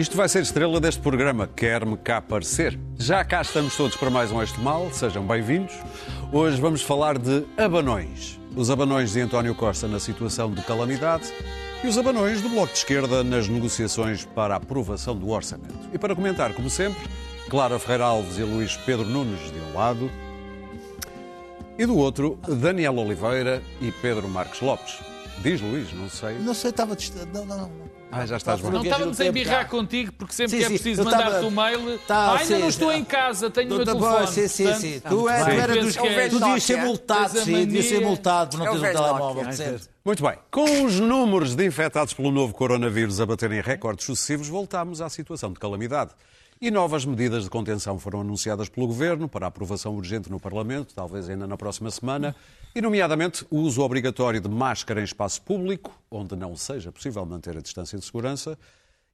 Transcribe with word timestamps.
Isto 0.00 0.16
vai 0.16 0.30
ser 0.30 0.40
estrela 0.40 0.80
deste 0.80 1.02
programa, 1.02 1.46
quer-me 1.46 1.94
cá 1.94 2.22
parecer. 2.22 2.80
Já 2.98 3.22
cá 3.22 3.42
estamos 3.42 3.76
todos 3.76 3.98
para 3.98 4.08
mais 4.08 4.32
um 4.32 4.42
Este 4.42 4.58
Mal, 4.58 4.90
sejam 4.90 5.22
bem-vindos. 5.26 5.74
Hoje 6.32 6.58
vamos 6.58 6.80
falar 6.80 7.18
de 7.18 7.44
abanões. 7.58 8.40
Os 8.56 8.70
abanões 8.70 9.12
de 9.12 9.20
António 9.20 9.54
Costa 9.54 9.86
na 9.86 10.00
situação 10.00 10.54
de 10.54 10.62
calamidade 10.62 11.30
e 11.84 11.86
os 11.86 11.98
abanões 11.98 12.40
do 12.40 12.48
Bloco 12.48 12.72
de 12.72 12.78
Esquerda 12.78 13.22
nas 13.22 13.46
negociações 13.46 14.24
para 14.24 14.54
a 14.54 14.56
aprovação 14.56 15.14
do 15.14 15.28
orçamento. 15.28 15.90
E 15.92 15.98
para 15.98 16.16
comentar, 16.16 16.54
como 16.54 16.70
sempre, 16.70 17.02
Clara 17.50 17.78
Ferreira 17.78 18.04
Alves 18.04 18.38
e 18.38 18.42
Luís 18.42 18.78
Pedro 18.78 19.04
Nunes 19.04 19.52
de 19.52 19.58
um 19.60 19.74
lado 19.76 20.10
e 21.78 21.84
do 21.84 21.98
outro, 21.98 22.38
Daniel 22.48 22.96
Oliveira 22.96 23.62
e 23.82 23.92
Pedro 23.92 24.26
Marques 24.30 24.62
Lopes. 24.62 25.09
Diz 25.42 25.60
Luís, 25.60 25.92
não 25.92 26.08
sei. 26.08 26.38
Não 26.38 26.54
sei, 26.54 26.70
estava 26.70 26.94
distante. 26.94 27.28
Não, 27.32 27.46
não, 27.46 27.56
não. 27.56 27.90
Ah, 28.12 28.26
já 28.26 28.36
estás 28.36 28.60
bom. 28.60 28.70
Não 28.70 28.82
estávamos 28.82 29.20
a 29.20 29.26
embirrar 29.26 29.68
contigo, 29.68 30.12
porque 30.12 30.34
sempre 30.34 30.58
que 30.58 30.64
é 30.64 30.68
preciso 30.68 31.04
mandar-te 31.04 31.44
um 31.44 31.50
mail. 31.50 31.98
Tá, 32.06 32.36
ainda 32.36 32.58
não 32.58 32.68
estou 32.68 32.92
em 32.92 33.04
casa, 33.04 33.48
tenho 33.48 33.72
o 33.72 33.76
meu 33.76 33.84
telefone. 33.84 34.26
Sim, 34.26 34.48
sim, 34.48 34.64
portanto, 34.64 34.80
sim. 34.80 35.00
Tu, 35.00 35.28
é, 35.28 35.44
tu 35.44 35.50
era 35.50 35.76
dos 35.80 35.94
Sim. 35.94 36.00
que 36.00 36.28
tu 36.28 36.40
devias 36.40 36.62
ser 36.64 36.76
multado, 36.84 37.38
sim, 37.40 37.52
devias 37.52 37.84
ser 37.86 38.00
multado 38.00 38.50
por 38.50 38.58
não 38.58 38.66
É 38.66 38.78
teres 38.78 38.96
um 38.96 39.02
telemóvel. 39.02 39.44
Percebes? 39.44 39.90
Muito 40.04 40.22
bem. 40.24 40.38
Com 40.50 40.84
os 40.84 40.98
números 40.98 41.54
de 41.54 41.64
infectados 41.64 42.12
pelo 42.12 42.32
novo 42.32 42.52
coronavírus 42.52 43.20
a 43.20 43.26
baterem 43.26 43.60
recordes 43.60 44.04
sucessivos, 44.04 44.48
voltámos 44.48 45.00
à 45.00 45.08
situação 45.08 45.52
de 45.52 45.60
calamidade. 45.60 46.10
E 46.62 46.70
novas 46.70 47.06
medidas 47.06 47.44
de 47.44 47.48
contenção 47.48 47.98
foram 47.98 48.20
anunciadas 48.20 48.68
pelo 48.68 48.86
Governo 48.86 49.26
para 49.26 49.46
aprovação 49.46 49.96
urgente 49.96 50.30
no 50.30 50.38
Parlamento, 50.38 50.94
talvez 50.94 51.26
ainda 51.26 51.46
na 51.46 51.56
próxima 51.56 51.90
semana, 51.90 52.36
e, 52.74 52.82
nomeadamente, 52.82 53.46
o 53.50 53.60
uso 53.60 53.80
obrigatório 53.80 54.42
de 54.42 54.48
máscara 54.50 55.00
em 55.00 55.04
espaço 55.04 55.40
público, 55.40 55.90
onde 56.10 56.36
não 56.36 56.54
seja 56.54 56.92
possível 56.92 57.24
manter 57.24 57.56
a 57.56 57.62
distância 57.62 57.98
de 57.98 58.04
segurança, 58.04 58.58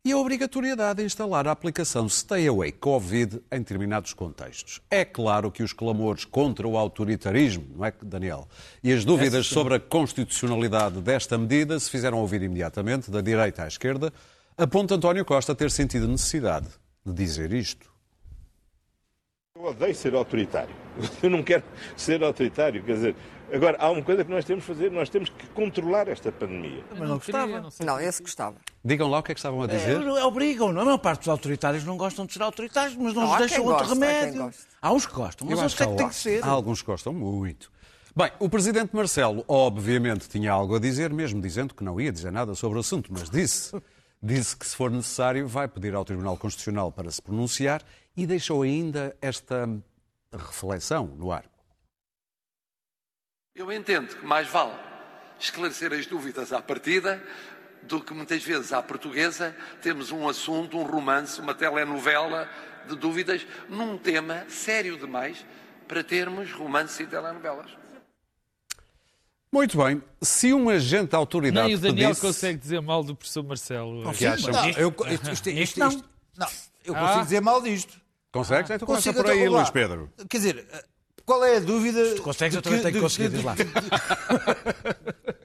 e 0.05 0.11
a 0.11 0.19
obrigatoriedade 0.19 0.99
de 0.99 1.07
instalar 1.07 1.47
a 1.47 1.53
aplicação 1.53 2.09
Stay 2.09 2.49
Away 2.49 2.73
Covid 2.73 3.41
em 3.53 3.59
determinados 3.61 4.13
contextos. 4.13 4.81
É 4.91 5.05
claro 5.05 5.53
que 5.53 5.63
os 5.63 5.73
clamores 5.73 6.25
contra 6.25 6.67
o 6.67 6.77
autoritarismo, 6.77 7.77
não 7.77 7.85
é, 7.85 7.93
Daniel? 8.03 8.49
E 8.83 8.93
as 8.93 9.05
dúvidas 9.05 9.47
sobre 9.47 9.77
a 9.77 9.79
constitucionalidade 9.79 11.01
desta 11.01 11.39
medida 11.39 11.79
se 11.79 11.93
fizeram 11.93 12.19
ouvir 12.19 12.43
imediatamente, 12.43 13.09
da 13.09 13.21
direita 13.21 13.63
à 13.63 13.69
esquerda, 13.69 14.13
aponta 14.59 14.97
António 14.97 15.25
Costa 15.25 15.55
ter 15.55 15.71
sentido 15.71 16.09
necessidade 16.09 16.67
de 17.07 17.13
dizer 17.13 17.53
isto. 17.53 17.89
Eu 19.55 19.65
odeio 19.65 19.95
ser 19.95 20.15
autoritário. 20.15 20.75
Eu 21.23 21.31
não 21.31 21.43
quero 21.43 21.63
ser 21.97 22.23
autoritário. 22.23 22.83
Quer 22.83 22.95
dizer, 22.95 23.17
agora, 23.53 23.77
há 23.81 23.91
uma 23.91 24.03
coisa 24.03 24.23
que 24.25 24.31
nós 24.31 24.45
temos 24.45 24.65
que 24.65 24.75
fazer: 24.75 24.91
nós 24.91 25.09
temos 25.09 25.31
que 25.31 25.47
controlar 25.49 26.09
esta 26.09 26.31
pandemia. 26.31 26.85
Mas 26.91 27.09
não 27.09 27.17
gostava. 27.17 27.69
não 27.85 28.01
esse 28.01 28.23
gostava. 28.23 28.57
Digam 28.85 29.09
lá 29.09 29.19
o 29.21 29.23
que 29.23 29.33
é 29.33 29.35
que 29.35 29.39
estavam 29.39 29.63
a 29.63 29.67
dizer. 29.67 30.01
É, 30.03 30.25
obrigam, 30.25 30.73
não? 30.73 30.83
A 30.83 30.85
maior 30.85 30.99
parte 30.99 31.21
dos 31.21 31.29
autoritários 31.29 31.85
não 31.85 31.97
gostam 31.97 32.27
de 32.27 32.35
ser 32.35 32.43
autoritários, 32.43 32.97
mas 32.97 33.15
não, 33.15 33.23
Não, 33.23 33.29
nos 33.29 33.37
há 33.37 33.39
deixam 33.39 33.65
outro 33.65 33.85
há 33.85 33.87
quem 33.89 33.95
remédio. 33.95 34.43
goste. 34.43 34.63
Há 34.83 34.93
uns 34.93 35.07
que 35.07 35.15
gostam, 35.15 35.47
mas 35.49 35.59
outros 35.59 35.75
acho 35.75 35.83
é 35.83 35.87
que 35.87 35.93
há- 35.93 35.97
tem 35.97 36.09
que 36.09 36.15
ser. 36.15 36.45
Há 36.45 36.49
alguns 36.49 36.81
que 36.83 36.87
gostam 36.87 37.13
muito. 37.15 37.73
Bem, 38.15 38.31
o 38.39 38.49
presidente 38.49 38.95
Marcelo, 38.97 39.45
obviamente, 39.49 40.29
tinha 40.29 40.51
algo 40.53 40.77
a 40.77 40.79
dizer, 40.79 41.13
mesmo 41.13 41.41
dizendo 41.41 41.75
que 41.75 41.85
não 41.85 42.01
ia 42.01 42.11
dizer 42.13 42.31
nada 42.33 42.55
sobre 42.55 42.77
o 42.79 42.81
assunto, 42.81 43.11
mas 43.13 43.31
disse. 43.31 43.75
Disse 44.27 44.57
que, 44.57 44.67
se 44.67 44.75
for 44.75 44.91
necessário, 44.91 45.47
vai 45.47 45.69
pedir 45.69 45.95
ao 45.95 46.05
Tribunal 46.05 46.37
Constitucional 46.37 46.91
para 46.91 47.09
se 47.13 47.23
pronunciar 47.23 47.81
e 48.17 48.27
deixou 48.27 48.63
ainda 48.63 49.17
esta 49.23 49.69
reflexão 50.33 51.07
no 51.07 51.31
ar. 51.31 51.45
Eu 53.55 53.71
entendo 53.71 54.17
que 54.17 54.27
mais 54.27 54.49
vale 54.49 54.75
esclarecer 55.39 55.93
as 55.93 56.07
dúvidas 56.07 56.53
à 56.53 56.61
partida 56.61 57.23
do 57.85 58.03
que 58.03 58.13
muitas 58.13 58.43
vezes 58.43 58.73
à 58.73 58.83
portuguesa 58.83 59.57
temos 59.81 60.11
um 60.11 60.29
assunto, 60.29 60.77
um 60.77 60.83
romance, 60.83 61.41
uma 61.41 61.55
telenovela 61.55 62.51
de 62.89 62.97
dúvidas 62.97 63.47
num 63.69 63.97
tema 63.97 64.45
sério 64.49 64.99
demais 64.99 65.47
para 65.87 66.03
termos 66.03 66.51
romance 66.51 67.01
e 67.01 67.07
telenovelas. 67.07 67.71
Muito 69.53 69.79
bem, 69.79 70.03
se 70.21 70.53
um 70.53 70.69
agente 70.69 71.13
da 71.13 71.19
autoridade 71.19 71.67
Nem 71.67 71.77
o 71.77 71.79
Daniel 71.79 72.09
pedisse... 72.09 72.21
consegue 72.21 72.59
dizer 72.59 72.81
mal 72.83 73.03
do 73.03 73.15
professor 73.15 73.43
Marcelo. 73.45 74.13
que 74.13 74.27
acham? 74.27 74.53
Não, 74.53 74.69
eu, 74.71 74.89
isto, 75.11 75.31
isto, 75.31 75.49
isto, 75.49 75.49
Isto 75.51 75.79
não. 75.81 75.91
não, 76.37 76.47
eu 76.85 76.95
Ah. 76.97 77.01
consigo 77.01 77.25
dizer 77.25 77.41
mal 77.41 77.63
disto. 77.63 77.95
Consegues? 78.33 78.71
Então 78.71 78.87
começa 78.87 79.13
por 79.15 79.27
aí, 79.31 79.41
então, 79.41 79.53
vá. 79.53 79.59
Luís 79.61 79.71
Pedro. 79.71 80.11
Quer 80.29 80.37
dizer, 80.37 80.67
qual 81.25 81.43
é 81.45 81.57
a 81.57 81.61
dúvida. 81.61 82.17
Tu 82.17 82.23
consegues, 82.23 82.53
de 82.53 82.59
eu 82.59 82.63
também 82.63 82.79
que- 82.79 82.83
tenho 82.85 82.95
que 82.97 83.01
conseguir, 83.01 83.29
de- 83.31 83.37
diz 83.37 83.45
lá. 83.45 83.55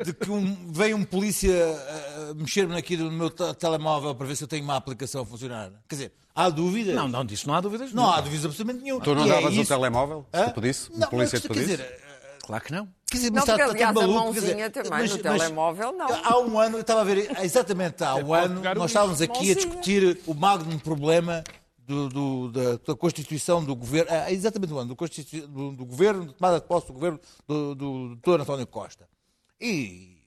de 0.04 0.14
que 0.14 0.30
um, 0.32 0.72
vem 0.72 0.94
um 0.94 1.04
polícia 1.04 1.54
uh, 2.32 2.36
mexer-me 2.36 2.76
aqui 2.76 2.98
no 2.98 3.12
meu 3.12 3.30
te- 3.30 3.54
telemóvel 3.56 4.14
para 4.16 4.26
ver 4.28 4.36
se 4.36 4.44
eu 4.44 4.48
tenho 4.48 4.64
uma 4.64 4.76
aplicação 4.76 5.22
a 5.22 5.26
funcionar. 5.26 5.72
Quer 5.88 5.96
dizer, 5.96 6.12
há 6.36 6.50
dúvida? 6.50 6.94
Não, 6.94 7.08
não, 7.08 7.24
disso 7.24 7.48
não 7.48 7.54
há 7.56 7.62
dúvidas. 7.62 7.94
Não 7.94 8.12
há 8.12 8.20
dúvidas 8.20 8.46
absolutamente 8.46 8.84
nenhuma. 8.84 9.04
Tu 9.04 9.16
não 9.16 9.26
E 9.26 9.30
é 9.30 9.34
davas 9.36 9.56
o 9.56 9.62
isso. 9.62 9.70
telemóvel? 9.70 10.26
Se 10.34 10.46
te 10.48 10.54
pedisse? 10.54 10.90
Não, 10.98 11.08
o 11.08 11.10
polícia 11.12 11.40
te 11.40 11.48
mas, 11.48 11.58
quer 11.58 11.64
pedisse? 11.66 11.84
dizer, 11.84 12.02
Claro 12.52 12.66
que 12.66 12.72
não. 12.74 12.86
Quer 13.10 13.18
dizer, 13.18 13.30
Não, 13.30 13.36
mas 13.36 13.44
está, 13.44 13.54
porque, 13.66 13.72
está 13.82 13.90
aliás, 13.90 13.98
a 13.98 14.08
maluco. 14.08 14.34
quer 14.34 14.40
dizer, 14.42 14.56
mãozinha 14.56 14.70
também 14.72 15.08
no 15.10 15.18
telemóvel, 15.18 15.92
não. 15.94 16.08
Há 16.26 16.40
um 16.40 16.60
ano, 16.60 16.78
eu 16.78 16.82
estava 16.82 17.00
a 17.02 17.04
ver, 17.06 17.32
exatamente 17.42 18.04
há 18.04 18.16
um 18.16 18.34
ano, 18.34 18.62
nós 18.76 18.92
estávamos 18.92 19.22
aqui 19.22 19.32
a 19.32 19.36
Mãozinha. 19.38 19.56
discutir 19.56 20.22
o 20.28 20.34
magno 20.34 20.80
problema 20.82 21.44
do, 21.78 22.10
do- 22.10 22.52
da, 22.52 22.78
da 22.88 22.96
Constituição 22.96 23.64
do 23.64 23.74
Governo, 23.74 24.12
ah, 24.12 24.30
exatamente 24.32 24.74
um 24.74 24.78
ano, 24.80 24.94
do, 24.94 25.48
do, 25.48 25.72
do 25.78 25.86
Governo, 25.86 26.26
de 26.28 26.34
tomada 26.34 26.60
de 26.60 26.68
posse 26.68 26.88
do 26.88 26.94
Governo 26.94 27.20
do, 27.48 27.74
do, 27.76 28.16
do 28.16 28.16
Dr. 28.18 28.42
António 28.42 28.68
Costa. 28.68 29.08
E 29.60 30.18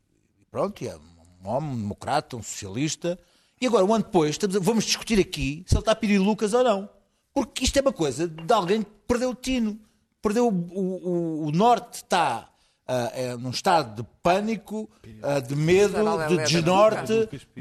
e 0.40 0.44
pronto, 0.50 0.82
é 0.82 0.96
um 1.44 1.48
homem 1.48 1.70
um 1.72 1.76
democrata, 1.76 2.36
um 2.36 2.42
socialista. 2.42 3.18
E 3.60 3.66
agora, 3.66 3.84
um 3.84 3.92
ano 3.94 4.04
depois, 4.04 4.30
estamos 4.30 4.56
a- 4.56 4.60
vamos 4.60 4.84
discutir 4.84 5.18
aqui 5.20 5.62
se 5.66 5.74
ele 5.74 5.80
está 5.80 5.92
a 5.92 5.96
pedir 5.96 6.18
Lucas 6.18 6.54
ou 6.54 6.64
não. 6.64 6.88
Porque 7.34 7.64
isto 7.64 7.76
é 7.76 7.82
uma 7.82 7.92
coisa 7.92 8.26
de 8.28 8.52
alguém 8.52 8.82
que 8.82 8.90
perdeu 9.06 9.30
o 9.30 9.34
tino. 9.34 9.78
Perdeu 10.24 10.48
o, 10.48 10.50
o, 10.50 11.46
o- 11.48 11.52
norte 11.52 11.96
está 11.96 12.48
ah, 12.88 13.10
é, 13.14 13.36
num 13.36 13.50
estado 13.50 14.02
de 14.02 14.08
pânico, 14.22 14.90
ah, 15.22 15.38
de 15.40 15.54
medo, 15.54 15.92
de 16.28 16.34
desnorte, 16.62 17.12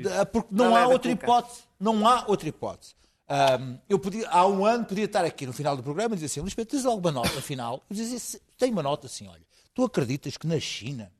de- 0.01 0.07
ah, 0.09 0.25
porque 0.25 0.49
não 0.51 0.75
há 0.75 0.87
outra 0.87 1.11
hipótese. 1.25 1.59
Não 1.79 2.07
há 2.07 2.23
outra 2.27 2.47
hipótese. 2.49 2.95
Ahm, 3.27 3.77
eu 3.89 3.99
podia, 3.99 4.27
há 4.29 4.45
um 4.47 4.65
ano 4.65 4.85
podia 4.85 5.05
estar 5.05 5.23
aqui 5.25 5.45
no 5.45 5.53
final 5.53 5.75
do 5.77 5.83
programa 5.83 6.13
e 6.13 6.17
dizer 6.17 6.25
assim, 6.27 6.39
Luís 6.41 6.53
Pedro, 6.53 6.71
tens 6.71 6.85
alguma 6.85 7.11
nota 7.11 7.41
final? 7.41 7.81
Eu 7.89 7.95
dizia, 7.95 8.17
assim, 8.17 8.37
tenho 8.57 8.71
uma 8.73 8.83
nota 8.83 9.07
assim, 9.07 9.27
olha, 9.27 9.41
tu 9.73 9.83
acreditas 9.83 10.37
que 10.37 10.47
na 10.47 10.59
China 10.59 11.11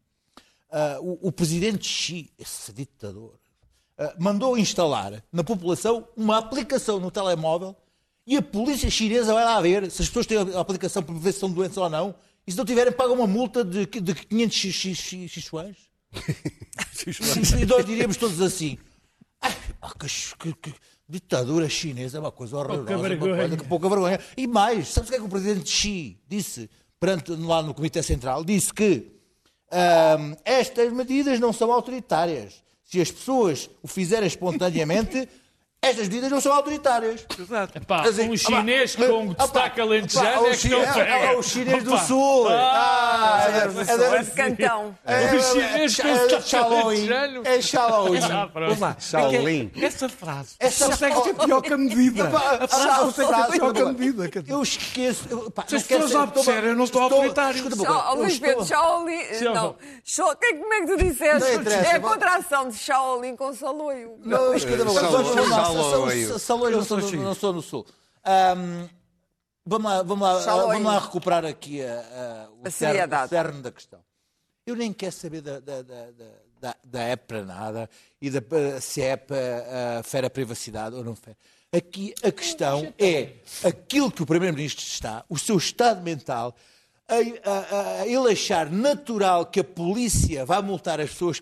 ah, 0.71 0.97
o, 1.01 1.27
o 1.27 1.31
presidente 1.31 1.85
Xi, 1.87 2.29
esse 2.39 2.71
ditador, 2.73 3.35
ah, 3.97 4.13
mandou 4.19 4.57
instalar 4.57 5.23
na 5.31 5.43
população 5.43 6.07
uma 6.15 6.37
aplicação 6.37 6.99
no 6.99 7.11
telemóvel 7.11 7.75
e 8.25 8.37
a 8.37 8.41
polícia 8.41 8.89
chinesa 8.89 9.33
vai 9.33 9.43
lá 9.43 9.59
ver 9.61 9.89
se 9.91 10.01
as 10.01 10.07
pessoas 10.07 10.25
têm 10.25 10.37
a 10.37 10.59
aplicação 10.59 11.03
para 11.03 11.15
ver 11.15 11.33
se 11.33 11.39
são 11.39 11.49
doentes 11.51 11.77
ou 11.77 11.89
não 11.89 12.15
e 12.47 12.51
se 12.51 12.57
não 12.57 12.65
tiverem 12.65 12.91
pagam 12.93 13.15
uma 13.15 13.27
multa 13.27 13.63
de, 13.63 13.85
de 13.85 14.13
500 14.15 14.55
xi- 14.57 14.71
xi- 14.71 14.95
xi- 14.95 15.27
xixuãs. 15.29 15.75
e 17.61 17.65
nós 17.65 17.85
diríamos 17.85 18.17
todos 18.17 18.41
assim, 18.41 18.77
"Ai, 19.41 19.55
ah, 19.81 19.91
que, 20.39 20.53
que- 20.53 20.73
ditadura 21.07 21.67
chinesa 21.69 22.17
é 22.17 22.19
uma 22.19 22.31
coisa 22.31 22.55
horrorosa, 22.55 22.81
uma 22.81 23.37
coisa 23.49 23.57
que 23.57 23.67
pouca 23.67 23.89
vergonha. 23.89 24.19
E 24.37 24.47
mais, 24.47 24.87
sabes 24.87 25.09
o 25.09 25.11
que 25.11 25.17
é 25.17 25.19
que 25.19 25.25
o 25.25 25.29
presidente 25.29 25.69
Xi 25.69 26.17
disse 26.27 26.69
perante, 26.99 27.31
lá 27.33 27.61
no 27.61 27.73
Comitê 27.73 28.01
Central? 28.01 28.43
Disse 28.43 28.73
que 28.73 29.11
estas 30.45 30.91
medidas 30.93 31.39
não 31.39 31.51
são 31.51 31.71
autoritárias. 31.71 32.63
Se 32.85 33.01
as 33.01 33.11
pessoas 33.11 33.69
o 33.81 33.87
fizerem 33.87 34.27
espontaneamente, 34.27 35.27
estas 35.83 36.07
medidas 36.07 36.31
não 36.31 36.41
são 36.41 36.53
autoritárias. 36.53 37.25
Exato. 37.39 37.77
Epá, 37.77 38.01
dizer, 38.03 38.29
um 38.29 38.37
chinês 38.37 38.95
opá, 38.95 39.07
com 39.07 39.33
destaque 39.33 39.81
alentejano 39.81 40.47
é 40.47 40.49
que 40.51 40.57
chi- 40.57 40.69
não 40.69 40.81
é- 40.81 40.93
pega. 40.93 41.11
é 41.11 41.35
o 41.37 41.43
chinês 41.43 41.83
do 41.83 41.93
Opa. 41.93 42.03
sul. 42.03 42.47
Ah, 42.49 43.39
Ah, 43.43 43.49
é, 43.49 44.15
é 44.15 44.19
É 44.19 44.23
cantão. 44.23 44.95
é- 45.05 45.35
O 45.35 45.41
chinês 45.43 45.97
com 45.97 46.07
é- 46.07 46.41
Shaolin. 46.41 46.81
alentejano. 46.81 47.41
É 47.45 47.61
Shaolin. 47.61 48.19
Ah, 48.23 48.47
pronto. 48.51 48.65
Vamos 48.67 48.79
lá. 48.79 48.95
Shaolin. 48.99 49.71
Essa 49.81 50.09
frase 50.09 50.55
Essa 50.59 50.85
consegue 50.85 51.21
ser 51.21 51.33
pior 51.33 51.61
que 51.61 51.73
a 51.73 51.77
medida. 51.77 52.27
A 52.27 52.67
frase 52.67 52.99
consegue 52.99 53.33
ser 53.33 53.51
pior 53.59 53.73
que 53.73 53.81
a 53.81 53.85
medida. 53.85 54.29
Eu 54.47 54.61
esqueço. 54.63 55.23
Se 55.67 55.75
as 55.75 55.83
pessoas 55.83 56.11
ser- 56.11 56.17
obedeceram, 56.17 56.67
eu 56.69 56.75
não 56.75 56.85
estou 56.85 57.01
autoritário. 57.01 57.63
Luís 58.15 58.39
Pedro, 58.39 58.65
Shaolin. 58.65 59.19
Não, 59.53 59.75
como 59.75 60.73
é 60.73 60.81
que 60.81 60.87
tu 60.87 60.97
disseste? 60.97 61.51
É 61.87 61.95
a 61.95 61.99
contração 61.99 62.69
de 62.69 62.77
Shaolin 62.77 63.35
com 63.35 63.53
Saloio. 63.53 64.15
Não, 64.23 64.53
escuta 64.53 64.83
Salo- 65.73 66.39
Salões 66.39 66.75
não 66.75 66.83
sou 66.83 66.97
no- 66.99 67.23
não 67.23 67.33
sou 67.35 67.53
no 67.53 67.61
sul. 67.61 67.85
Ahm, 68.23 68.87
Vamos 69.65 69.89
lá, 69.89 70.03
vamos 70.03 70.27
lá, 70.27 70.41
Shalom. 70.43 70.67
vamos 70.67 70.83
lá 70.83 70.99
recuperar 70.99 71.45
aqui 71.45 71.81
a, 71.81 71.93
a- 71.93 72.49
o, 72.51 72.67
A 72.67 72.69
cerne, 72.69 73.15
o 73.15 73.27
cerne 73.29 73.61
da 73.61 73.71
questão. 73.71 73.99
Eu 74.67 74.75
nem 74.75 74.91
quero 74.91 75.13
saber 75.13 75.39
da, 75.41 75.59
da, 75.61 75.81
da, 75.81 76.05
da, 76.11 76.25
da, 76.59 76.75
da 76.83 76.99
app 77.03 77.25
para 77.27 77.43
nada 77.45 77.89
e 78.21 78.29
da, 78.29 78.41
se 78.81 79.01
a 79.01 79.05
app 79.13 79.31
uh, 79.33 80.03
fere 80.03 80.27
a 80.27 80.29
privacidade 80.29 80.95
ou 80.97 81.03
não 81.03 81.15
fere. 81.15 81.37
Aqui 81.71 82.13
a 82.21 82.29
questão 82.29 82.93
é 82.99 83.35
aquilo 83.63 84.11
que 84.11 84.21
o 84.21 84.25
Primeiro-Ministro 84.25 84.83
está, 84.85 85.23
o 85.29 85.39
seu 85.39 85.55
estado 85.57 86.01
mental, 86.01 86.53
a, 87.07 87.15
a- 87.49 88.01
a 88.01 88.05
ele 88.07 88.33
achar 88.33 88.69
natural 88.69 89.45
que 89.45 89.61
a 89.61 89.63
polícia 89.63 90.45
vai 90.45 90.61
multar 90.61 90.99
as 90.99 91.09
pessoas 91.09 91.41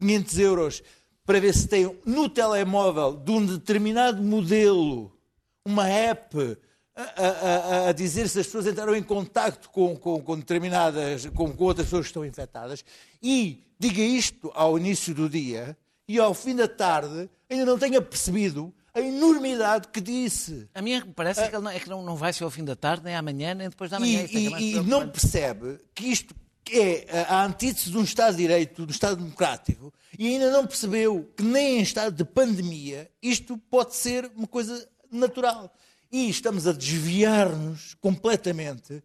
500 0.00 0.38
euros 0.38 0.82
para 1.30 1.38
ver 1.38 1.54
se 1.54 1.68
tem 1.68 1.96
no 2.04 2.28
telemóvel 2.28 3.12
de 3.12 3.30
um 3.30 3.46
determinado 3.46 4.20
modelo 4.20 5.16
uma 5.64 5.88
app 5.88 6.58
a, 6.96 7.02
a, 7.04 7.88
a 7.90 7.92
dizer 7.92 8.28
se 8.28 8.40
as 8.40 8.46
pessoas 8.46 8.66
entraram 8.66 8.96
em 8.96 9.02
contacto 9.04 9.70
com, 9.70 9.94
com, 9.94 10.20
com 10.20 10.36
determinadas, 10.36 11.26
com, 11.26 11.52
com 11.52 11.64
outras 11.64 11.86
pessoas 11.86 12.06
que 12.06 12.10
estão 12.10 12.26
infectadas 12.26 12.84
e 13.22 13.62
diga 13.78 14.02
isto 14.02 14.50
ao 14.56 14.76
início 14.76 15.14
do 15.14 15.28
dia 15.28 15.76
e 16.08 16.18
ao 16.18 16.34
fim 16.34 16.56
da 16.56 16.66
tarde 16.66 17.30
ainda 17.48 17.64
não 17.64 17.78
tenha 17.78 18.02
percebido 18.02 18.74
a 18.92 19.00
enormidade 19.00 19.86
que 19.86 20.00
disse. 20.00 20.68
A 20.74 20.82
minha 20.82 21.06
parece 21.14 21.42
é 21.42 21.48
que, 21.48 21.58
não, 21.58 21.70
é 21.70 21.78
que 21.78 21.88
não, 21.88 22.02
não 22.02 22.16
vai 22.16 22.32
ser 22.32 22.42
ao 22.42 22.50
fim 22.50 22.64
da 22.64 22.74
tarde, 22.74 23.04
nem 23.04 23.14
amanhã, 23.14 23.54
nem 23.54 23.68
depois 23.68 23.88
da 23.88 24.00
manhã. 24.00 24.26
E, 24.28 24.48
e, 24.48 24.52
é 24.52 24.60
e 24.60 24.80
não 24.80 25.08
percebe 25.08 25.78
que 25.94 26.06
isto 26.08 26.34
é 26.72 27.24
a 27.28 27.44
antítese 27.44 27.90
de 27.90 27.98
um 27.98 28.02
Estado 28.02 28.36
de 28.36 28.42
Direito, 28.42 28.86
de 28.86 28.88
um 28.88 28.94
Estado 28.94 29.16
democrático, 29.16 29.92
e 30.18 30.28
ainda 30.28 30.50
não 30.50 30.66
percebeu 30.66 31.30
que 31.36 31.42
nem 31.42 31.78
em 31.78 31.82
estado 31.82 32.14
de 32.14 32.24
pandemia 32.24 33.10
isto 33.22 33.56
pode 33.56 33.94
ser 33.94 34.30
uma 34.36 34.46
coisa 34.46 34.88
natural. 35.10 35.72
E 36.10 36.28
estamos 36.28 36.66
a 36.66 36.72
desviar-nos 36.72 37.94
completamente 37.94 39.02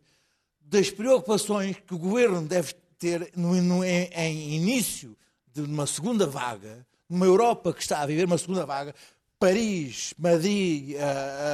das 0.59 0.89
preocupações 0.89 1.77
que 1.85 1.93
o 1.93 1.99
governo 1.99 2.41
deve 2.41 2.73
ter 2.97 3.31
no, 3.35 3.53
no, 3.61 3.83
em, 3.83 4.09
em 4.13 4.55
início 4.55 5.15
de 5.53 5.61
uma 5.61 5.85
segunda 5.85 6.25
vaga, 6.25 6.85
numa 7.07 7.25
Europa 7.25 7.73
que 7.73 7.81
está 7.81 8.01
a 8.01 8.05
viver 8.05 8.25
uma 8.25 8.37
segunda 8.37 8.65
vaga, 8.65 8.93
Paris, 9.45 10.15
Madrid, 10.17 10.95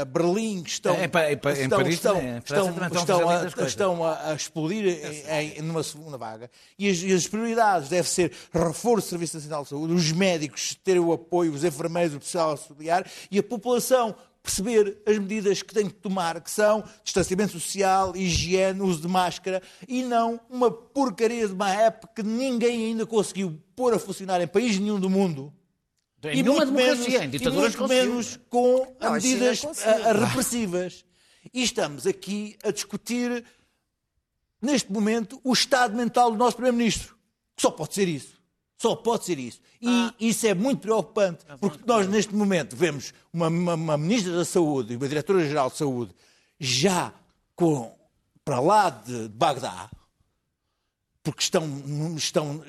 Berlim 0.08 0.64
estão, 0.66 0.96
é, 0.96 1.00
é, 1.00 1.04
é, 1.04 1.34
estão, 1.34 1.78
Paris, 1.78 1.94
estão, 1.96 2.18
é, 2.18 2.38
estão, 2.38 2.70
estão, 2.70 3.30
a, 3.30 3.66
estão 3.68 4.06
a, 4.06 4.30
a, 4.30 4.34
explodir 4.34 4.86
em, 5.30 5.60
em, 5.60 5.62
numa 5.62 5.84
segunda 5.84 6.18
vaga. 6.18 6.50
E 6.80 6.90
as, 6.90 7.00
e 7.00 7.12
as 7.12 7.28
prioridades 7.28 7.90
devem 7.90 8.10
ser 8.10 8.32
reforço 8.54 9.08
do 9.08 9.10
Serviço 9.10 9.36
Nacional 9.36 9.64
de 9.64 9.70
Saúde, 9.70 9.94
os 9.94 10.10
médicos 10.14 10.74
terem 10.86 11.02
o 11.02 11.12
apoio, 11.12 11.52
os 11.52 11.66
enfermeiros, 11.66 12.16
o 12.16 12.20
pessoal 12.22 12.52
auxiliar 12.52 13.06
e 13.30 13.38
a 13.38 13.44
população 13.44 14.16
perceber 14.42 14.98
as 15.06 15.18
medidas 15.18 15.62
que 15.62 15.74
tem 15.74 15.88
que 15.88 15.96
tomar, 15.96 16.40
que 16.40 16.50
são 16.50 16.86
distanciamento 17.04 17.52
social, 17.52 18.16
higiene, 18.16 18.82
uso 18.82 19.02
de 19.02 19.10
máscara, 19.10 19.62
e 19.86 20.02
não 20.02 20.40
uma 20.50 20.72
porcaria 20.72 21.46
de 21.46 21.54
uma 21.54 21.70
app 21.70 22.08
que 22.16 22.24
ninguém 22.24 22.86
ainda 22.86 23.06
conseguiu 23.06 23.62
pôr 23.76 23.94
a 23.94 24.00
funcionar 24.00 24.40
em 24.40 24.48
país 24.48 24.80
nenhum 24.80 24.98
do 24.98 25.10
mundo. 25.10 25.54
Em 26.24 26.40
e 26.40 26.44
muito 26.44 26.72
menos, 26.72 27.08
em 27.08 27.30
ditaduras 27.30 27.76
muito 27.76 27.90
menos 27.90 28.40
com 28.50 28.96
não, 29.00 29.14
medidas 29.14 29.64
a, 29.84 30.10
a 30.10 30.14
repressivas. 30.14 31.04
E 31.52 31.64
estamos 31.64 32.06
aqui 32.06 32.58
a 32.64 32.72
discutir, 32.72 33.44
neste 34.62 34.92
momento, 34.92 35.42
o 35.44 35.52
estado 35.52 35.96
mental 35.96 36.32
do 36.32 36.38
nosso 36.38 36.56
Primeiro-Ministro. 36.56 37.16
Só 37.58 37.72
pode 37.72 37.96
ser 37.96 38.08
isso. 38.08 38.40
Só 38.78 38.96
pode 38.96 39.26
ser 39.26 39.40
isso. 39.40 39.60
E 39.82 39.88
ah. 39.88 40.14
isso 40.20 40.46
é 40.46 40.54
muito 40.54 40.82
preocupante, 40.82 41.44
é 41.48 41.58
porque 41.58 41.80
nós, 41.86 42.08
neste 42.08 42.36
momento, 42.36 42.76
vemos 42.76 43.14
uma, 43.34 43.48
uma, 43.48 43.74
uma 43.74 43.98
Ministra 43.98 44.36
da 44.36 44.46
Saúde 44.46 44.94
e 44.94 44.98
uma 44.98 45.08
Diretora-Geral 45.08 45.70
de 45.72 45.78
Saúde 45.78 46.16
já 46.60 47.12
com, 47.56 47.96
para 48.46 48.60
lá 48.60 48.90
de, 48.90 49.28
Bagdá, 49.30 49.90
porque 51.24 51.42
estão, 51.42 51.68
estão 52.16 52.64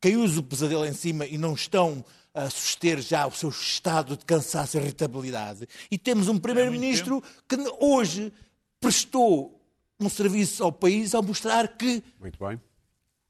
caiu-lhes 0.00 0.36
o 0.36 0.42
pesadelo 0.42 0.84
em 0.84 0.92
cima 0.92 1.26
e 1.26 1.36
não 1.36 1.54
estão 1.54 2.04
a 2.36 2.50
suster 2.50 3.00
já 3.00 3.26
o 3.26 3.32
seu 3.32 3.48
estado 3.48 4.14
de 4.14 4.24
cansaço 4.26 4.76
e 4.76 4.80
irritabilidade. 4.80 5.66
E 5.90 5.96
temos 5.96 6.28
um 6.28 6.38
Primeiro-Ministro 6.38 7.22
que 7.48 7.56
hoje 7.80 8.30
prestou 8.78 9.58
um 9.98 10.10
serviço 10.10 10.62
ao 10.62 10.70
país 10.70 11.14
ao 11.14 11.22
mostrar 11.22 11.66
que 11.66 12.02
Muito 12.20 12.38
bem. 12.38 12.60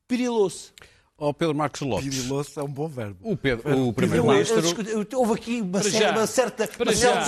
perilou-se. 0.09 0.73
Ó 1.19 1.29
oh, 1.29 1.35
Pedro 1.35 1.55
Marcos 1.55 1.81
Lopes. 1.81 2.15
Piriloso 2.15 2.61
é 2.61 2.63
um 2.63 2.69
bom 2.69 2.89
verbo. 2.89 3.17
O, 3.23 3.37
Pedro, 3.37 3.89
o 3.89 3.93
Primeiro-Ministro... 3.93 4.61
Houve 5.15 5.35
aqui 5.35 5.63
uma, 5.63 5.83
certa, 5.83 6.19
uma 6.19 6.27
certa... 6.27 6.69
Para 6.69 6.93
já. 6.93 7.25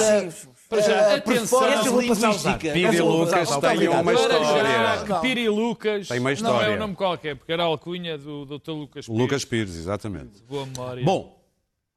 Para 0.69 0.83
já. 0.83 1.15
Atenção. 1.15 2.01
linguística. 2.01 2.73
Piri 2.73 3.01
Lucas 3.01 3.49
tem 3.61 3.89
uma 3.89 4.13
história. 4.13 5.21
Piri 5.23 5.49
Lucas 5.49 6.09
tem 6.09 6.19
uma 6.19 6.33
história. 6.33 6.67
não 6.67 6.73
é 6.73 6.77
um 6.77 6.79
nome 6.81 6.95
qualquer, 6.97 7.37
porque 7.37 7.51
era 7.51 7.63
a 7.63 7.67
alcunha 7.67 8.19
do 8.19 8.45
Dr. 8.45 8.73
Lucas 8.73 9.07
Pires. 9.07 9.21
Lucas 9.21 9.45
Pires, 9.47 9.77
exatamente. 9.77 10.43
Boa 10.47 10.67
memória. 10.67 11.03
Bom, 11.03 11.38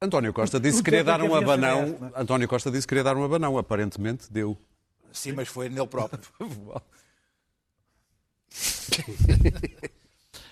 António 0.02 0.32
Costa 0.32 0.58
disse 0.58 0.78
que 0.78 0.84
queria 0.84 1.04
dar 1.04 1.22
um 1.22 1.32
abanão. 1.32 2.10
António 2.16 2.48
Costa 2.48 2.72
disse 2.72 2.86
que 2.86 2.90
queria 2.90 3.04
dar 3.04 3.16
um 3.16 3.22
abanão. 3.22 3.56
Aparentemente 3.56 4.32
deu. 4.32 4.58
Sim, 5.12 5.32
mas 5.32 5.46
foi 5.46 5.68
nele 5.68 5.86
próprio. 5.86 6.20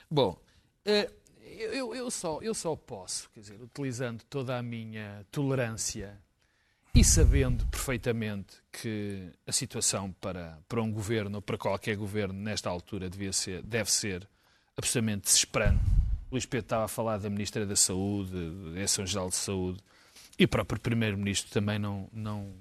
Bom, 0.08 0.41
eh, 0.85 1.11
eu, 1.41 1.94
eu, 1.94 2.11
só, 2.11 2.38
eu 2.41 2.55
só 2.55 2.76
posso, 2.76 3.29
quer 3.35 3.41
dizer, 3.41 3.61
utilizando 3.61 4.23
toda 4.31 4.56
a 4.56 4.62
minha 4.62 5.26
tolerância 5.32 6.17
e 6.94 7.05
sabendo 7.05 7.67
perfeitamente 7.67 8.56
que 8.73 9.31
a 9.47 9.52
situação 9.52 10.12
para, 10.20 10.58
para 10.69 10.81
um 10.81 10.93
governo 10.93 11.37
ou 11.37 11.43
para 11.43 11.58
qualquer 11.58 11.97
governo 11.97 12.35
nesta 12.35 12.70
altura 12.70 13.11
devia 13.11 13.32
ser, 13.32 13.62
deve 13.62 13.91
ser 13.91 14.29
absolutamente 14.76 15.25
desesperante. 15.25 16.00
O 16.30 16.34
Luís 16.34 16.46
Pedro 16.46 16.64
estava 16.64 16.84
a 16.84 16.88
falar 16.88 17.18
da 17.18 17.28
Ministra 17.28 17.66
da 17.66 17.76
Saúde, 17.76 18.30
da 18.30 18.70
Direção-Geral 18.72 19.28
de 19.28 19.36
Saúde, 19.36 19.80
e 20.38 20.44
o 20.44 20.48
próprio 20.48 20.80
Primeiro-Ministro 20.80 21.50
também 21.50 21.78
não, 21.78 22.08
não, 22.12 22.54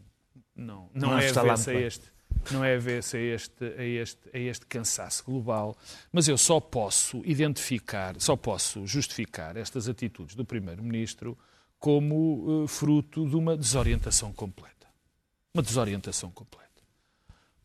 não, 0.55 0.89
não, 0.93 1.09
não 1.09 1.19
é 1.19 1.27
a 1.27 1.81
este 1.81 2.11
não 2.51 2.63
é 2.63 2.75
a 2.75 2.79
ver 2.79 3.03
a 3.13 3.17
este, 3.17 3.65
a, 3.65 3.83
este, 3.83 4.29
a 4.33 4.37
este 4.37 4.65
cansaço 4.65 5.23
global, 5.25 5.77
mas 6.11 6.27
eu 6.27 6.37
só 6.37 6.59
posso 6.59 7.21
identificar, 7.25 8.15
só 8.19 8.35
posso 8.35 8.85
justificar 8.87 9.57
estas 9.57 9.89
atitudes 9.89 10.35
do 10.35 10.45
Primeiro-Ministro 10.45 11.37
como 11.77 12.63
uh, 12.63 12.67
fruto 12.67 13.27
de 13.27 13.35
uma 13.35 13.55
desorientação 13.55 14.33
completa. 14.33 14.87
Uma 15.53 15.63
desorientação 15.63 16.31
completa. 16.31 16.67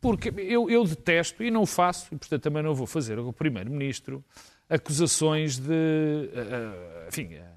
Porque 0.00 0.28
eu, 0.36 0.68
eu 0.68 0.84
detesto, 0.84 1.42
e 1.42 1.50
não 1.50 1.62
o 1.62 1.66
faço, 1.66 2.14
e 2.14 2.18
portanto 2.18 2.42
também 2.42 2.62
não 2.62 2.74
vou 2.74 2.86
fazer 2.86 3.18
ao 3.18 3.32
Primeiro-Ministro, 3.32 4.24
acusações 4.68 5.58
de. 5.58 5.70
Uh, 5.70 7.08
enfim. 7.08 7.34
Uh, 7.34 7.54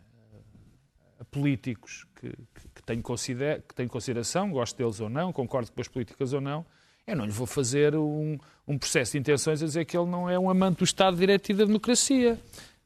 a 1.20 1.26
políticos 1.26 2.06
que, 2.16 2.30
que, 2.30 2.84
tenho 2.86 3.02
que 3.04 3.76
tenho 3.76 3.90
consideração, 3.90 4.52
gosto 4.52 4.78
deles 4.78 5.00
ou 5.00 5.10
não, 5.10 5.34
concordo 5.34 5.72
com 5.72 5.82
as 5.82 5.88
políticas 5.88 6.32
ou 6.32 6.40
não, 6.40 6.64
eu 7.08 7.16
não 7.16 7.26
lhe 7.26 7.32
vou 7.32 7.48
fazer 7.48 7.96
um, 7.96 8.38
um 8.68 8.78
processo 8.78 9.14
de 9.14 9.18
intenções 9.18 9.64
a 9.64 9.66
dizer 9.66 9.86
que 9.86 9.98
ele 9.98 10.10
não 10.10 10.30
é 10.30 10.38
um 10.38 10.50
amante 10.50 10.80
do 10.80 10.84
Estado 10.84 11.14
de 11.14 11.22
Direito 11.22 11.50
e 11.50 11.56
da 11.56 11.66
democracia. 11.66 12.40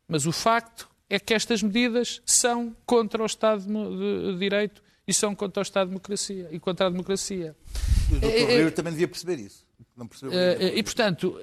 Mas 0.08 0.26
o 0.26 0.32
facto 0.32 0.90
é 1.10 1.20
que 1.20 1.34
estas 1.34 1.64
medidas 1.64 2.22
são 2.26 2.76
contra 2.86 3.24
o 3.24 3.26
Estado 3.26 3.64
de 3.64 4.38
Direito 4.38 4.84
e 5.08 5.14
são 5.14 5.34
contra 5.36 5.62
o 5.62 5.64
Estado 5.64 5.88
de 5.88 5.92
democracia 5.92 6.48
e 6.52 6.60
contra 6.60 6.88
a 6.88 6.90
democracia. 6.90 7.56
O 8.12 8.20
Dr. 8.20 8.26
É, 8.26 8.72
também 8.72 8.94
devia 8.94 9.08
perceber 9.08 9.40
isso. 9.40 9.66
Não 9.98 10.08
percebeu 10.08 10.34
e, 10.76 10.84
portanto, 10.84 11.38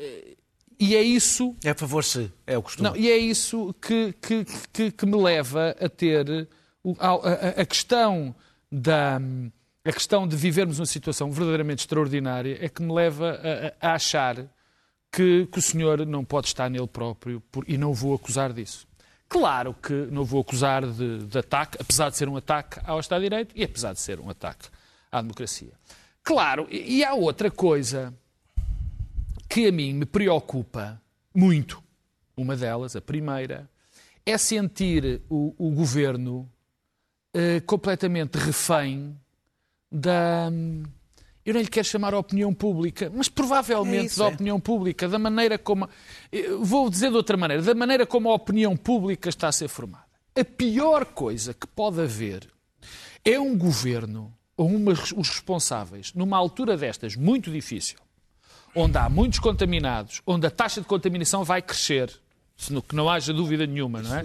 e 0.78 0.94
é 0.94 1.02
isso... 1.02 1.56
É 1.64 1.70
a 1.70 1.74
favor 1.74 2.04
se, 2.04 2.32
é 2.46 2.56
o 2.56 2.62
costume. 2.62 2.88
Não, 2.88 2.96
e 2.96 3.10
é 3.10 3.16
isso 3.16 3.74
que, 3.80 4.14
que, 4.20 4.44
que, 4.72 4.90
que 4.92 5.06
me 5.06 5.16
leva 5.20 5.74
a 5.80 5.88
ter 5.88 6.48
a, 6.98 7.08
a, 7.08 7.48
a 7.62 7.66
questão 7.66 8.34
da 8.70 9.20
a 9.88 9.92
questão 9.92 10.28
de 10.28 10.36
vivermos 10.36 10.78
uma 10.78 10.84
situação 10.84 11.30
verdadeiramente 11.30 11.80
extraordinária 11.80 12.58
é 12.60 12.68
que 12.68 12.82
me 12.82 12.92
leva 12.92 13.40
a, 13.80 13.88
a 13.88 13.94
achar 13.94 14.36
que, 15.10 15.46
que, 15.46 15.58
o 15.58 15.62
senhor 15.62 16.04
não 16.04 16.22
pode 16.22 16.48
estar 16.48 16.68
nele 16.68 16.86
próprio 16.86 17.40
por, 17.50 17.64
e 17.66 17.78
não 17.78 17.94
vou 17.94 18.14
acusar 18.14 18.52
disso. 18.52 18.86
Claro 19.26 19.74
que 19.74 19.92
não 20.10 20.24
vou 20.24 20.42
acusar 20.42 20.86
de, 20.86 21.24
de, 21.24 21.38
ataque, 21.38 21.78
apesar 21.80 22.10
de 22.10 22.18
ser 22.18 22.28
um 22.28 22.36
ataque 22.36 22.78
ao 22.84 23.00
Estado 23.00 23.20
de 23.22 23.30
Direito 23.30 23.52
e 23.54 23.64
apesar 23.64 23.94
de 23.94 24.00
ser 24.00 24.20
um 24.20 24.28
ataque 24.28 24.68
à 25.10 25.22
democracia. 25.22 25.72
Claro, 26.22 26.66
e, 26.70 26.98
e 26.98 27.04
há 27.04 27.14
outra 27.14 27.50
coisa 27.50 28.12
que 29.48 29.66
a 29.66 29.72
mim 29.72 29.94
me 29.94 30.06
preocupa 30.06 31.00
muito. 31.34 31.82
Uma 32.36 32.56
delas, 32.56 32.94
a 32.94 33.00
primeira, 33.00 33.68
é 34.24 34.36
sentir 34.36 35.22
o, 35.28 35.54
o 35.58 35.70
governo 35.70 36.48
eh, 37.32 37.60
completamente 37.60 38.36
refém 38.36 39.18
da. 39.90 40.50
Eu 41.44 41.54
não 41.54 41.60
lhe 41.60 41.68
quero 41.68 41.86
chamar 41.86 42.12
a 42.12 42.18
opinião 42.18 42.52
pública, 42.52 43.10
mas 43.14 43.28
provavelmente 43.28 44.02
é 44.02 44.06
isso, 44.06 44.18
da 44.18 44.26
é. 44.26 44.34
opinião 44.34 44.60
pública, 44.60 45.08
da 45.08 45.18
maneira 45.18 45.58
como. 45.58 45.88
Vou 46.60 46.90
dizer 46.90 47.10
de 47.10 47.16
outra 47.16 47.36
maneira, 47.36 47.62
da 47.62 47.74
maneira 47.74 48.06
como 48.06 48.30
a 48.30 48.34
opinião 48.34 48.76
pública 48.76 49.28
está 49.28 49.48
a 49.48 49.52
ser 49.52 49.68
formada. 49.68 50.04
A 50.38 50.44
pior 50.44 51.06
coisa 51.06 51.54
que 51.54 51.66
pode 51.66 52.00
haver 52.00 52.48
é 53.24 53.40
um 53.40 53.56
governo 53.56 54.32
ou 54.56 54.68
uma, 54.68 54.92
os 54.92 55.28
responsáveis, 55.28 56.12
numa 56.14 56.36
altura 56.36 56.76
destas 56.76 57.14
muito 57.14 57.50
difícil, 57.50 57.98
onde 58.74 58.96
há 58.98 59.08
muitos 59.08 59.38
contaminados, 59.38 60.20
onde 60.26 60.46
a 60.46 60.50
taxa 60.50 60.80
de 60.80 60.86
contaminação 60.86 61.44
vai 61.44 61.60
crescer, 61.62 62.12
que 62.88 62.94
não 62.94 63.08
haja 63.08 63.32
dúvida 63.32 63.66
nenhuma, 63.66 64.02
não 64.02 64.16
é? 64.16 64.24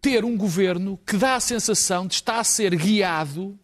Ter 0.00 0.24
um 0.24 0.36
governo 0.36 0.98
que 1.06 1.16
dá 1.16 1.34
a 1.34 1.40
sensação 1.40 2.06
de 2.06 2.14
estar 2.14 2.38
a 2.38 2.44
ser 2.44 2.74
guiado 2.76 3.58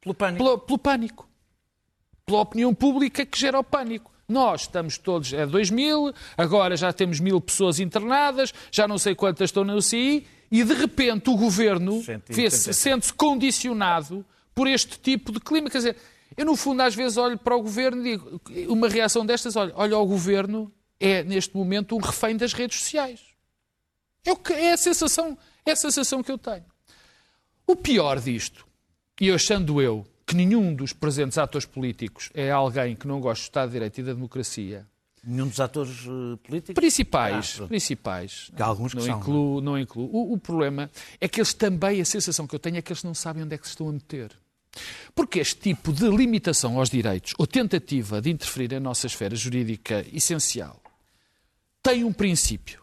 pelo 0.00 0.14
pânico. 0.14 0.44
Pelo, 0.44 0.58
pelo 0.58 0.78
pânico. 0.78 1.28
Pela 2.24 2.40
opinião 2.40 2.74
pública 2.74 3.24
que 3.24 3.38
gera 3.38 3.58
o 3.58 3.64
pânico. 3.64 4.10
Nós 4.28 4.62
estamos 4.62 4.98
todos, 4.98 5.32
é 5.32 5.46
2 5.46 5.70
mil, 5.70 6.12
agora 6.36 6.76
já 6.76 6.92
temos 6.92 7.20
mil 7.20 7.40
pessoas 7.40 7.78
internadas, 7.78 8.52
já 8.72 8.88
não 8.88 8.98
sei 8.98 9.14
quantas 9.14 9.50
estão 9.50 9.62
na 9.64 9.74
UCI, 9.76 10.26
E 10.50 10.62
de 10.64 10.74
repente 10.74 11.28
o 11.30 11.36
governo 11.36 12.02
180. 12.02 12.32
vê-se- 12.32 12.72
sente-se 12.74 13.12
condicionado 13.12 14.24
por 14.54 14.66
este 14.68 14.98
tipo 14.98 15.30
de 15.32 15.40
clima. 15.40 15.68
Quer 15.70 15.78
dizer, 15.78 15.96
eu 16.36 16.44
no 16.44 16.56
fundo 16.56 16.80
às 16.82 16.94
vezes 16.94 17.16
olho 17.16 17.38
para 17.38 17.56
o 17.56 17.62
governo 17.62 18.06
e 18.06 18.16
digo, 18.16 18.40
uma 18.68 18.88
reação 18.88 19.26
destas, 19.26 19.56
olha, 19.56 19.72
olha, 19.76 19.98
o 19.98 20.06
governo 20.06 20.72
é 20.98 21.22
neste 21.22 21.54
momento 21.54 21.94
um 21.94 22.00
refém 22.00 22.36
das 22.36 22.52
redes 22.52 22.80
sociais. 22.80 23.20
É, 24.24 24.32
o 24.32 24.36
que, 24.36 24.52
é, 24.52 24.72
a 24.72 24.76
sensação, 24.76 25.36
é 25.64 25.72
a 25.72 25.76
sensação 25.76 26.22
que 26.22 26.32
eu 26.32 26.38
tenho. 26.38 26.64
O 27.66 27.76
pior 27.76 28.20
disto, 28.20 28.66
e 29.20 29.30
achando 29.30 29.80
eu 29.80 30.06
que 30.26 30.34
nenhum 30.34 30.74
dos 30.74 30.92
presentes 30.92 31.38
atores 31.38 31.66
políticos 31.66 32.30
é 32.34 32.50
alguém 32.50 32.96
que 32.96 33.06
não 33.06 33.20
gosta 33.20 33.42
do 33.42 33.46
Estado 33.46 33.68
de 33.68 33.72
Direito 33.74 34.00
e 34.00 34.02
da 34.02 34.12
democracia, 34.12 34.86
Nenhum 35.28 35.48
dos 35.48 35.58
atores 35.58 36.04
eh, 36.06 36.36
políticos? 36.46 36.74
Principais, 36.76 37.58
Ah, 37.60 37.66
principais. 37.66 38.50
Que 38.54 38.62
há 38.62 38.66
alguns 38.66 38.92
que 38.92 38.98
não 39.00 39.06
são, 39.06 39.18
incluo, 39.18 39.60
não 39.60 39.76
incluo. 39.76 40.08
O, 40.12 40.34
o 40.34 40.38
problema 40.38 40.88
é 41.20 41.26
que 41.26 41.40
eles 41.40 41.52
também, 41.52 42.00
a 42.00 42.04
sensação 42.04 42.46
que 42.46 42.54
eu 42.54 42.60
tenho 42.60 42.76
é 42.76 42.82
que 42.82 42.92
eles 42.92 43.02
não 43.02 43.12
sabem 43.12 43.42
onde 43.42 43.52
é 43.52 43.58
que 43.58 43.66
se 43.66 43.70
estão 43.70 43.88
a 43.88 43.92
meter. 43.92 44.30
Porque 45.14 45.40
este 45.40 45.60
tipo 45.60 45.92
de 45.92 46.08
limitação 46.08 46.78
aos 46.78 46.90
direitos, 46.90 47.34
ou 47.38 47.46
tentativa 47.46 48.20
de 48.20 48.30
interferir 48.30 48.72
na 48.72 48.80
nossa 48.80 49.06
esfera 49.06 49.34
jurídica 49.34 50.04
essencial, 50.12 50.80
tem 51.82 52.04
um 52.04 52.12
princípio, 52.12 52.82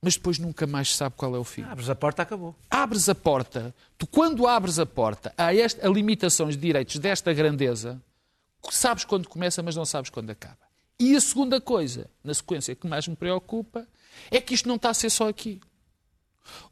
mas 0.00 0.14
depois 0.14 0.38
nunca 0.38 0.66
mais 0.66 0.94
sabe 0.94 1.14
qual 1.16 1.34
é 1.34 1.38
o 1.38 1.44
fim. 1.44 1.62
Abres 1.62 1.90
a 1.90 1.94
porta, 1.94 2.22
acabou. 2.22 2.56
Abres 2.70 3.08
a 3.08 3.14
porta, 3.14 3.74
tu 3.96 4.06
quando 4.06 4.46
abres 4.46 4.78
a 4.78 4.86
porta 4.86 5.32
a, 5.36 5.54
este, 5.54 5.84
a 5.84 5.88
limitações 5.88 6.54
de 6.54 6.62
direitos 6.62 6.98
desta 6.98 7.32
grandeza, 7.32 8.00
sabes 8.70 9.04
quando 9.04 9.28
começa, 9.28 9.62
mas 9.62 9.76
não 9.76 9.84
sabes 9.84 10.10
quando 10.10 10.30
acaba. 10.30 10.58
E 11.00 11.14
a 11.14 11.20
segunda 11.20 11.60
coisa, 11.60 12.10
na 12.24 12.34
sequência 12.34 12.74
que 12.74 12.86
mais 12.86 13.06
me 13.06 13.14
preocupa, 13.14 13.86
é 14.30 14.40
que 14.40 14.54
isto 14.54 14.68
não 14.68 14.76
está 14.76 14.90
a 14.90 14.94
ser 14.94 15.10
só 15.10 15.28
aqui. 15.28 15.60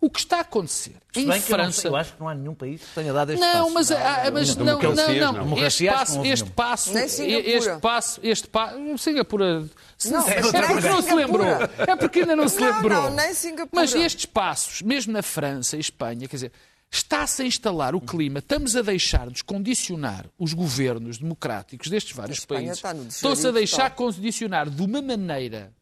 O 0.01 0.11
que 0.11 0.19
está 0.21 0.39
a 0.39 0.41
acontecer 0.41 0.97
Se 1.13 1.21
em 1.21 1.25
que 1.25 1.31
eu, 1.31 1.35
não 1.37 1.41
França. 1.43 1.81
sei, 1.81 1.91
eu 1.91 1.97
acho 1.97 2.13
que 2.15 2.21
não 2.21 2.29
há 2.29 2.35
nenhum 2.35 2.55
país 2.55 2.81
que 2.83 2.95
tenha 2.95 3.13
dado 3.13 3.31
este 3.33 3.41
Não, 3.41 3.53
passo. 3.73 3.75
mas, 3.75 3.91
ah, 3.91 4.31
mas 4.33 4.57
não, 4.57 4.65
não, 4.65 4.79
Democracias, 4.79 5.21
não, 5.21 5.33
não. 5.33 5.59
Este 5.59 5.87
passo, 5.87 6.15
não 6.17 6.25
este 6.27 6.51
passo, 6.51 6.99
este 6.99 7.81
passo, 7.81 8.21
este 8.23 8.49
passo, 8.49 8.99
Singapura. 8.99 9.67
Não, 10.07 10.29
é 10.29 10.41
porque 10.43 10.89
não 10.89 11.03
se 11.03 11.15
lembrou. 11.15 11.47
É 11.87 11.97
porque 11.97 12.19
ainda 12.21 12.37
não 12.37 12.49
se 12.49 12.61
Não, 12.61 12.77
lembrou. 12.77 13.03
não, 13.03 13.11
nem 13.15 13.33
Singapura. 13.35 13.83
Mas 13.83 13.95
estes 13.95 14.27
passos, 14.27 14.83
mesmo 14.83 15.13
na 15.13 15.23
França 15.23 15.77
e 15.77 15.81
Espanha, 15.81 16.29
quer 16.29 16.37
dizer, 16.37 16.53
está-se 16.91 17.43
a 17.43 17.45
instalar 17.45 17.95
o 17.95 18.01
clima, 18.01 18.39
estamos 18.39 18.77
a 18.77 18.83
deixar-nos 18.83 19.43
condicionar 19.43 20.27
os 20.39 20.53
governos 20.53 21.19
democráticos 21.19 21.89
destes 21.89 22.15
vários 22.15 22.45
países. 22.45 22.77
está 22.77 22.93
no 22.95 23.07
Estão-se 23.09 23.47
a 23.47 23.51
deixar 23.51 23.91
condicionar 23.91 24.69
de 24.71 24.83
uma 24.83 25.03
maneira 25.03 25.73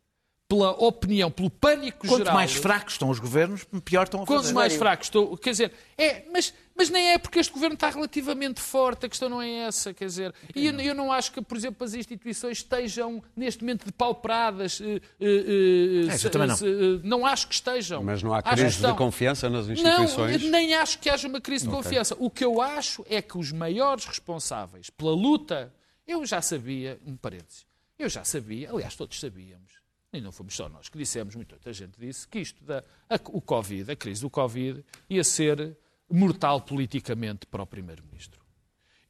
pela 0.46 0.70
opinião, 0.72 1.30
pelo 1.30 1.48
pânico 1.48 2.06
Quanto 2.06 2.18
geral. 2.18 2.34
mais 2.34 2.52
fracos 2.54 2.94
estão 2.94 3.08
os 3.08 3.18
governos, 3.18 3.64
pior 3.84 4.02
estão 4.04 4.22
a 4.22 4.26
Quanto 4.26 4.42
fazer. 4.42 4.52
mais 4.54 4.74
fracos 4.74 5.06
estou. 5.06 5.36
Quer 5.38 5.50
dizer, 5.52 5.72
é, 5.96 6.24
mas, 6.30 6.52
mas 6.76 6.90
nem 6.90 7.12
é 7.12 7.18
porque 7.18 7.38
este 7.38 7.50
governo 7.50 7.74
está 7.74 7.88
relativamente 7.88 8.60
forte, 8.60 9.06
a 9.06 9.08
questão 9.08 9.30
não 9.30 9.40
é 9.40 9.50
essa, 9.66 9.94
quer 9.94 10.04
dizer. 10.04 10.34
E 10.54 10.66
eu, 10.66 10.78
eu 10.80 10.94
não 10.94 11.10
acho 11.10 11.32
que, 11.32 11.40
por 11.40 11.56
exemplo, 11.56 11.82
as 11.82 11.94
instituições 11.94 12.58
estejam 12.58 13.22
neste 13.34 13.62
momento 13.64 13.86
depauperadas. 13.86 14.80
eh, 14.82 15.00
eh, 15.18 16.06
eh, 16.08 16.12
É, 16.12 16.18
se- 16.18 16.28
também 16.28 16.48
não. 16.48 16.56
se- 16.56 16.66
eh, 16.68 17.00
não 17.02 17.24
acho 17.24 17.48
que 17.48 17.54
estejam. 17.54 18.02
Mas 18.02 18.22
não 18.22 18.34
há 18.34 18.42
crise 18.42 18.66
estão. 18.66 18.92
de 18.92 18.98
confiança 18.98 19.48
nas 19.48 19.66
Não, 19.66 19.72
instituições? 19.72 20.42
eu 20.42 20.50
nem 20.50 20.74
acho 20.74 20.98
que 20.98 21.08
haja 21.08 21.26
uma 21.26 21.40
crise 21.40 21.64
de 21.64 21.70
confiança. 21.70 22.14
O 22.18 22.28
que 22.28 22.44
eu 22.44 22.60
acho 22.60 23.04
é 23.08 23.22
que 23.22 23.38
os 23.38 23.50
maiores 23.50 24.04
responsáveis 24.04 24.90
pela 24.90 25.12
luta, 25.12 25.72
eu 26.06 26.24
já 26.26 26.42
sabia, 26.42 27.00
um 27.06 27.16
parênteses, 27.16 27.64
eu 27.98 28.10
já 28.10 28.24
sabia, 28.24 28.70
aliás, 28.70 28.94
todos 28.94 29.18
sabíamos, 29.18 29.72
e 30.16 30.20
não 30.20 30.32
fomos 30.32 30.54
só 30.54 30.68
nós 30.68 30.88
que 30.88 30.96
dissemos, 30.98 31.34
muita 31.34 31.72
gente 31.72 31.98
disse, 31.98 32.26
que 32.28 32.38
isto 32.38 32.62
da 32.64 32.82
a- 33.08 33.20
o 33.32 33.40
Covid, 33.40 33.90
a 33.92 33.96
crise 33.96 34.20
do 34.22 34.30
Covid, 34.30 34.84
ia 35.08 35.24
ser 35.24 35.76
mortal 36.10 36.60
politicamente 36.60 37.46
para 37.46 37.62
o 37.62 37.66
Primeiro-Ministro. 37.66 38.40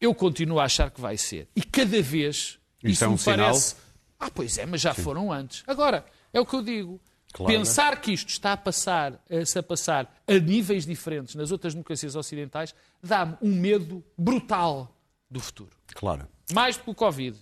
Eu 0.01 0.15
continuo 0.15 0.61
a 0.61 0.65
achar 0.65 0.91
que 0.91 1.01
vai 1.01 1.17
ser. 1.17 1.49
E 1.57 1.63
cada 1.63 2.01
vez 2.03 2.59
Isso 2.83 2.93
isso, 2.93 3.05
é 3.05 3.09
um 3.09 3.13
me 3.13 3.19
sinal? 3.19 3.47
parece. 3.49 3.77
Ah, 4.19 4.31
pois 4.31 4.59
é, 4.59 4.67
mas 4.67 4.81
já 4.81 4.95
foram 4.95 5.33
antes. 5.33 5.63
Agora, 5.67 6.05
é 6.33 6.41
o 6.41 6.47
que 6.47 6.55
eu 6.55 6.63
digo. 6.63 7.01
Claro. 7.33 7.53
Pensar 7.53 8.01
que 8.01 8.13
isto 8.13 8.29
está 8.29 8.53
a 8.53 8.57
passar, 8.57 9.15
a, 9.15 9.59
a 9.59 9.63
passar 9.63 10.23
a 10.27 10.35
níveis 10.39 10.87
diferentes 10.87 11.35
nas 11.35 11.51
outras 11.51 11.75
democracias 11.75 12.15
ocidentais 12.15 12.73
dá-me 13.03 13.37
um 13.43 13.53
medo 13.55 14.05
brutal 14.17 14.97
do 15.29 15.41
futuro. 15.41 15.77
Claro. 15.95 16.29
Mais 16.53 16.77
do 16.77 16.85
que 16.85 16.91
o 16.91 16.95
Covid. 16.95 17.37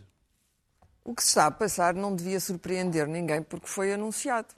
O 1.05 1.15
que 1.15 1.23
se 1.23 1.29
está 1.29 1.47
a 1.47 1.51
passar 1.51 1.95
não 1.95 2.15
devia 2.15 2.39
surpreender 2.39 3.07
ninguém 3.07 3.43
porque 3.43 3.67
foi 3.67 3.93
anunciado. 3.93 4.55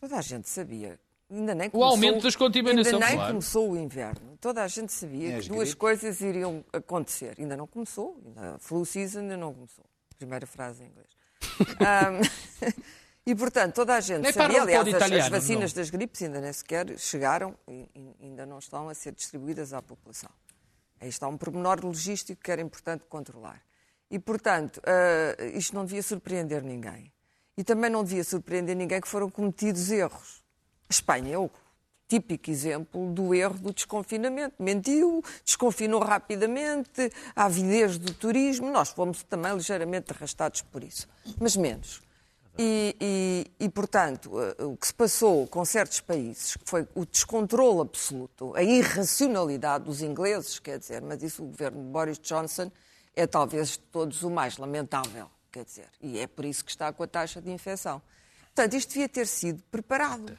Toda 0.00 0.16
a 0.16 0.22
gente 0.22 0.48
sabia. 0.48 0.98
Ainda 1.30 1.54
nem 1.54 1.68
começou, 1.68 1.90
aumento 1.92 2.22
das 2.22 2.34
contaminação, 2.34 2.94
Ainda 2.94 3.06
nem 3.06 3.14
claro. 3.16 3.32
começou 3.34 3.70
o 3.70 3.76
inverno. 3.76 4.38
Toda 4.40 4.62
a 4.62 4.68
gente 4.68 4.92
sabia 4.92 5.40
que 5.40 5.48
duas 5.48 5.74
coisas 5.74 6.20
iriam 6.20 6.64
acontecer. 6.72 7.34
Ainda 7.38 7.56
não 7.56 7.66
começou. 7.66 8.18
Ainda, 8.24 8.54
a 8.54 8.58
flu 8.58 8.84
season 8.86 9.20
ainda 9.20 9.36
não 9.36 9.52
começou. 9.52 9.84
Primeira 10.16 10.46
frase 10.46 10.84
em 10.84 10.86
inglês. 10.86 11.08
Ahm, 11.80 12.72
e, 13.26 13.34
portanto, 13.34 13.74
toda 13.74 13.94
a 13.94 14.00
gente 14.00 14.22
Nem 14.22 14.32
sabia. 14.32 14.60
um 14.60 14.62
Aliás, 14.62 14.84
pouco 14.84 14.96
as, 14.96 15.02
as 15.02 15.08
italiano, 15.08 15.30
vacinas 15.30 15.74
não. 15.74 15.80
das 15.82 15.90
gripes 15.90 16.22
ainda 16.22 16.40
nem 16.40 16.52
sequer 16.52 16.98
chegaram 16.98 17.54
e, 17.68 17.88
e 17.94 18.16
ainda 18.26 18.46
não 18.46 18.58
estão 18.58 18.88
a 18.88 18.94
ser 18.94 19.12
distribuídas 19.12 19.74
à 19.74 19.82
população. 19.82 20.30
Aí 20.98 21.08
está 21.08 21.28
um 21.28 21.36
pormenor 21.36 21.84
logístico 21.84 22.40
que 22.42 22.50
era 22.50 22.62
importante 22.62 23.04
controlar. 23.08 23.62
E, 24.10 24.18
portanto, 24.18 24.80
ah, 24.84 25.42
isto 25.54 25.74
não 25.74 25.84
devia 25.84 26.02
surpreender 26.02 26.62
ninguém. 26.62 27.12
E 27.56 27.64
também 27.64 27.90
não 27.90 28.04
devia 28.04 28.24
surpreender 28.24 28.76
ninguém 28.76 29.00
que 29.00 29.08
foram 29.08 29.28
cometidos 29.30 29.90
erros. 29.90 30.42
A 30.88 30.92
Espanha 30.92 31.34
é 31.34 31.38
o 31.38 31.50
típico 32.06 32.50
exemplo 32.50 33.12
do 33.12 33.34
erro 33.34 33.58
do 33.58 33.72
desconfinamento. 33.72 34.54
Mentiu, 34.58 35.22
desconfinou 35.44 36.00
rapidamente, 36.00 37.12
a 37.36 37.44
avidez 37.44 37.98
do 37.98 38.14
turismo. 38.14 38.70
Nós 38.70 38.88
fomos 38.90 39.22
também 39.24 39.52
ligeiramente 39.54 40.12
arrastados 40.12 40.62
por 40.62 40.82
isso, 40.82 41.06
mas 41.38 41.54
menos. 41.56 42.00
E, 42.60 42.96
e- 43.00 43.64
e, 43.66 43.68
portanto, 43.68 44.32
eh, 44.40 44.64
o 44.64 44.76
que 44.76 44.86
se 44.86 44.94
passou 44.94 45.46
com 45.46 45.64
certos 45.64 46.00
países 46.00 46.56
que 46.56 46.68
foi 46.68 46.88
o 46.94 47.04
descontrole 47.06 47.82
absoluto, 47.82 48.52
a 48.56 48.62
irracionalidade 48.62 49.84
dos 49.84 50.02
ingleses, 50.02 50.58
quer 50.58 50.78
dizer, 50.78 51.00
mas 51.02 51.22
isso 51.22 51.42
o 51.42 51.46
governo 51.46 51.80
de 51.82 51.88
Boris 51.90 52.18
Johnson 52.18 52.70
é 53.20 53.26
talvez 53.26 53.70
de 53.70 53.78
todos 53.80 54.22
o 54.22 54.30
mais 54.30 54.56
lamentável, 54.56 55.30
quer 55.50 55.64
dizer, 55.64 55.88
e 56.00 56.18
é 56.18 56.26
por 56.26 56.44
isso 56.44 56.64
que 56.64 56.70
está 56.70 56.92
com 56.92 57.02
a 57.02 57.06
taxa 57.06 57.40
de 57.40 57.50
infecção. 57.50 58.00
Portanto, 58.54 58.74
isto 58.74 58.90
devia 58.90 59.08
ter 59.08 59.26
sido 59.26 59.62
preparado 59.70 60.36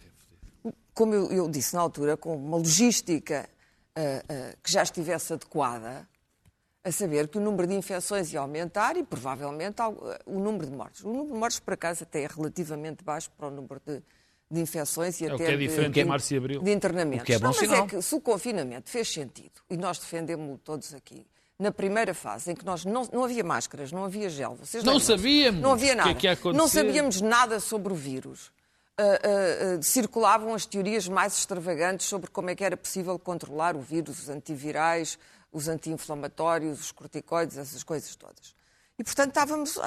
como 1.00 1.14
eu, 1.14 1.32
eu 1.32 1.50
disse 1.50 1.74
na 1.76 1.80
altura, 1.80 2.18
com 2.18 2.36
uma 2.36 2.58
logística 2.58 3.50
ah, 3.96 4.02
ah, 4.28 4.56
que 4.62 4.70
já 4.70 4.84
estivesse 4.84 5.32
adequada, 5.32 6.06
a 6.84 6.92
saber 6.92 7.30
que 7.30 7.38
o 7.38 7.42
número 7.42 7.66
de 7.66 7.74
infecções 7.74 8.34
ia 8.34 8.42
aumentar 8.42 8.98
e 8.98 9.04
provavelmente 9.04 9.82
ah, 9.82 9.90
o 10.26 10.40
número 10.40 10.66
de 10.66 10.76
mortes. 10.76 11.02
O 11.06 11.08
número 11.08 11.28
de 11.34 11.40
mortes, 11.40 11.60
por 11.62 11.74
acaso, 11.74 12.04
até 12.04 12.24
é 12.24 12.28
relativamente 12.28 13.02
baixo 13.02 13.32
para 13.38 13.48
o 13.48 13.52
número 13.52 13.82
de, 13.86 14.04
de 14.52 14.60
infecções 14.60 15.22
e 15.22 15.26
É 15.26 15.32
o 15.32 15.36
até 15.36 15.46
que 15.46 15.52
é 15.52 15.56
diferente 15.58 15.94
de, 15.94 16.02
de 16.02 16.06
março 16.06 16.34
e 16.34 16.38
abril. 16.38 16.62
de 16.62 16.72
internamentos. 16.74 17.24
O 17.24 17.26
que 17.26 17.34
é 17.34 17.40
bom 17.40 17.44
Não, 17.46 17.52
mas 17.52 17.60
sinal. 17.60 17.86
é 17.86 17.88
que 17.88 18.02
se 18.02 18.16
o 18.16 18.20
confinamento 18.20 18.90
fez 18.90 19.08
sentido, 19.08 19.62
e 19.70 19.78
nós 19.78 20.00
defendemos-lo 20.00 20.58
todos 20.58 20.94
aqui, 20.94 21.26
na 21.60 21.72
primeira 21.72 22.14
fase, 22.14 22.52
em 22.52 22.56
que 22.56 22.66
nós 22.66 22.86
não, 22.86 23.08
não 23.12 23.26
havia 23.26 23.44
máscaras, 23.44 23.92
não 23.92 24.06
havia 24.06 24.30
gel, 24.30 24.56
vocês 24.56 24.82
Não 24.82 24.98
sabíamos 24.98 25.62
não 25.62 25.74
havia 25.74 25.92
o 25.92 25.96
que 25.96 26.00
é 26.00 26.04
nada, 26.06 26.14
que 26.16 26.28
ia 26.28 26.32
acontecer. 26.32 26.58
não 26.58 26.68
sabíamos 26.70 27.20
nada 27.20 27.60
sobre 27.60 27.92
o 27.92 27.96
vírus. 27.96 28.50
Ah, 28.98 29.04
ah, 29.04 29.78
ah, 29.78 29.82
circulavam 29.82 30.54
as 30.54 30.66
teorias 30.66 31.08
mais 31.10 31.38
extravagantes 31.38 32.08
sobre 32.08 32.30
como 32.30 32.50
é 32.50 32.56
que 32.56 32.64
era 32.64 32.78
possível 32.78 33.20
controlar 33.20 33.76
o 33.76 33.82
vírus, 33.82 34.24
os 34.24 34.30
antivirais, 34.30 35.20
os 35.52 35.68
anti-inflamatórios, 35.68 36.80
os 36.80 36.92
corticoides, 36.94 37.58
essas 37.58 37.84
coisas 37.84 38.16
todas. 38.16 38.56
E, 38.98 39.04
portanto, 39.04 39.30
estávamos, 39.30 39.80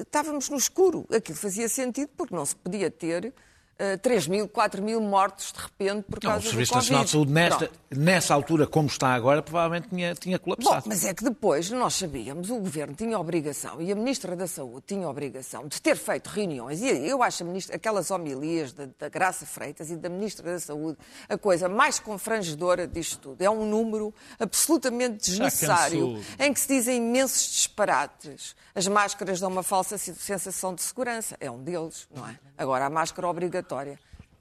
estávamos 0.00 0.48
no 0.48 0.56
escuro. 0.56 1.06
Aquilo 1.12 1.36
fazia 1.36 1.68
sentido 1.68 2.10
porque 2.16 2.34
não 2.34 2.46
se 2.46 2.54
podia 2.54 2.88
ter 2.88 3.34
ah, 3.82 3.98
3 3.98 4.28
mil, 4.28 4.46
4 4.46 4.80
mil 4.80 5.00
mortos 5.00 5.52
de 5.52 5.60
repente 5.60 6.04
por 6.04 6.22
Não, 6.22 6.30
o 6.30 6.32
causa 6.34 6.44
do 6.44 6.50
Serviço 6.50 6.72
Covid. 6.72 6.92
Nacional 6.92 7.04
de 7.04 7.10
Saúde, 7.10 7.32
nesta, 7.32 7.70
nessa 7.90 8.34
altura, 8.34 8.64
como 8.64 8.86
está 8.86 9.08
agora, 9.12 9.42
provavelmente 9.42 9.88
tinha, 9.88 10.14
tinha 10.14 10.38
Bom, 10.38 10.44
colapsado. 10.44 10.84
mas 10.86 11.04
é 11.04 11.12
que 11.12 11.24
depois 11.24 11.68
nós 11.70 11.94
sabíamos, 11.94 12.48
o 12.48 12.58
Governo 12.58 12.94
tinha 12.94 13.18
obrigação 13.18 13.82
e 13.82 13.90
a 13.90 13.94
Ministra 13.96 14.36
da 14.36 14.46
Saúde 14.46 14.84
tinha 14.86 15.08
obrigação 15.08 15.66
de 15.66 15.82
ter 15.82 15.96
feito 15.96 16.28
reuniões. 16.28 16.80
E 16.80 16.86
eu 17.08 17.24
acho 17.24 17.44
ministra, 17.44 17.74
aquelas 17.74 18.12
homilias 18.12 18.72
da, 18.72 18.88
da 18.96 19.08
Graça 19.08 19.44
Freitas 19.44 19.90
e 19.90 19.96
da 19.96 20.08
Ministra 20.08 20.52
da 20.52 20.60
Saúde 20.60 20.96
a 21.28 21.36
coisa 21.36 21.68
mais 21.68 21.98
confrangedora 21.98 22.86
disto 22.86 23.18
tudo. 23.18 23.42
É 23.42 23.50
um 23.50 23.66
número 23.68 24.14
absolutamente 24.38 25.30
desnecessário 25.30 26.22
em 26.38 26.52
que 26.52 26.60
se 26.60 26.68
dizem 26.68 26.98
imensos 26.98 27.50
disparates. 27.50 28.54
As 28.74 28.86
máscaras 28.86 29.40
dão 29.40 29.50
uma 29.50 29.62
falsa 29.62 29.98
sensação 29.98 30.74
de 30.74 30.82
segurança. 30.82 31.36
É 31.40 31.50
um 31.50 31.62
deles, 31.62 32.06
não 32.14 32.26
é? 32.28 32.38
Agora, 32.56 32.86
a 32.86 32.90
máscara 32.90 33.26
obrigatória. 33.28 33.71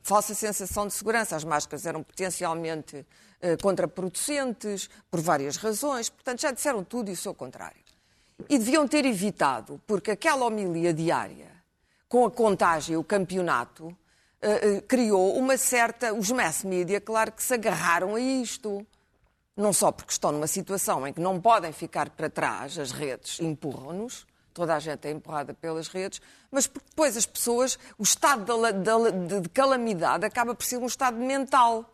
Falsa 0.03 0.33
sensação 0.33 0.88
de 0.88 0.93
segurança. 0.93 1.35
As 1.35 1.43
máscaras 1.43 1.85
eram 1.85 2.03
potencialmente 2.03 3.05
eh, 3.41 3.57
contraproducentes 3.57 4.89
por 5.09 5.19
várias 5.19 5.57
razões. 5.57 6.09
Portanto, 6.09 6.41
já 6.41 6.51
disseram 6.51 6.83
tudo 6.83 7.09
e 7.09 7.13
o 7.13 7.17
seu 7.17 7.33
contrário. 7.33 7.81
E 8.50 8.57
deviam 8.57 8.88
ter 8.88 9.05
evitado, 9.05 9.81
porque 9.85 10.11
aquela 10.11 10.45
homilia 10.45 10.93
diária, 10.93 11.51
com 12.09 12.25
a 12.25 12.31
contagem, 12.31 12.97
o 12.97 13.03
campeonato, 13.03 13.95
eh, 14.41 14.77
eh, 14.77 14.81
criou 14.81 15.38
uma 15.38 15.57
certa. 15.57 16.13
Os 16.13 16.31
mass 16.31 16.63
media, 16.63 17.00
claro 17.00 17.31
que 17.31 17.43
se 17.43 17.53
agarraram 17.53 18.15
a 18.15 18.19
isto. 18.19 18.85
Não 19.55 19.71
só 19.71 19.91
porque 19.91 20.11
estão 20.11 20.31
numa 20.31 20.47
situação 20.47 21.05
em 21.05 21.13
que 21.13 21.19
não 21.19 21.39
podem 21.39 21.71
ficar 21.71 22.09
para 22.09 22.29
trás, 22.29 22.79
as 22.79 22.91
redes 22.91 23.39
empurram-nos, 23.39 24.25
toda 24.53 24.75
a 24.75 24.79
gente 24.79 25.08
é 25.08 25.12
empurrada 25.12 25.53
pelas 25.53 25.88
redes, 25.88 26.22
mas 26.51 26.67
porque 26.67 26.88
depois 26.89 27.15
as 27.17 27.25
pessoas, 27.25 27.77
o 27.98 28.03
estado 28.03 28.43
de, 28.46 28.51
la- 28.60 28.72
de 28.72 28.91
la- 28.91 29.10
de- 29.10 29.41
de 29.41 29.50
calamidade 29.50 30.25
acaba 30.25 30.53
por 30.55 30.65
ser 30.65 30.77
um 30.77 30.86
estado 30.86 31.17
mental. 31.17 31.89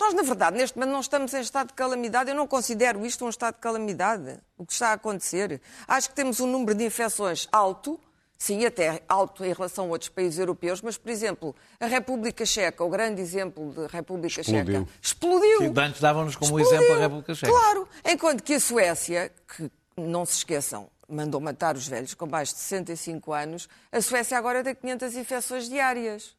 Nós, 0.00 0.14
na 0.14 0.22
verdade, 0.22 0.56
neste 0.56 0.78
momento 0.78 0.92
não 0.92 1.00
estamos 1.00 1.34
em 1.34 1.40
estado 1.40 1.68
de 1.68 1.74
calamidade. 1.74 2.30
Eu 2.30 2.36
não 2.36 2.46
considero 2.46 3.04
isto 3.04 3.24
um 3.24 3.28
estado 3.28 3.54
de 3.56 3.60
calamidade, 3.60 4.38
o 4.56 4.64
que 4.64 4.72
está 4.72 4.90
a 4.90 4.92
acontecer. 4.92 5.60
Acho 5.88 6.08
que 6.10 6.14
temos 6.14 6.38
um 6.38 6.46
número 6.46 6.72
de 6.76 6.84
infecções 6.84 7.48
alto, 7.50 7.98
sim, 8.38 8.64
até 8.64 9.02
alto 9.08 9.44
em 9.44 9.52
relação 9.52 9.86
a 9.86 9.88
outros 9.88 10.08
países 10.08 10.38
europeus, 10.38 10.80
mas, 10.80 10.96
por 10.96 11.10
exemplo, 11.10 11.52
a 11.80 11.86
República 11.86 12.46
Checa, 12.46 12.84
o 12.84 12.88
grande 12.88 13.20
exemplo 13.20 13.72
de 13.72 13.88
República 13.88 14.40
Explodiu. 14.40 14.64
Checa, 14.82 14.88
explodiu. 15.02 15.58
Sim, 15.58 15.74
Antes 15.76 16.00
davam-nos 16.00 16.36
como 16.36 16.60
Explodiu. 16.60 16.78
exemplo 16.80 16.94
a 16.96 17.00
República 17.00 17.34
Checa. 17.34 17.52
Claro. 17.52 17.88
Enquanto 18.04 18.42
que 18.44 18.54
a 18.54 18.60
Suécia, 18.60 19.32
que 19.56 19.68
não 19.96 20.24
se 20.24 20.34
esqueçam, 20.36 20.88
mandou 21.08 21.40
matar 21.40 21.76
os 21.76 21.88
velhos 21.88 22.14
com 22.14 22.26
mais 22.26 22.50
de 22.50 22.56
65 22.56 23.32
anos, 23.32 23.68
a 23.90 24.00
Suécia 24.00 24.36
agora 24.36 24.62
tem 24.62 24.74
500 24.74 25.16
infecções 25.16 25.68
diárias. 25.68 26.36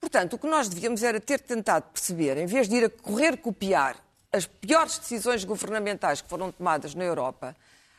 Portanto, 0.00 0.34
o 0.34 0.38
que 0.38 0.46
nós 0.46 0.68
devíamos 0.68 1.02
era 1.02 1.18
ter 1.18 1.40
tentado 1.40 1.86
perceber, 1.92 2.36
em 2.36 2.46
vez 2.46 2.68
de 2.68 2.76
ir 2.76 2.84
a 2.84 2.90
correr 2.90 3.38
copiar 3.38 3.96
as 4.30 4.46
piores 4.46 4.98
decisões 4.98 5.44
governamentais 5.44 6.20
que 6.20 6.28
foram 6.28 6.52
tomadas 6.52 6.94
na 6.94 7.04
Europa, 7.04 7.56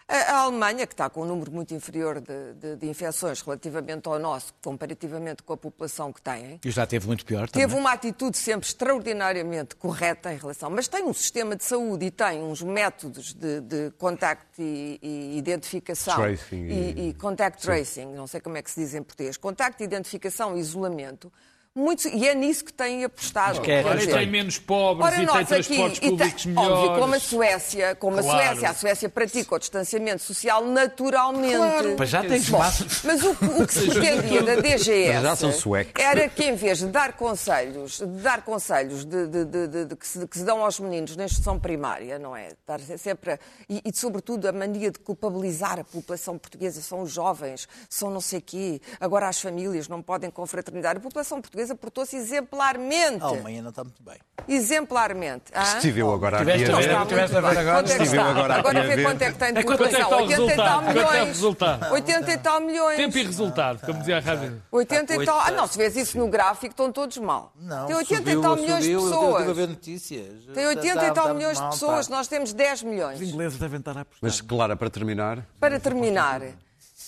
a, 0.08 0.42
Alemanha, 0.44 0.86
que 0.86 0.94
está 0.94 1.10
com 1.10 1.24
um 1.24 1.26
número 1.26 1.52
muito 1.52 1.74
inferior 1.74 2.22
de, 2.22 2.54
de- 2.54 2.76
de 2.76 2.88
infecções 2.88 3.42
relativamente 3.42 4.08
ao 4.08 4.20
nosso, 4.20 4.54
comparativamente 4.64 5.42
com 5.42 5.54
a 5.54 5.58
população 5.58 6.14
que 6.14 6.22
tem, 6.22 6.60
E 6.64 6.70
já 6.72 6.86
teve 6.86 7.08
muito 7.08 7.26
pior 7.26 7.50
também. 7.50 7.68
Teve 7.68 7.80
uma 7.80 7.92
atitude 7.92 8.38
sempre 8.38 8.68
extraordinariamente 8.68 9.76
correta 9.76 10.32
em 10.34 10.38
relação, 10.38 10.70
mas 10.70 10.88
tem 10.88 11.04
um 11.04 11.14
sistema 11.14 11.56
de 11.56 11.64
saúde 11.64 12.06
e 12.06 12.12
tem 12.12 12.42
uns 12.44 12.62
métodos 12.62 13.34
de, 13.34 13.62
de 13.62 13.92
contacto 13.98 14.62
e, 14.62 15.00
e 15.02 15.38
identificação 15.38 16.16
Tracing 16.16 16.66
e, 16.68 16.74
e- 16.74 17.10
e 17.10 17.14
contact 17.16 17.62
tracing, 17.64 18.06
não 18.14 18.28
sei 18.28 18.40
como 18.42 18.58
é 18.58 18.62
que 18.62 18.70
se 18.70 18.80
diz 18.82 18.94
em 18.94 19.02
português, 19.02 19.38
contacto, 19.38 19.84
identificação 19.84 20.56
e 20.56 20.60
isolamento. 20.60 21.32
Muito, 21.78 22.08
e 22.08 22.26
é 22.26 22.34
nisso 22.34 22.64
que 22.64 22.72
têm 22.72 23.04
apostado. 23.04 23.60
que 23.60 23.70
é- 23.70 23.84
Quer 23.84 23.90
Ora, 23.90 23.98
dizer, 24.00 24.14
tem 24.14 24.30
menos 24.32 24.58
pobres 24.58 25.06
Ora, 25.08 25.16
e 25.22 25.28
tem 25.28 25.36
aqui, 25.36 25.46
transportes 25.46 25.98
e 25.98 26.02
tem- 26.02 26.10
melhores. 26.54 26.72
Óbvio, 26.80 27.02
como 27.02 27.16
a 27.16 27.20
Suécia, 27.20 27.96
como 27.96 28.18
a 28.18 28.22
Claro. 28.24 28.48
Suécia, 28.48 28.70
a 28.70 28.74
Suécia 28.74 29.10
pratica 29.10 29.56
o 29.56 29.60
distanciamento 29.60 30.22
social 30.22 30.64
naturalmente. 30.66 31.96
Mas 32.00 32.10
já 32.10 32.22
Bom, 32.24 32.58
máscaras. 32.60 33.02
mas 33.04 33.24
o, 33.24 33.36
que- 33.36 33.46
o 33.46 33.68
que 33.68 33.74
se 33.74 33.88
pretendia 33.90 34.42
da 34.44 34.56
DGS 34.56 35.14
Mas 35.16 35.22
já 35.24 35.36
são 35.36 35.52
suecos. 35.52 36.02
era 36.02 36.30
que 36.30 36.44
em 36.46 36.56
vez 36.56 36.78
de 36.80 36.86
dar 36.86 37.12
conselhos, 37.14 37.98
de 38.00 38.06
dar 38.22 38.42
conselhos 38.44 39.04
de, 39.04 39.28
de- 39.28 39.44
de- 39.46 39.68
de- 39.68 39.86
de 39.86 39.96
que, 39.98 40.08
se, 40.08 40.26
que 40.28 40.38
se 40.38 40.46
dão 40.46 40.64
aos 40.64 40.80
meninos 40.80 41.18
na 41.18 41.26
instrução 41.26 41.60
primária, 41.60 42.18
não 42.18 42.34
é? 42.36 42.52
Dar 42.66 42.80
sempre 42.80 43.34
a- 43.34 43.40
e, 43.68 43.82
e, 43.84 43.94
sobretudo 43.94 44.48
a 44.48 44.54
mania 44.54 44.92
de 44.92 45.00
culpabilizar 45.00 45.78
a 45.80 45.84
população 45.84 46.38
portuguesa, 46.38 46.82
são 46.82 47.02
os 47.02 47.12
jovens, 47.12 47.68
são 47.90 48.10
não 48.10 48.22
sei 48.22 48.40
quê, 48.40 48.80
agora 48.98 49.28
as 49.28 49.42
famílias 49.42 49.90
não 49.90 50.02
podem 50.02 50.30
confraternizar. 50.32 50.96
A 50.96 51.00
população 51.02 51.42
portuguesa 51.42 51.65
portou-se 51.74 52.16
exemplarmente. 52.16 53.24
A 53.24 53.28
Alemanha 53.28 53.62
não 53.62 53.70
está 53.70 53.84
muito 53.84 54.04
bem. 54.04 54.18
Exemplarmente. 54.48 55.46
hã? 55.56 55.62
Estive 55.64 56.02
eu 56.02 56.14
agora 56.14 56.42
aqui 56.42 56.52
a 56.52 56.56
ver. 56.58 56.72
agora? 56.72 57.80
É 57.80 57.82
Estive 57.84 58.18
eu 58.18 58.22
agora 58.24 58.60
aqui 58.60 58.78
a 58.78 58.82
vê 58.84 58.96
ver. 58.96 59.04
quanto 59.04 59.22
é 59.22 59.32
que 59.32 59.38
tem 59.40 59.54
de 59.54 59.60
É 59.60 59.64
quanto 59.64 59.84
é 59.86 59.88
que 59.90 59.96
população. 59.96 60.26
está 60.26 60.42
o 60.42 60.44
80 60.46 60.54
e 60.54 60.56
tal 60.56 60.82
é 60.84 60.94
milhões. 60.94 61.28
resultado? 61.28 61.94
80 61.94 62.32
e 62.32 62.38
tal 62.38 62.60
milhões. 62.62 62.98
Tempo 62.98 63.18
e 63.18 63.24
resultado, 63.24 63.86
como 63.86 64.00
dizia 64.00 64.18
a 64.18 64.20
rádio. 64.20 64.62
80 64.72 65.16
e 65.16 65.26
tal. 65.26 65.40
Ah, 65.40 65.52
não, 65.52 65.66
se 65.68 65.78
vês 65.78 65.96
isso 65.96 66.18
no 66.18 66.28
gráfico, 66.28 66.72
estão 66.74 66.92
todos 66.92 67.18
mal. 67.18 67.52
Não, 67.56 67.88
Tem 67.88 67.96
80 67.96 68.18
subiu, 68.22 68.40
e 68.40 68.42
tal 68.44 68.56
milhões 68.58 68.84
de 68.84 68.94
pessoas. 68.96 69.56
ver 69.58 69.68
notícias. 69.70 70.28
Tem 70.54 70.68
80 70.68 70.96
Dá- 70.96 71.08
e 71.08 71.12
tal 71.14 71.34
milhões 71.34 71.60
de 71.60 71.66
pessoas, 71.70 72.08
nós 72.10 72.28
temos 72.28 72.54
10 72.54 72.84
milhões. 72.84 73.20
Os 73.22 73.28
ingleses 73.30 73.58
devem 73.58 73.80
estar 73.80 73.98
a 73.98 74.02
apostar. 74.02 74.20
Mas, 74.22 74.42
Clara, 74.42 74.76
para 74.76 74.90
terminar, 74.90 75.46
Para 75.60 75.80
terminar, 75.80 76.42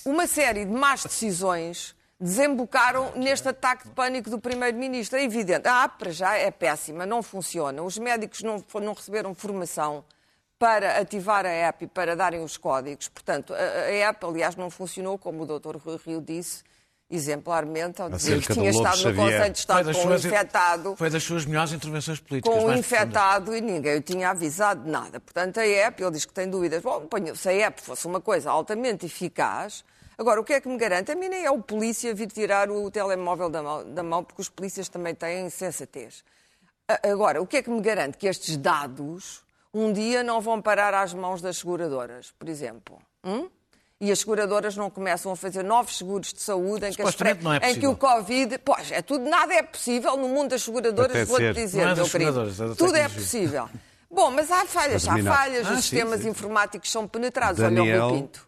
uma 0.05 0.25
série 0.25 0.65
de 0.65 0.71
más 0.71 1.03
decisões 1.03 1.93
desembocaram 2.19 3.11
neste 3.15 3.47
ataque 3.47 3.87
de 3.87 3.93
pânico 3.93 4.29
do 4.29 4.39
Primeiro-Ministro. 4.39 5.17
É 5.19 5.23
evidente. 5.23 5.67
Ah, 5.67 5.87
para 5.87 6.11
já 6.11 6.35
é 6.35 6.49
péssima, 6.51 7.05
não 7.05 7.21
funciona. 7.21 7.81
Os 7.83 7.97
médicos 7.97 8.41
não, 8.41 8.63
não 8.81 8.93
receberam 8.93 9.33
formação 9.35 10.03
para 10.59 10.97
ativar 10.99 11.45
a 11.45 11.49
app 11.49 11.85
e 11.85 11.87
para 11.87 12.15
darem 12.15 12.43
os 12.43 12.57
códigos. 12.57 13.07
Portanto, 13.07 13.53
a, 13.53 13.57
a 13.57 13.91
app, 14.09 14.25
aliás, 14.25 14.55
não 14.55 14.69
funcionou, 14.71 15.17
como 15.17 15.43
o 15.43 15.45
Dr. 15.59 15.77
Rui 15.77 15.99
Rio 16.03 16.19
disse, 16.19 16.63
exemplarmente, 17.09 18.01
ao 18.01 18.09
dizer 18.09 18.41
que 18.41 18.53
tinha 18.53 18.71
estado 18.71 18.97
no. 18.97 19.15
Conselho 19.15 19.53
de 19.53 19.59
Estado 19.59 19.93
com 19.93 20.07
um 20.07 20.15
infectado. 20.15 20.95
foi 20.95 21.09
das 21.11 21.23
suas 21.23 21.45
melhores 21.45 21.71
intervenções 21.71 22.19
políticas. 22.19 22.51
com 22.51 22.59
profundas. 22.59 22.79
infectado 22.79 23.55
e 23.55 23.61
ninguém 23.61 23.97
o 23.97 24.01
tinha 24.01 24.29
avisado 24.31 24.83
de 24.83 24.89
nada. 24.89 25.19
Portanto, 25.19 25.59
a 25.59 25.63
app, 25.63 26.01
ele 26.01 26.11
diz 26.11 26.25
que 26.25 26.33
tem 26.33 26.49
dúvidas. 26.49 26.81
Bom, 26.81 27.01
ponho- 27.05 27.35
se 27.35 27.47
a 27.49 27.53
app 27.67 27.79
fosse 27.79 28.07
uma 28.07 28.19
coisa 28.19 28.49
altamente 28.49 29.05
eficaz. 29.05 29.85
Agora, 30.17 30.41
o 30.41 30.43
que 30.43 30.53
é 30.53 30.61
que 30.61 30.67
me 30.67 30.77
garante? 30.77 31.11
A 31.11 31.15
mim 31.15 31.29
nem 31.29 31.45
é 31.45 31.51
o 31.51 31.61
polícia 31.61 32.13
vir 32.13 32.27
tirar 32.27 32.71
o 32.71 32.89
telemóvel 32.89 33.49
da 33.49 33.61
mão, 33.61 33.93
da 33.93 34.01
mão 34.03 34.23
porque 34.23 34.41
os 34.41 34.49
polícias 34.49 34.89
também 34.89 35.13
têm 35.13 35.49
sensatez. 35.49 36.23
Agora, 37.03 37.41
o 37.41 37.45
que 37.45 37.57
é 37.57 37.61
que 37.61 37.69
me 37.69 37.81
garante? 37.81 38.17
Que 38.17 38.27
estes 38.27 38.57
dados 38.57 39.43
um 39.73 39.93
dia 39.93 40.23
não 40.23 40.41
vão 40.41 40.61
parar 40.61 40.93
às 40.93 41.13
mãos 41.13 41.41
das 41.41 41.57
seguradoras, 41.57 42.33
por 42.39 42.49
exemplo. 42.49 42.97
Hum? 43.23 43.47
E 43.99 44.11
as 44.11 44.19
seguradoras 44.19 44.75
não 44.75 44.89
começam 44.89 45.31
a 45.31 45.35
fazer 45.35 45.63
novos 45.63 45.97
seguros 45.97 46.31
de 46.31 46.39
saúde 46.41 46.85
em 46.85 46.93
que, 46.93 47.01
as 47.01 47.15
não 47.41 47.53
é 47.53 47.71
em 47.71 47.79
que 47.79 47.87
o 47.87 47.95
Covid. 47.95 48.57
Pois, 48.59 48.91
é 48.91 49.01
tudo, 49.01 49.27
nada 49.27 49.53
é 49.53 49.63
possível 49.63 50.15
no 50.17 50.29
mundo 50.29 50.49
das 50.49 50.63
seguradoras, 50.63 51.27
vou-te 51.27 51.53
dizer, 51.53 51.83
Não 51.83 51.91
é 51.91 51.95
meu 51.95 52.05
querido. 52.05 52.31
seguradoras, 52.31 52.61
é 52.61 52.75
Tudo 52.75 52.95
é 52.95 53.09
possível. 53.09 53.69
Bom, 54.09 54.31
mas 54.31 54.49
há 54.51 54.65
falhas, 54.65 55.07
há 55.07 55.17
falhas, 55.21 55.67
Ah, 55.67 55.71
os 55.71 55.75
sim, 55.77 55.81
sistemas 55.81 56.21
sim. 56.21 56.29
informáticos 56.29 56.91
são 56.91 57.07
penetrados. 57.07 57.59
Daniel. 57.59 57.83
Olha 57.83 58.05
o 58.05 58.09
Rui 58.09 58.21
Pinto. 58.21 58.47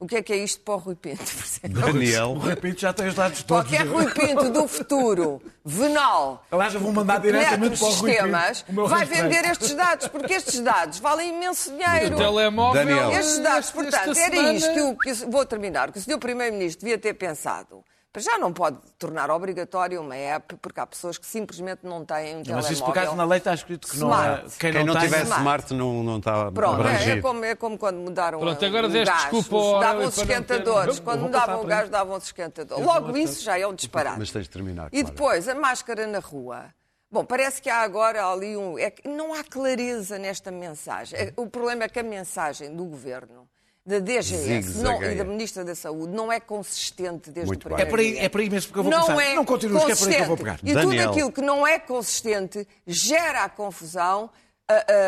O 0.00 0.06
que 0.06 0.16
é 0.16 0.22
que 0.22 0.32
é 0.32 0.36
isto 0.36 0.60
para 0.62 0.74
o 0.74 0.78
Rui 0.78 0.94
Pinto? 0.94 1.22
Daniel, 1.68 2.36
De 2.38 2.48
repente 2.48 2.80
já 2.80 2.92
tem 2.92 3.06
os 3.08 3.14
dados 3.14 3.42
todos. 3.42 3.68
Qualquer 3.68 3.86
Rui 3.86 4.06
Pinto 4.14 4.50
do 4.50 4.66
futuro, 4.66 5.42
venal, 5.64 6.46
Aliás, 6.50 6.72
eu 6.72 6.80
vou 6.80 6.90
mandar 6.92 7.20
diretamente 7.20 7.74
os 7.74 7.78
para 7.80 7.88
o 7.88 7.92
Rui 7.92 8.10
sistemas, 8.12 8.62
Pinto. 8.62 8.80
o 8.84 8.88
vai 8.88 9.04
vender 9.04 9.44
estes 9.44 9.74
dados, 9.74 10.08
porque 10.08 10.32
estes 10.32 10.60
dados 10.60 10.98
valem 11.00 11.34
imenso 11.36 11.70
dinheiro. 11.70 12.14
O 12.14 12.18
telemóvel. 12.18 12.86
Daniel. 12.86 13.12
Estes 13.12 13.38
dados, 13.40 13.70
portanto, 13.70 14.18
era 14.18 14.52
isto 14.54 14.72
que, 14.72 14.80
o, 14.80 14.96
que 14.96 15.10
o- 15.12 15.30
vou 15.30 15.44
terminar, 15.44 15.92
que 15.92 15.98
o 15.98 16.02
Sr. 16.02 16.18
Primeiro-Ministro 16.18 16.84
devia 16.86 16.98
ter 16.98 17.12
pensado. 17.14 17.84
Para 18.10 18.22
já 18.22 18.38
não 18.38 18.52
pode 18.54 18.78
tornar 18.98 19.30
obrigatório 19.30 20.00
uma 20.00 20.16
app, 20.16 20.56
porque 20.56 20.80
há 20.80 20.86
pessoas 20.86 21.18
que 21.18 21.26
simplesmente 21.26 21.80
não 21.84 22.06
têm 22.06 22.36
um 22.36 22.38
Mas 22.38 22.46
telemóvel. 22.46 22.72
isso 22.72 22.84
por 22.84 22.90
acaso 22.98 23.14
na 23.14 23.24
lei 23.24 23.38
está 23.38 23.52
escrito 23.52 23.86
que 23.86 23.98
não 23.98 24.08
é. 24.12 24.16
Smart. 24.16 24.58
Quem 24.58 24.72
quem 24.72 24.84
não 24.84 24.94
tem- 24.94 25.02
tiver 25.02 25.22
Smart. 25.24 25.40
smart 25.42 25.74
não, 25.74 26.02
não 26.02 26.18
está 26.18 26.50
Pronto, 26.50 26.86
é, 26.88 27.10
é 27.10 27.20
como, 27.20 27.44
é 27.44 27.54
como 27.54 27.76
quando 27.78 27.98
mudaram 27.98 28.40
Pronto, 28.40 28.64
agora 28.64 28.86
o 28.86 28.90
deste 28.90 29.12
gás. 29.12 29.22
desculpa 29.24 29.56
os- 29.56 29.82
não 30.04 30.10
ter- 30.10 30.20
esquentadores. 30.22 30.96
Eu- 30.96 31.02
Quando 31.04 31.20
mudavam 31.20 31.60
o 31.62 31.66
gás, 31.66 31.82
isso. 31.82 31.90
davam-se 31.92 32.26
esquentadores. 32.26 32.84
Logo 32.84 33.16
isso 33.16 33.42
já 33.44 33.58
é 33.58 33.66
um 33.66 33.74
disparate. 33.74 34.18
Mas 34.18 34.30
tens 34.30 34.44
de 34.44 34.50
terminar, 34.50 34.88
E 34.90 35.02
depois, 35.02 35.46
a 35.46 35.54
máscara 35.54 36.06
na 36.06 36.18
rua. 36.18 36.64
Bom, 37.10 37.24
parece 37.24 37.60
que 37.60 37.68
há 37.70 37.82
agora 37.82 38.26
ali 38.26 38.56
um. 38.56 38.78
É 38.78 38.90
que 38.90 39.06
não 39.06 39.34
há 39.34 39.44
clareza 39.44 40.18
nesta 40.18 40.50
mensagem. 40.50 41.18
É- 41.18 41.32
O 41.36 41.46
problema 41.46 41.84
é 41.84 41.88
que 41.88 41.98
a 41.98 42.02
mensagem 42.02 42.74
do 42.74 42.84
governo, 42.86 43.46
da 43.88 44.00
DGS 44.00 44.82
não, 44.82 45.02
e 45.02 45.14
da 45.14 45.24
Ministra 45.24 45.64
da 45.64 45.74
Saúde 45.74 46.12
não 46.12 46.30
é 46.30 46.38
consistente 46.38 47.30
desde 47.30 47.48
Muito 47.48 47.66
o 47.66 47.74
bem. 47.74 47.80
É 47.80 47.86
primeiro 47.86 47.90
por 47.90 48.20
aí, 48.20 48.26
é 48.26 48.28
por 48.28 48.40
aí 48.42 48.50
mesmo 48.50 48.70
que 48.70 48.78
eu 48.78 48.82
vou 48.82 48.92
não 48.92 49.06
começar. 49.06 49.24
é 49.24 49.34
Não 49.34 49.44
continues, 49.46 49.84
que 49.84 49.92
é 49.92 49.96
por 49.96 50.08
aí 50.08 50.14
que 50.14 50.22
eu 50.22 50.26
vou 50.26 50.36
pegar. 50.36 50.60
E 50.62 50.74
Daniel. 50.74 50.90
tudo 50.90 51.10
aquilo 51.10 51.32
que 51.32 51.40
não 51.40 51.66
é 51.66 51.78
consistente 51.78 52.68
gera 52.86 53.44
a 53.44 53.48
confusão. 53.48 54.30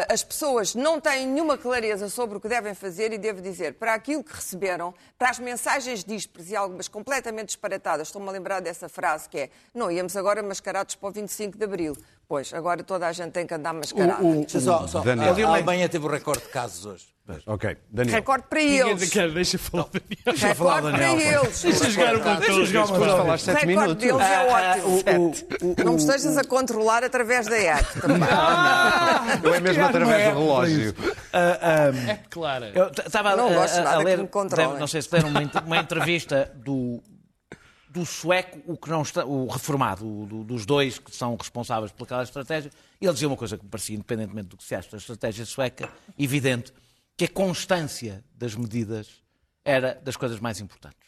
As 0.08 0.24
pessoas 0.24 0.74
não 0.74 0.98
têm 0.98 1.26
nenhuma 1.26 1.58
clareza 1.58 2.08
sobre 2.08 2.38
o 2.38 2.40
que 2.40 2.48
devem 2.48 2.72
fazer 2.72 3.12
e 3.12 3.18
devo 3.18 3.42
dizer, 3.42 3.74
para 3.74 3.92
aquilo 3.92 4.24
que 4.24 4.34
receberam, 4.34 4.94
para 5.18 5.28
as 5.28 5.38
mensagens 5.38 6.02
díspares 6.02 6.50
e 6.50 6.56
algumas 6.56 6.88
completamente 6.88 7.48
disparatadas, 7.48 8.08
estou-me 8.08 8.26
a 8.26 8.30
lembrar 8.32 8.60
dessa 8.60 8.88
frase 8.88 9.28
que 9.28 9.38
é 9.38 9.50
não 9.74 9.90
íamos 9.90 10.16
agora 10.16 10.42
mascarados 10.42 10.94
para 10.94 11.10
o 11.10 11.12
25 11.12 11.58
de 11.58 11.64
Abril. 11.64 11.94
Pois, 12.30 12.54
agora 12.54 12.84
toda 12.84 13.08
a 13.08 13.12
gente 13.12 13.32
tem 13.32 13.44
que 13.44 13.52
andar 13.52 13.72
mascarado. 13.74 14.24
O- 14.24 14.30
o- 14.30 14.36
Deixa 14.36 14.60
só, 14.60 14.86
só, 14.86 15.00
Daniel. 15.00 15.34
a 15.48 15.50
Alemanha 15.50 15.88
teve 15.88 16.06
o 16.06 16.08
recorde 16.08 16.42
de 16.42 16.48
casos 16.50 16.86
hoje. 16.86 17.04
Ok, 17.44 17.76
Daniel. 17.90 18.14
Recorde 18.14 18.44
para 18.48 18.60
Ninguém 18.60 18.88
eles. 18.90 19.10
quer, 19.10 19.30
deixa 19.32 19.58
falar, 19.58 19.86
Daniel. 19.92 20.48
Recorde 20.48 20.90
para 20.92 21.12
eles. 21.12 21.62
Deixa 21.62 21.90
jogar 21.90 22.14
um 22.14 22.20
controle. 22.20 22.66
jogar 22.66 22.84
uma 22.86 23.16
falaste 23.16 23.42
O 23.42 23.44
sete 23.52 23.66
recorde 23.66 23.66
minutos. 23.66 23.96
deles 23.96 24.20
é 24.20 24.46
ótimo. 24.46 25.34
O- 25.66 25.82
o- 25.82 25.84
Não 25.84 25.92
me 25.94 25.98
estejas 25.98 26.36
a 26.38 26.44
controlar 26.44 27.02
através 27.02 27.46
da 27.48 27.56
app 27.56 28.00
também. 28.00 28.18
Não 29.42 29.54
é 29.54 29.60
mesmo 29.60 29.84
através 29.84 30.32
do 30.32 30.38
relógio. 30.38 30.94
É 31.32 32.18
claro. 32.30 32.64
Eu 32.66 32.90
estava 32.90 33.34
Não 33.34 33.46
a, 33.46 33.48
ler, 34.04 34.28
não 34.78 34.86
sei 34.86 35.02
se 35.02 35.08
leram 35.12 35.28
uma, 35.30 35.42
ent- 35.42 35.62
uma 35.66 35.78
entrevista 35.78 36.48
do, 36.56 37.02
do 37.90 38.06
sueco, 38.06 38.60
o, 38.66 38.76
que 38.76 38.88
não 38.88 39.02
está, 39.02 39.24
o 39.24 39.46
reformado, 39.48 40.06
o 40.06 40.26
do- 40.26 40.44
dos 40.44 40.64
dois 40.64 40.98
que 40.98 41.14
são 41.14 41.34
responsáveis 41.36 41.90
pelaquela 41.92 42.22
estratégia, 42.22 42.70
e 43.00 43.04
ele 43.04 43.12
dizia 43.12 43.28
uma 43.28 43.36
coisa 43.36 43.58
que 43.58 43.64
me 43.64 43.70
parecia, 43.70 43.94
independentemente 43.96 44.48
do 44.48 44.56
que 44.56 44.64
se 44.64 44.74
acha 44.74 44.90
da 44.90 44.96
estratégia 44.98 45.44
sueca, 45.44 45.90
evidente, 46.18 46.72
que 47.16 47.24
a 47.24 47.28
constância 47.28 48.24
das 48.34 48.54
medidas 48.54 49.22
era 49.64 49.94
das 49.94 50.16
coisas 50.16 50.38
mais 50.40 50.60
importantes. 50.60 51.00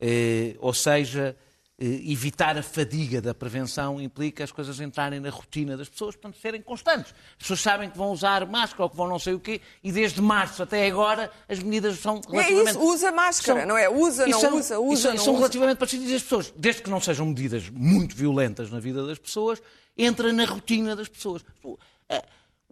Eh, 0.00 0.56
ou 0.60 0.74
seja, 0.74 1.36
evitar 1.78 2.56
a 2.56 2.62
fadiga 2.62 3.20
da 3.20 3.34
prevenção 3.34 4.00
implica 4.00 4.44
as 4.44 4.52
coisas 4.52 4.78
entrarem 4.80 5.18
na 5.18 5.28
rotina 5.28 5.76
das 5.76 5.88
pessoas, 5.88 6.14
portanto, 6.14 6.40
serem 6.40 6.62
constantes. 6.62 7.12
As 7.32 7.36
pessoas 7.38 7.60
sabem 7.60 7.90
que 7.90 7.98
vão 7.98 8.12
usar 8.12 8.46
máscara 8.46 8.84
ou 8.84 8.90
que 8.90 8.96
vão 8.96 9.08
não 9.08 9.18
sei 9.18 9.34
o 9.34 9.40
quê, 9.40 9.60
e 9.82 9.90
desde 9.90 10.20
março 10.22 10.62
até 10.62 10.86
agora 10.86 11.30
as 11.48 11.58
medidas 11.58 11.98
são 11.98 12.20
É 12.28 12.30
relativamente... 12.30 12.70
isso, 12.70 12.80
usa 12.80 13.10
máscara, 13.12 13.60
são- 13.60 13.68
não 13.68 13.76
é? 13.76 13.88
Usa, 13.88 14.26
não 14.26 14.40
são- 14.40 14.56
usa, 14.56 14.78
usa, 14.78 15.02
são, 15.02 15.14
não 15.16 15.24
são 15.24 15.34
relativamente 15.36 15.78
parecidas 15.78 16.12
as 16.12 16.22
pessoas, 16.22 16.52
desde 16.56 16.82
que 16.82 16.90
não 16.90 17.00
sejam 17.00 17.26
medidas 17.26 17.68
muito 17.68 18.14
violentas 18.14 18.70
na 18.70 18.78
vida 18.78 19.04
das 19.04 19.18
pessoas, 19.18 19.60
entra 19.98 20.32
na 20.32 20.44
rotina 20.44 20.94
das 20.94 21.08
pessoas. 21.08 21.44
Eh, 22.08 22.22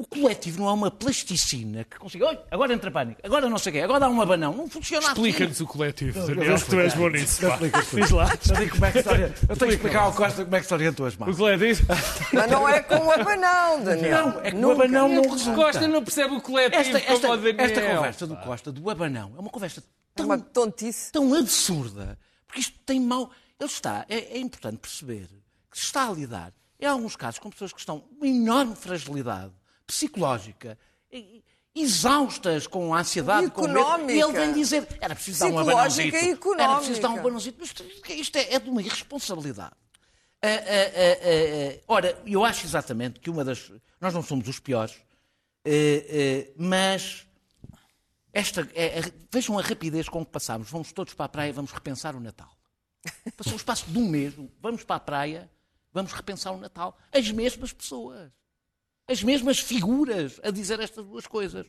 o 0.03 0.07
coletivo 0.07 0.61
não 0.61 0.69
é 0.69 0.73
uma 0.73 0.91
plasticina 0.91 1.85
que 1.85 1.99
consiga, 1.99 2.27
"Oi, 2.27 2.39
agora 2.51 2.73
entra 2.75 2.91
pânico, 2.91 3.21
agora 3.25 3.49
não 3.49 3.57
sei 3.59 3.71
o 3.71 3.73
quê, 3.75 3.81
agora 3.81 4.01
dá 4.01 4.09
um 4.09 4.21
abanão. 4.21 4.53
Não 4.57 4.69
funciona 4.69 5.07
assim. 5.07 5.13
Explica-nos 5.15 5.61
o 5.61 5.67
coletivo, 5.67 6.27
Daniel, 6.27 6.57
que 6.59 6.65
tu 6.67 6.81
és 6.81 6.95
bom 6.95 7.09
nisso. 7.09 7.41
Diz 7.95 8.11
lá. 8.11 8.31
Eu 8.33 8.55
tenho, 8.57 8.71
como 8.71 8.85
é 8.87 8.93
que 8.93 9.03
se 9.03 9.09
orienta- 9.09 9.41
eu 9.49 9.57
tenho 9.57 9.71
que 9.71 9.77
explicar 9.77 10.01
ao 10.03 10.13
Costa 10.13 10.45
como 10.45 10.57
é 10.57 10.61
que 10.61 10.67
se 10.67 10.75
orientam 10.75 11.07
as 11.07 11.15
O 11.15 11.21
mãos. 11.21 11.37
coletivo. 11.37 11.87
Mas 12.33 12.51
não 12.51 12.69
é 12.69 12.81
com 12.83 12.97
o 12.97 13.11
abanão, 13.13 13.85
Daniel. 13.85 14.27
Não, 14.27 14.41
é 14.43 14.51
que 14.51 14.57
o 14.57 14.71
abanão 14.73 15.09
não 15.09 15.23
O 15.23 15.33
resulta. 15.33 15.57
Costa 15.57 15.89
não 15.89 16.03
percebe 16.05 16.35
o 16.35 16.41
coletivo 16.41 16.81
Esta, 16.81 16.99
esta, 16.99 17.21
como 17.29 17.33
o 17.33 17.37
Daniel. 17.37 17.65
esta 17.65 17.81
conversa 17.97 18.27
do 18.27 18.37
Costa, 18.39 18.73
do 18.73 18.91
abanão, 18.91 19.33
é 19.37 19.41
uma 19.41 19.51
conversa 19.51 19.81
É 19.81 19.83
tão, 20.17 20.27
uma 20.27 20.39
tontice. 20.39 21.13
tão 21.13 21.33
absurda, 21.35 22.19
porque 22.47 22.61
isto 22.61 22.79
tem 22.85 23.01
mau. 23.01 23.31
Ele 23.61 23.71
está, 23.71 24.05
é, 24.09 24.37
é 24.37 24.39
importante 24.39 24.79
perceber 24.79 25.29
que 25.71 25.79
se 25.79 25.85
está 25.87 26.09
a 26.09 26.13
lidar, 26.13 26.53
em 26.81 26.87
alguns 26.87 27.15
casos, 27.15 27.39
com 27.39 27.49
pessoas 27.49 27.73
que 27.73 27.79
estão 27.79 28.01
com 28.01 28.15
uma 28.17 28.27
enorme 28.27 28.75
fragilidade 28.75 29.53
psicológica, 29.93 30.79
exaustas 31.75 32.67
com 32.67 32.95
a 32.95 33.01
ansiedade, 33.01 33.51
com 33.51 33.63
o 33.63 33.69
medo. 33.69 33.81
Económica. 33.81 34.13
E 34.13 34.21
ele 34.21 34.33
vem 34.33 34.53
dizer, 34.53 34.87
era 35.01 35.15
preciso 35.15 35.41
dar 35.41 35.47
um 35.53 35.59
abanãozito. 35.59 36.17
Era 36.17 36.77
preciso 36.77 37.01
dar 37.01 37.09
um 37.11 37.17
económica. 37.17 37.21
abanãozito. 37.21 37.63
Isto, 37.65 37.85
isto 38.13 38.37
é, 38.37 38.55
é 38.55 38.59
de 38.59 38.71
uma 38.71 38.81
irresponsabilidade. 38.83 39.75
Ah, 40.45 40.49
ah, 40.49 40.51
ah, 40.51 40.59
ah, 40.59 41.79
ah, 41.79 41.83
ora, 41.87 42.19
eu 42.27 42.45
acho 42.45 42.67
exatamente 42.67 43.21
que 43.21 43.31
uma 43.31 43.45
das. 43.45 43.71
Nós 44.01 44.13
não 44.13 44.23
somos 44.23 44.49
os 44.49 44.59
piores, 44.59 44.97
ah, 45.65 46.53
mas 46.57 47.27
esta, 48.33 48.69
é- 48.75 48.99
é- 49.01 49.13
vejam 49.31 49.59
a 49.59 49.63
rapidez 49.63 50.09
com 50.09 50.25
que 50.25 50.33
passamos. 50.33 50.69
Vamos 50.71 50.91
todos 50.93 51.15
para 51.15 51.27
a 51.27 51.29
praia 51.29 51.53
vamos 51.53 51.71
repensar 51.71 52.17
o 52.17 52.21
Natal. 52.21 52.51
Passou 53.37 53.53
o 53.53 53.57
espaço 53.57 53.87
de 53.89 53.99
um 53.99 54.09
mês, 54.09 54.35
vamos 54.61 54.83
para 54.85 54.97
a 54.97 55.01
praia, 55.01 55.51
vamos 55.93 56.13
repensar 56.13 56.53
o 56.53 56.57
Natal. 56.59 56.97
As 57.13 57.31
mesmas 57.31 57.73
pessoas. 57.73 58.31
As 59.09 59.23
mesmas 59.23 59.59
figuras 59.59 60.41
a 60.43 60.51
dizer 60.51 60.81
estas 60.81 61.05
duas 61.05 61.27
coisas. 61.27 61.67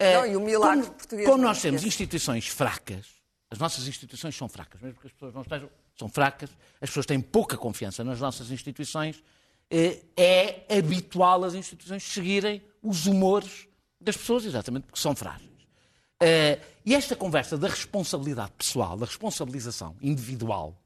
Não, 0.00 0.26
e 0.26 0.34
o 0.34 0.40
milagre 0.40 0.84
como, 0.84 0.94
português 0.94 1.28
Como 1.28 1.42
nós 1.42 1.60
temos 1.60 1.84
instituições 1.84 2.46
fracas, 2.48 3.06
as 3.50 3.58
nossas 3.58 3.86
instituições 3.86 4.34
são 4.34 4.48
fracas, 4.48 4.80
mesmo 4.80 4.98
que 4.98 5.06
as 5.06 5.12
pessoas 5.12 5.34
não 5.34 5.42
estejam, 5.42 5.68
são 5.98 6.08
fracas, 6.08 6.48
as 6.80 6.88
pessoas 6.88 7.04
têm 7.04 7.20
pouca 7.20 7.56
confiança 7.56 8.02
nas 8.02 8.18
nossas 8.18 8.50
instituições, 8.50 9.22
eh, 9.70 9.98
é 10.16 10.78
habitual 10.78 11.44
as 11.44 11.52
instituições 11.52 12.02
seguirem 12.02 12.62
os 12.82 13.06
humores 13.06 13.68
das 14.00 14.16
pessoas, 14.16 14.46
exatamente 14.46 14.84
porque 14.84 14.98
são 14.98 15.14
frágeis. 15.14 15.50
Eh, 16.18 16.58
e 16.86 16.94
esta 16.94 17.14
conversa 17.14 17.58
da 17.58 17.68
responsabilidade 17.68 18.52
pessoal, 18.56 18.96
da 18.96 19.04
responsabilização 19.04 19.96
individual, 20.00 20.76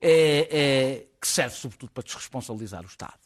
que 0.00 1.28
serve 1.28 1.54
sobretudo 1.54 1.92
para 1.92 2.02
desresponsabilizar 2.02 2.82
o 2.82 2.88
Estado 2.88 3.20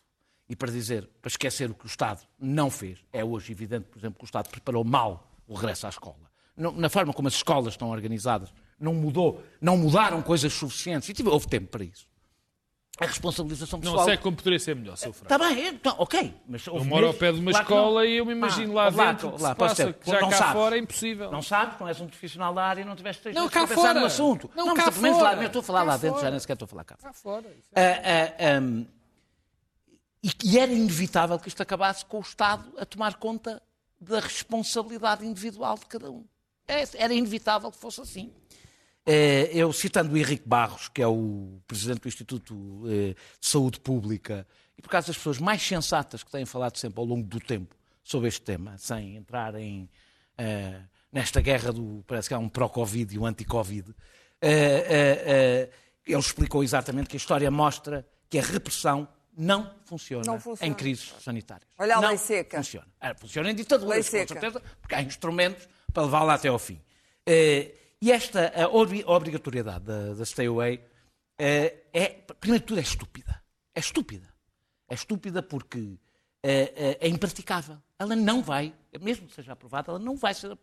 e 0.49 0.55
para 0.57 0.71
dizer, 0.71 1.09
para 1.21 1.29
esquecer 1.29 1.71
o 1.71 1.75
que 1.75 1.85
o 1.87 1.89
Estado 1.89 2.21
não 2.39 2.71
fez. 2.71 2.99
É 3.13 3.25
hoje 3.25 3.53
evidente, 3.53 3.87
por 3.91 3.99
exemplo, 3.99 4.19
que 4.19 4.25
o 4.25 4.27
Estado 4.27 4.49
preparou 4.49 4.85
mal 4.85 5.29
o 5.49 5.55
regresso 5.55 5.87
à 5.87 5.91
escola. 5.91 6.31
Não- 6.57 6.73
na 6.73 6.89
forma 6.89 7.13
como 7.13 7.29
as 7.29 7.35
escolas 7.35 7.75
estão 7.75 7.91
organizadas, 7.91 8.53
não 8.81 8.95
mudou, 8.95 9.43
não 9.61 9.77
mudaram 9.77 10.23
coisas 10.23 10.53
suficientes. 10.53 11.09
E 11.09 11.13
tive, 11.15 11.29
houve 11.29 11.47
tempo 11.49 11.69
para 11.69 11.85
isso. 11.85 12.07
A 12.99 13.05
responsabilização 13.05 13.79
pessoal. 13.79 13.99
Não 13.99 14.05
sei 14.07 14.17
como 14.17 14.35
poderia 14.39 14.59
ser 14.59 14.75
melhor, 14.75 14.97
seu 14.97 15.13
Franco. 15.13 15.31
Está 15.31 15.37
bem, 15.47 15.67
então, 15.69 15.95
ok. 15.99 16.35
Mas 16.49 16.67
Eu 16.67 16.83
moro 16.83 17.09
ao 17.09 17.13
pé 17.13 17.31
de 17.31 17.41
uma 17.41 17.51
claro 17.51 17.67
que 17.67 17.73
não. 17.75 17.79
escola 17.79 18.07
e 18.07 18.17
eu 18.17 18.25
me 18.25 18.33
imagino 18.33 18.73
Ah, 18.79 18.85
lá 18.85 18.91
lá, 18.91 19.13
dentro 19.13 19.33
que 19.33 19.43
lá, 19.43 19.55
pode 19.55 19.69
passa, 19.77 19.93
que 19.93 20.11
já 20.11 20.19
Não 20.23 20.31
cá 20.31 20.37
sabes. 20.39 20.53
fora 20.55 20.77
é 20.77 20.79
impossível. 20.79 21.31
Não 21.31 21.43
sabes, 21.43 21.79
não 21.79 21.89
és 21.89 22.01
um 22.01 22.07
profissional 22.07 22.55
da 22.55 22.65
área 22.65 22.81
e 22.81 22.85
não 22.87 22.97
tiveste 22.97 23.29
Não, 23.35 23.43
não, 23.43 23.49
cá 23.51 23.67
para 23.67 23.69
pensar 23.77 23.89
fora. 23.89 24.01
no 24.01 24.07
assunto. 24.07 24.51
Não, 24.57 24.67
mas 24.69 24.77
cá 24.83 24.91
pelo 24.91 25.03
menos 25.03 25.19
lá, 25.19 25.29
fora. 25.29 25.43
eu 25.43 25.47
estou 25.47 25.61
a 25.61 25.63
falar 25.63 25.79
Cá 25.81 25.85
lá 25.85 25.97
dentro, 25.99 26.09
já 26.09 26.21
fora. 26.21 26.31
nem 26.31 26.41
sequer 26.41 26.53
estou 26.55 26.65
a 26.65 26.69
falar 26.69 26.85
cá. 26.85 26.97
Cá 26.97 27.13
fora. 27.13 27.47
isso 27.49 27.69
Ah, 27.77 27.81
ah, 28.41 28.57
ahm, 28.57 28.87
e 30.27 30.29
que 30.29 30.59
era 30.59 30.73
inevitável 30.73 31.39
que 31.39 31.47
isto 31.47 31.63
acabasse 31.63 32.05
com 32.05 32.17
o 32.19 32.21
Estado 32.21 32.73
a 32.79 32.85
tomar 32.85 33.15
conta 33.15 33.63
da 34.01 34.19
responsabilidade 34.19 35.25
individual 35.25 35.79
de 35.79 35.87
cada 35.87 36.11
um. 36.11 36.25
É- 36.67 36.83
Era 36.97 37.15
inevitável 37.15 37.71
que 37.71 37.79
fosse 37.79 38.01
assim. 38.01 38.33
Eh, 39.07 39.51
Eu, 39.53 39.73
citando 39.73 40.13
o 40.13 40.17
Henrique 40.17 40.43
Barros, 40.49 40.89
que 40.89 41.01
é 41.01 41.07
o 41.07 41.61
presidente 41.69 42.01
do 42.01 42.09
Instituto 42.09 42.83
eh, 42.89 43.15
de 43.41 43.47
Saúde 43.47 43.79
Pública, 43.79 44.45
e 44.77 44.83
por 44.83 44.89
causa 44.91 45.07
das 45.07 45.17
pessoas 45.17 45.39
mais 45.39 45.63
sensatas 45.63 46.25
que 46.25 46.31
têm 46.33 46.45
falado 46.45 46.77
sempre 46.77 46.99
ao 46.99 47.07
longo 47.07 47.23
do 47.29 47.39
tempo 47.39 47.77
sobre 48.03 48.27
este 48.27 48.41
tema, 48.43 48.77
sem 48.79 49.15
entrar 49.15 49.55
em, 49.55 49.89
eh, 50.37 50.81
nesta 51.13 51.41
guerra 51.41 51.73
do. 51.73 52.03
parece 52.05 52.27
que 52.27 52.35
há 52.35 52.39
um 52.39 52.49
pró-Covid 52.49 53.15
e 53.15 53.19
um 53.19 53.27
anti-Covid, 53.27 53.95
ele 54.43 56.19
explicou 56.19 56.65
exatamente 56.65 57.09
que 57.11 57.17
a 57.17 57.23
história 57.23 57.49
mostra 57.51 58.05
que 58.29 58.39
a 58.41 58.43
repressão 58.43 59.07
não 59.37 59.71
funciona, 59.85 60.25
Não 60.25 60.41
funciona. 60.41 60.73
em 60.73 60.75
crises 60.75 61.15
sanitárias. 61.21 61.69
Olha 61.79 61.97
a 61.97 62.01
não 62.01 62.09
lei 62.09 62.19
seca. 62.19 62.57
Funciona. 62.59 62.87
Funciona 63.19 63.51
em 63.51 63.55
ditaduras, 63.55 64.09
com 64.09 64.27
certeza, 64.27 64.63
porque 64.81 64.95
há 64.95 65.03
instrumentos 65.03 65.69
para 65.93 66.05
levá-la 66.05 66.35
até 66.35 66.49
ao 66.49 66.59
fim. 66.59 66.81
Eh, 67.27 67.73
e 68.01 68.11
esta 68.13 68.53
a 68.55 68.69
obri- 68.69 69.05
obrigatoriedade 69.07 69.85
da, 69.85 70.15
da 70.15 70.25
Stay 70.25 70.47
Away 70.47 70.81
eh, 71.39 71.75
é, 71.93 72.09
primeiro 72.41 72.63
de 72.63 72.69
tudo, 72.69 72.79
é 72.79 72.83
estúpida. 72.83 73.43
É 73.75 73.81
estúpida. 73.81 74.27
É 74.89 74.95
estúpida 74.95 75.43
porque 75.43 75.99
eh, 76.43 76.73
eh, 76.77 76.99
é 77.01 77.09
impraticável. 77.09 77.77
Ela 77.99 78.15
não 78.15 78.43
vai, 78.43 78.75
mesmo 79.01 79.27
que 79.27 79.35
seja 79.35 79.53
aprovada, 79.53 79.91
ela 79.91 79.99
não 79.99 80.17
vai 80.17 80.35
ser 80.35 80.57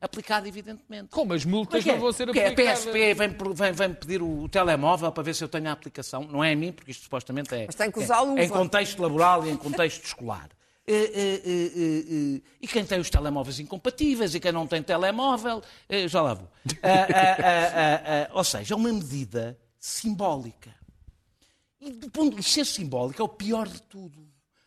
aplicada, 0.00 0.46
evidentemente. 0.46 1.08
Como 1.10 1.32
as 1.32 1.44
multas 1.44 1.82
Como 1.82 1.90
é 1.90 1.94
é? 1.94 1.96
não 1.96 2.02
vão 2.04 2.12
ser 2.12 2.26
Porque 2.26 2.40
aplicadas. 2.40 2.86
A 2.86 2.90
PSP 2.90 3.14
vem, 3.14 3.36
vem, 3.54 3.72
vem 3.72 3.94
pedir 3.94 4.22
o 4.22 4.48
telemóvel 4.48 5.10
para 5.10 5.22
ver 5.22 5.34
se 5.34 5.42
eu 5.42 5.48
tenho 5.48 5.68
a 5.68 5.72
aplicação. 5.72 6.24
Não 6.24 6.44
é 6.44 6.52
a 6.52 6.56
mim, 6.56 6.72
porque 6.72 6.90
isto 6.90 7.04
supostamente 7.04 7.54
é, 7.54 7.66
Mas 7.66 7.74
tem 7.74 7.90
que 7.90 7.98
usar 7.98 8.18
é, 8.18 8.20
luva. 8.20 8.42
em 8.42 8.48
contexto 8.48 9.00
laboral 9.00 9.46
e 9.46 9.50
em 9.50 9.56
contexto 9.56 10.04
escolar. 10.04 10.48
Eh, 10.88 10.92
eh, 10.94 11.42
eh, 11.44 11.72
eh, 11.74 12.04
eh, 12.36 12.42
E 12.60 12.68
quem 12.68 12.84
tem 12.86 13.00
os 13.00 13.10
telemóveis 13.10 13.58
incompatíveis 13.58 14.36
e 14.36 14.38
quem 14.38 14.52
não 14.52 14.68
tem 14.68 14.80
telemóvel, 14.84 15.60
eh, 15.88 16.06
já 16.06 16.22
lá 16.22 16.34
vou. 16.34 16.48
Ah, 16.80 16.88
ah, 16.88 17.36
ah, 17.42 17.72
ah, 17.74 18.28
ah, 18.30 18.30
Ou 18.34 18.44
seja, 18.44 18.72
é 18.72 18.76
uma 18.76 18.92
medida 18.92 19.58
simbólica. 19.80 20.72
E 21.80 21.90
do 21.90 22.08
ponto 22.08 22.36
de 22.36 22.42
ser 22.44 22.64
simbólica 22.64 23.20
é 23.20 23.24
o 23.24 23.28
pior 23.28 23.66
de 23.66 23.82
tudo. 23.82 24.25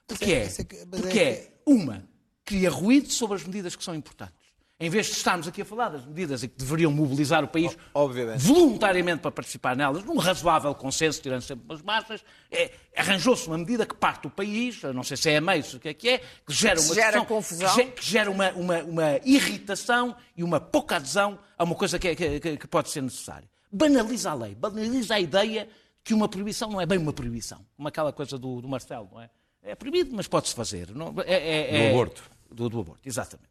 Porque 0.09 0.33
é, 0.33 0.45
Isso 0.45 0.61
é 0.61 0.63
é 0.63 0.85
porque 0.85 1.19
é, 1.19 1.51
uma, 1.65 2.03
cria 2.43 2.69
ruído 2.69 3.09
sobre 3.11 3.35
as 3.37 3.43
medidas 3.43 3.75
que 3.75 3.83
são 3.83 3.95
importantes. 3.95 4.37
Em 4.81 4.89
vez 4.89 5.07
de 5.07 5.11
estarmos 5.11 5.45
aqui 5.45 5.61
a 5.61 5.65
falar 5.65 5.89
das 5.89 6.05
medidas 6.05 6.41
e 6.41 6.47
que 6.47 6.57
deveriam 6.57 6.89
mobilizar 6.89 7.43
o 7.43 7.49
país 7.49 7.77
Obviamente. 7.93 8.39
voluntariamente 8.39 9.21
para 9.21 9.29
participar 9.29 9.75
nelas, 9.75 10.05
num 10.05 10.17
razoável 10.17 10.73
consenso, 10.73 11.21
tirando 11.21 11.41
sempre 11.41 11.65
as 11.75 11.81
marchas, 11.81 12.23
é, 12.49 12.71
arranjou-se 12.95 13.45
uma 13.47 13.57
medida 13.57 13.85
que 13.85 13.93
parte 13.93 14.21
do 14.23 14.29
país, 14.29 14.81
não 14.83 15.03
sei 15.03 15.17
se 15.17 15.29
é 15.31 15.35
a 15.37 15.41
meio, 15.41 15.65
se 15.65 15.75
o 15.75 15.79
que 15.81 15.89
é 15.89 15.93
que 15.93 16.07
é, 16.09 16.17
que 16.19 16.53
gera 16.53 16.79
uma 16.79 16.93
gera 16.95 17.07
discussão, 17.19 17.25
confusão. 17.25 17.69
que 17.75 17.75
ge- 17.75 17.91
que 17.91 18.05
gera 18.05 18.31
uma, 18.31 18.51
uma- 18.51 18.83
uma 18.83 19.19
irritação 19.25 20.15
e 20.35 20.43
uma 20.45 20.61
pouca 20.61 20.95
adesão 20.95 21.37
a 21.57 21.63
uma 21.65 21.75
coisa 21.75 21.99
que, 21.99 22.07
é- 22.07 22.15
que- 22.15 22.57
que 22.57 22.67
pode 22.67 22.89
ser 22.89 23.01
necessária. 23.03 23.49
Banaliza 23.69 24.31
a 24.31 24.33
lei, 24.33 24.55
banaliza 24.55 25.15
a 25.15 25.19
ideia 25.19 25.67
que 26.05 26.13
uma 26.13 26.29
proibição 26.29 26.69
não 26.69 26.79
é 26.79 26.85
bem 26.85 26.97
uma 26.97 27.11
proibição, 27.11 27.65
como 27.75 27.87
aquela 27.89 28.13
coisa 28.13 28.37
do, 28.37 28.61
do 28.61 28.67
Marcelo, 28.69 29.09
não 29.11 29.21
é? 29.21 29.29
É 29.63 29.75
proibido, 29.75 30.15
mas 30.15 30.27
pode-se 30.27 30.55
fazer. 30.55 30.89
Não, 30.95 31.13
é, 31.25 31.33
é- 31.33 31.71
Do 31.71 31.77
é- 31.77 31.89
aborto. 31.89 32.23
Do, 32.51 32.69
do 32.69 32.79
aborto, 32.79 33.01
exatamente. 33.07 33.49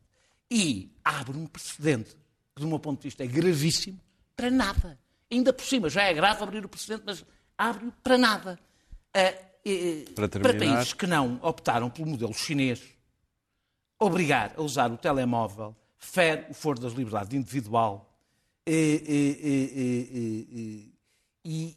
E 0.51 0.91
abre 1.05 1.37
um 1.37 1.47
precedente 1.47 2.17
que, 2.57 2.63
do 2.63 2.67
meu 2.69 2.79
ponto 2.79 2.99
de 3.01 3.05
vista, 3.05 3.23
é 3.23 3.27
gravíssimo 3.27 4.01
para 4.35 4.51
nada. 4.51 4.99
Ainda 5.31 5.53
por 5.53 5.65
cima, 5.65 5.89
já 5.91 6.05
é 6.05 6.15
grave 6.15 6.43
abrir 6.43 6.65
o 6.65 6.69
precedente, 6.69 7.03
mas 7.07 7.25
abre-o 7.57 7.93
para 8.03 8.17
nada. 8.19 8.59
Ah, 9.15 9.33
Para 10.15 10.15
para 10.15 10.29
terminar- 10.29 10.75
países 10.77 10.93
que 10.95 11.07
não 11.07 11.39
optaram 11.43 11.91
pelo 11.91 12.09
modelo 12.09 12.33
chinês, 12.33 12.81
obrigar 13.99 14.55
a 14.57 14.63
usar 14.63 14.91
o 14.91 14.97
telemóvel 14.97 15.77
fere 15.99 16.47
o 16.49 16.55
foro 16.55 16.81
das 16.81 16.93
liberdades 16.95 17.35
individual 17.35 18.11
e, 18.67 20.91
e- 21.45 21.77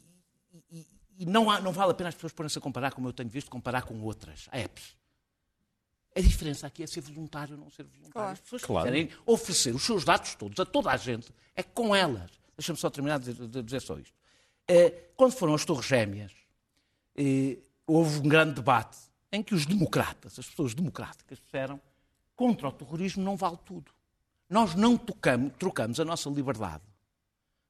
e 1.22 1.26
não, 1.26 1.50
há- 1.52 1.62
não 1.62 1.72
vale 1.72 1.92
a 1.92 1.94
pena 1.94 2.10
as 2.10 2.16
pessoas 2.16 2.34
porem-se 2.34 2.58
a 2.58 2.62
comparar, 2.62 2.92
como 2.94 3.08
eu 3.08 3.14
tenho 3.14 3.30
visto, 3.30 3.50
comparar 3.50 3.84
com 3.84 4.02
outras 4.02 4.48
apps. 4.52 4.96
A 6.16 6.20
diferença 6.20 6.68
aqui 6.68 6.84
é 6.84 6.88
ser 6.88 7.02
voluntário 7.02 7.56
ou 7.56 7.62
não 7.62 7.70
ser 7.70 7.84
voluntário. 7.84 8.12
Claro. 8.12 8.32
As 8.32 8.40
pessoas 8.40 8.62
que 8.62 8.68
Claro. 8.68 8.86
querem 8.86 9.10
oferecer 9.26 9.74
os 9.76 9.84
seus 9.84 10.04
dados 10.04 10.36
todos 10.36 10.60
a 10.60 10.66
toda 10.66 10.92
a 10.92 10.98
gente, 10.98 11.32
é 11.56 11.64
com 11.64 11.96
elas. 11.96 12.30
Deixa-me 12.58 12.78
só 12.78 12.90
terminar 12.90 13.20
de 13.20 13.32
dizer, 13.32 13.48
de 13.48 13.62
dizer 13.64 13.82
só 13.82 13.98
isto. 13.98 14.14
Eh, 14.68 15.10
quando 15.16 15.32
foram 15.34 15.54
as 15.54 15.64
Torres 15.64 15.86
Gêmeas, 15.86 16.32
eh, 17.16 17.58
houve 17.88 18.20
um 18.20 18.24
grande 18.28 18.56
debate 18.56 18.98
em 19.32 19.42
que 19.42 19.54
os 19.56 19.66
democratas, 19.66 20.38
as 20.38 20.50
pessoas 20.50 20.74
democráticas, 20.74 21.40
disseram 21.40 21.80
contra 22.36 22.68
o 22.68 22.72
terrorismo 22.72 23.24
não 23.24 23.38
vale 23.38 23.58
tudo. 23.64 23.92
Nós 24.50 24.76
não 24.76 24.98
tocamos, 24.98 25.54
trocamos 25.58 26.00
a 26.00 26.04
nossa 26.06 26.30
liberdade 26.30 26.84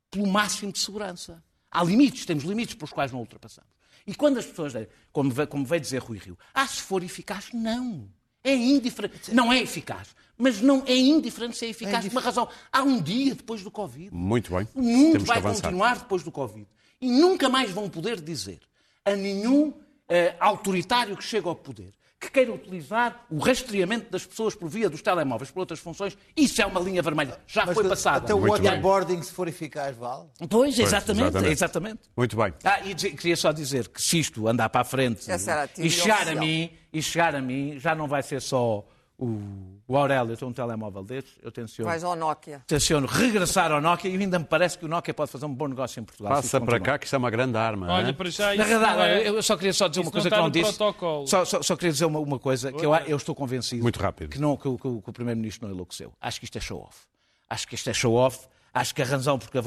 pelo 0.09 0.25
máximo 0.27 0.71
de 0.71 0.79
segurança. 0.79 1.43
Há 1.71 1.83
limites, 1.83 2.25
temos 2.25 2.43
limites 2.43 2.75
pelos 2.75 2.91
quais 2.91 3.11
não 3.11 3.19
ultrapassamos. 3.19 3.71
E 4.05 4.13
quando 4.13 4.37
as 4.37 4.45
pessoas 4.45 4.73
dizem, 4.73 4.87
como, 5.11 5.31
como 5.47 5.65
veio 5.65 5.81
dizer 5.81 5.99
Rui 5.99 6.17
Rio, 6.17 6.37
ah, 6.53 6.67
se 6.67 6.81
for 6.81 7.03
eficaz, 7.03 7.49
não. 7.53 8.09
É 8.43 8.53
indiferente. 8.53 9.33
Não 9.33 9.53
é 9.53 9.61
eficaz. 9.61 10.15
Mas 10.37 10.59
não 10.59 10.83
é 10.87 10.95
indiferente 10.95 11.55
se 11.55 11.65
é 11.65 11.69
eficaz 11.69 12.05
por 12.05 12.11
uma 12.11 12.21
razão. 12.21 12.49
Há 12.71 12.81
um 12.81 12.99
dia 12.99 13.35
depois 13.35 13.61
do 13.61 13.69
Covid. 13.69 14.09
Muito 14.11 14.55
bem. 14.55 14.67
O 14.73 14.81
mundo 14.81 15.11
Temos 15.13 15.27
vai 15.27 15.41
continuar 15.41 15.99
depois 15.99 16.23
do 16.23 16.31
Covid. 16.31 16.67
E 16.99 17.11
nunca 17.11 17.47
mais 17.47 17.69
vão 17.69 17.87
poder 17.87 18.19
dizer 18.19 18.59
a 19.05 19.15
nenhum 19.15 19.73
eh, 20.09 20.35
autoritário 20.39 21.15
que 21.15 21.23
chega 21.23 21.47
ao 21.47 21.55
poder 21.55 21.93
que 22.21 22.29
queira 22.29 22.53
utilizar 22.53 23.25
o 23.31 23.39
rastreamento 23.39 24.11
das 24.11 24.23
pessoas 24.23 24.53
por 24.53 24.69
via 24.69 24.87
dos 24.87 25.01
telemóveis 25.01 25.49
por 25.49 25.61
outras 25.61 25.79
funções. 25.79 26.15
Isso 26.37 26.61
é 26.61 26.65
uma 26.67 26.79
linha 26.79 27.01
vermelha. 27.01 27.39
Já 27.47 27.65
Mas 27.65 27.73
foi 27.73 27.89
passada. 27.89 28.17
Até 28.17 28.33
o 28.35 28.41
bem. 28.41 28.51
waterboarding, 28.51 29.23
se 29.23 29.33
for 29.33 29.47
eficaz, 29.47 29.97
vale. 29.97 30.27
Pois, 30.47 30.77
exatamente, 30.77 31.29
exatamente. 31.29 31.51
exatamente. 31.51 31.99
Muito 32.15 32.37
bem. 32.37 32.53
Ah, 32.63 32.79
e 32.85 32.93
queria 32.93 33.35
só 33.35 33.51
dizer 33.51 33.87
que 33.87 33.99
se 33.99 34.19
isto 34.19 34.47
andar 34.47 34.69
para 34.69 34.81
a 34.81 34.83
frente 34.83 35.25
e 35.79 35.89
chegar 35.89 36.27
a 36.27 36.35
mim, 36.35 36.71
e 36.93 37.01
chegar 37.01 37.35
a 37.35 37.41
mim, 37.41 37.79
já 37.79 37.95
não 37.95 38.07
vai 38.07 38.21
ser 38.21 38.39
só 38.39 38.85
o, 39.23 39.39
o 39.87 39.95
Aurélio 39.97 40.35
ter 40.35 40.45
um 40.45 40.51
telemóvel 40.51 41.03
destes, 41.03 41.33
eu 41.43 41.51
tenciono, 41.51 41.87
Vais 41.89 42.03
ao 42.03 42.15
Nokia. 42.15 42.61
tenciono 42.65 43.05
regressar 43.07 43.71
ao 43.71 43.79
Nokia 43.79 44.09
e 44.09 44.17
ainda 44.17 44.39
me 44.39 44.45
parece 44.45 44.77
que 44.77 44.85
o 44.85 44.87
Nokia 44.87 45.13
pode 45.13 45.29
fazer 45.31 45.45
um 45.45 45.53
bom 45.53 45.67
negócio 45.67 45.99
em 45.99 46.03
Portugal. 46.03 46.33
Passa 46.33 46.59
para 46.59 46.79
cá 46.79 46.97
que 46.97 47.05
isto 47.05 47.13
é 47.13 47.17
uma 47.17 47.29
grande 47.29 47.55
arma. 47.57 47.87
Olha, 47.93 48.07
hein? 48.07 48.13
para 48.13 48.29
já 48.29 48.47
Na 48.47 48.55
isso 48.55 48.65
verdade, 48.67 48.97
não 48.97 49.03
é- 49.03 49.29
eu 49.29 49.43
só 49.43 49.55
queria 49.55 49.73
só 49.73 49.87
dizer 49.87 49.99
uma 50.01 50.05
isso 50.05 50.11
coisa 50.11 50.29
não 50.29 50.37
que 50.37 50.43
não 50.43 50.49
disse. 50.49 50.75
protocolo. 50.77 51.27
Só, 51.27 51.45
só- 51.45 51.61
só 51.61 51.75
queria 51.75 51.91
dizer 51.91 52.05
uma, 52.05 52.19
uma 52.19 52.39
coisa, 52.39 52.71
que 52.73 52.85
eu, 52.85 52.93
eu 52.95 53.17
estou 53.17 53.35
convencido 53.35 53.83
Muito 53.83 53.99
rápido. 53.99 54.29
Que, 54.29 54.39
não, 54.39 54.57
que, 54.57 54.67
o- 54.67 54.77
que 54.77 54.87
o- 54.87 55.01
que 55.01 55.09
o 55.09 55.13
Primeiro-Ministro 55.13 55.67
não 55.67 55.75
enlouqueceu. 55.75 56.11
Acho 56.19 56.39
que 56.39 56.45
isto 56.45 56.57
é 56.57 56.61
show-off. 56.61 56.97
Acho 57.49 57.67
que 57.67 57.75
isto 57.75 57.89
é 57.89 57.93
show-off. 57.93 58.39
Acho 58.73 58.95
que 58.95 59.01
a 59.01 59.05
razão 59.05 59.37
porque 59.37 59.57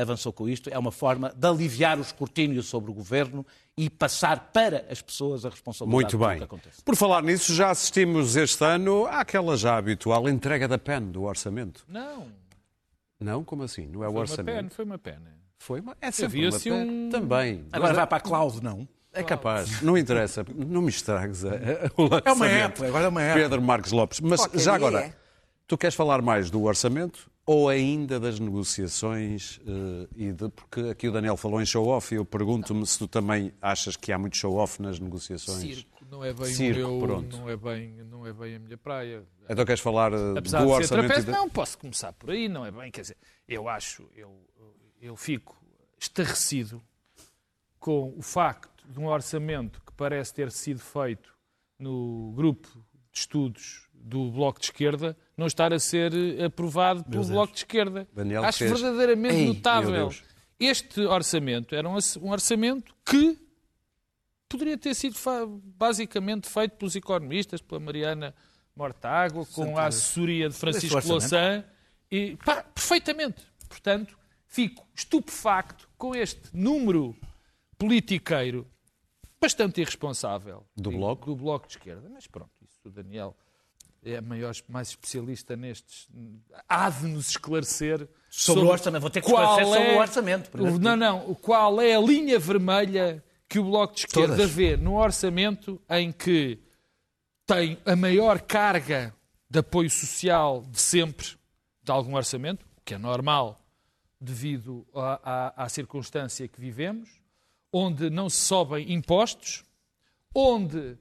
avançou 0.00 0.30
com 0.32 0.46
isto 0.46 0.68
é 0.70 0.78
uma 0.78 0.92
forma 0.92 1.32
de 1.34 1.46
aliviar 1.48 1.98
o 1.98 2.02
escrutínio 2.02 2.62
sobre 2.62 2.90
o 2.90 2.94
governo 2.94 3.46
e 3.76 3.88
passar 3.88 4.50
para 4.52 4.84
as 4.90 5.00
pessoas 5.00 5.46
a 5.46 5.48
responsabilidade 5.48 6.14
Muito 6.14 6.18
bem. 6.28 6.36
que 6.38 6.44
acontece. 6.44 6.82
Por 6.84 6.94
falar 6.94 7.22
nisso, 7.22 7.54
já 7.54 7.70
assistimos 7.70 8.36
este 8.36 8.62
ano 8.62 9.06
àquela 9.06 9.56
já 9.56 9.78
habitual 9.78 10.28
entrega 10.28 10.68
da 10.68 10.76
PEN 10.76 11.10
do 11.10 11.22
orçamento. 11.22 11.82
Não, 11.88 12.26
Não? 13.18 13.42
Como 13.42 13.62
assim? 13.62 13.86
Não 13.86 14.04
é 14.04 14.08
o 14.08 14.10
foi 14.10 14.12
uma 14.12 14.20
orçamento? 14.20 14.56
pena, 14.56 14.70
foi 14.70 14.84
uma 14.84 14.98
pena. 14.98 15.32
Foi 15.58 15.80
uma... 15.80 15.96
É 16.00 16.10
sempre 16.10 16.26
Havia 16.38 16.48
uma 16.50 16.56
assim 16.56 16.70
PEN. 16.70 16.90
um- 16.90 17.08
Também. 17.10 17.64
Agora 17.72 17.88
Mas 17.90 17.96
vai 17.96 18.06
para 18.06 18.18
a 18.18 18.20
cloud, 18.20 18.62
não? 18.62 18.86
É 19.14 19.22
capaz. 19.22 19.80
Não 19.80 19.96
interessa. 19.96 20.44
Não 20.54 20.82
me 20.82 20.90
estragues 20.90 21.42
É 21.44 22.32
uma 22.32 22.48
app, 22.48 22.84
agora 22.84 23.04
é 23.04 23.08
uma 23.08 23.22
app. 23.22 23.40
Pedro 23.40 23.62
Marques 23.62 23.92
Lopes. 23.92 24.20
Mas 24.20 24.40
Qualquer 24.40 24.58
já 24.60 24.74
agora, 24.74 25.00
é. 25.06 25.14
tu 25.66 25.78
queres 25.78 25.94
falar 25.94 26.20
mais 26.20 26.50
do 26.50 26.62
orçamento 26.64 27.30
ou 27.44 27.68
ainda 27.68 28.20
das 28.20 28.38
negociações 28.38 29.60
eh, 29.66 30.08
e 30.14 30.32
de... 30.32 30.48
Porque 30.50 30.80
aqui 30.90 31.08
o 31.08 31.12
Daniel 31.12 31.36
falou 31.36 31.60
em 31.60 31.66
show-off 31.66 32.14
e 32.14 32.18
eu 32.18 32.24
pergunto-me 32.24 32.86
se 32.86 32.98
tu 32.98 33.08
também 33.08 33.52
achas 33.60 33.96
que 33.96 34.12
há 34.12 34.18
muito 34.18 34.36
show-off 34.36 34.80
nas 34.80 34.98
negociações. 35.00 35.60
Circo 35.60 36.04
não 36.10 36.22
é 36.24 36.32
bem 36.32 36.46
Circo, 36.46 36.88
o 36.88 36.98
meu, 36.98 37.06
pronto. 37.08 37.36
não 37.36 37.48
é 37.50 37.56
bem, 37.56 37.90
não 38.04 38.26
é 38.26 38.32
bem 38.32 38.56
a 38.56 38.58
minha 38.58 38.76
praia. 38.78 39.24
Então 39.48 39.64
queres 39.64 39.80
falar 39.80 40.12
eh, 40.12 40.38
Apesar 40.38 40.60
do 40.60 40.66
de 40.66 40.72
orçamento? 40.72 41.06
trapézio, 41.08 41.32
da- 41.32 41.38
não, 41.38 41.48
posso 41.50 41.78
começar 41.78 42.12
por 42.12 42.30
aí, 42.30 42.48
não 42.48 42.64
é 42.64 42.70
bem, 42.70 42.90
quer 42.90 43.00
dizer, 43.00 43.16
eu 43.48 43.68
acho, 43.68 44.08
eu, 44.14 44.30
eu 45.00 45.16
fico 45.16 45.56
estarrecido 45.98 46.80
com 47.78 48.14
o 48.16 48.22
facto 48.22 48.86
de 48.88 48.98
um 49.00 49.06
orçamento 49.06 49.80
que 49.84 49.92
parece 49.94 50.32
ter 50.34 50.50
sido 50.52 50.78
feito 50.80 51.32
no 51.78 52.32
grupo 52.36 52.68
de 53.12 53.18
estudos 53.18 53.88
do 53.92 54.30
Bloco 54.30 54.60
de 54.60 54.66
Esquerda 54.66 55.16
não 55.36 55.46
estar 55.46 55.72
a 55.72 55.78
ser 55.78 56.12
eh, 56.14 56.44
aprovado 56.44 57.04
pelo 57.04 57.24
Bloco 57.24 57.52
de 57.52 57.60
Esquerda. 57.60 58.06
Daniel 58.14 58.44
acho 58.44 58.58
fez- 58.58 58.70
verdadeiramente 58.80 59.34
Ei, 59.36 59.46
notável. 59.46 60.10
Este 60.60 61.00
orçamento 61.00 61.74
era 61.74 61.88
um 61.88 61.94
orç- 61.94 62.16
orçamento 62.22 62.94
que 63.04 63.38
poderia 64.48 64.76
ter 64.76 64.94
sido 64.94 65.16
basicamente 65.76 66.48
feito 66.48 66.76
pelos 66.76 66.94
economistas, 66.94 67.60
pela 67.62 67.80
Mariana 67.80 68.34
Mortágua, 68.76 69.44
com 69.46 69.76
a 69.78 69.86
assessoria 69.86 70.48
de 70.48 70.54
Francisco. 70.54 71.00
Louçã, 71.08 71.64
e 72.10 72.36
pá, 72.44 72.62
perfeitamente. 72.62 73.42
Portanto, 73.68 74.16
fico 74.46 74.86
estupefacto 74.94 75.88
com 75.96 76.14
este 76.14 76.42
número 76.52 77.16
politiqueiro 77.78 78.66
bastante 79.40 79.80
irresponsável 79.80 80.64
Do 80.76 80.90
digo, 80.90 80.98
Bloco? 81.00 81.26
do 81.26 81.36
bloco 81.36 81.66
de 81.66 81.72
esquerda. 81.72 82.08
Mas 82.12 82.26
pronto, 82.26 82.50
isso 82.62 82.78
o 82.84 82.90
Daniel 82.90 83.36
é 84.04 84.20
maior, 84.20 84.54
mais 84.68 84.88
especialista 84.88 85.54
nestes. 85.56 86.08
Há 86.68 86.90
de 86.90 87.06
nos 87.06 87.30
esclarecer 87.30 88.08
Sobre 88.28 88.64
o 88.64 88.68
orçamento. 88.68 89.00
Vou 89.02 89.10
ter 89.10 89.20
que 89.20 89.28
qual 89.30 89.42
esclarecer 89.60 89.74
sobre 89.74 89.88
é- 89.92 89.96
o 89.96 90.00
orçamento, 90.00 90.50
primeiro 90.50 90.78
Não, 90.78 90.96
não. 90.96 91.34
Qual 91.36 91.80
é 91.80 91.94
a 91.94 92.00
linha 92.00 92.38
vermelha 92.38 93.22
que 93.48 93.58
o 93.58 93.64
Bloco 93.64 93.94
de 93.94 94.00
Esquerda 94.00 94.34
Todas. 94.36 94.50
vê 94.50 94.76
no 94.76 94.94
orçamento 94.96 95.80
em 95.90 96.10
que 96.10 96.58
tem 97.46 97.76
a 97.84 97.94
maior 97.94 98.40
carga 98.40 99.14
de 99.50 99.58
apoio 99.58 99.90
social 99.90 100.64
de 100.70 100.80
sempre 100.80 101.26
de 101.82 101.90
algum 101.92 102.14
orçamento, 102.16 102.64
o 102.78 102.80
que 102.84 102.94
é 102.94 102.98
normal 102.98 103.58
devido 104.20 104.86
à, 104.94 105.20
à- 105.56 105.64
à 105.64 105.68
circunstância 105.68 106.46
que 106.48 106.58
vivemos, 106.60 107.10
onde 107.72 108.08
não 108.08 108.30
se 108.30 108.38
sobem 108.38 108.92
impostos, 108.92 109.62
onde 110.34 110.96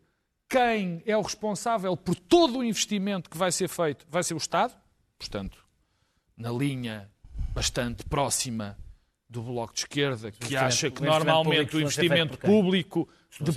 quem 0.51 1.01
é 1.05 1.15
o 1.15 1.21
responsável 1.21 1.95
por 1.95 2.13
todo 2.13 2.59
o 2.59 2.63
investimento 2.63 3.29
que 3.29 3.37
vai 3.37 3.53
ser 3.53 3.69
feito? 3.69 4.05
Vai 4.09 4.21
ser 4.21 4.33
o 4.33 4.37
Estado, 4.37 4.73
portanto, 5.17 5.57
na 6.35 6.51
linha 6.51 7.09
bastante 7.53 8.03
próxima 8.03 8.77
do 9.29 9.41
Bloco 9.41 9.73
de 9.73 9.79
Esquerda, 9.79 10.29
que 10.29 10.57
acha 10.57 10.91
que 10.91 11.01
normalmente 11.01 11.77
o 11.77 11.79
investimento 11.79 12.37
público, 12.37 13.07
de 13.39 13.53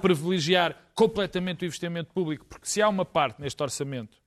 privilegiar 0.00 0.76
completamente 0.94 1.64
o 1.64 1.66
investimento 1.66 2.12
público, 2.12 2.44
porque 2.44 2.66
se 2.66 2.82
há 2.82 2.88
uma 2.88 3.04
parte 3.04 3.40
neste 3.40 3.62
orçamento, 3.62 4.20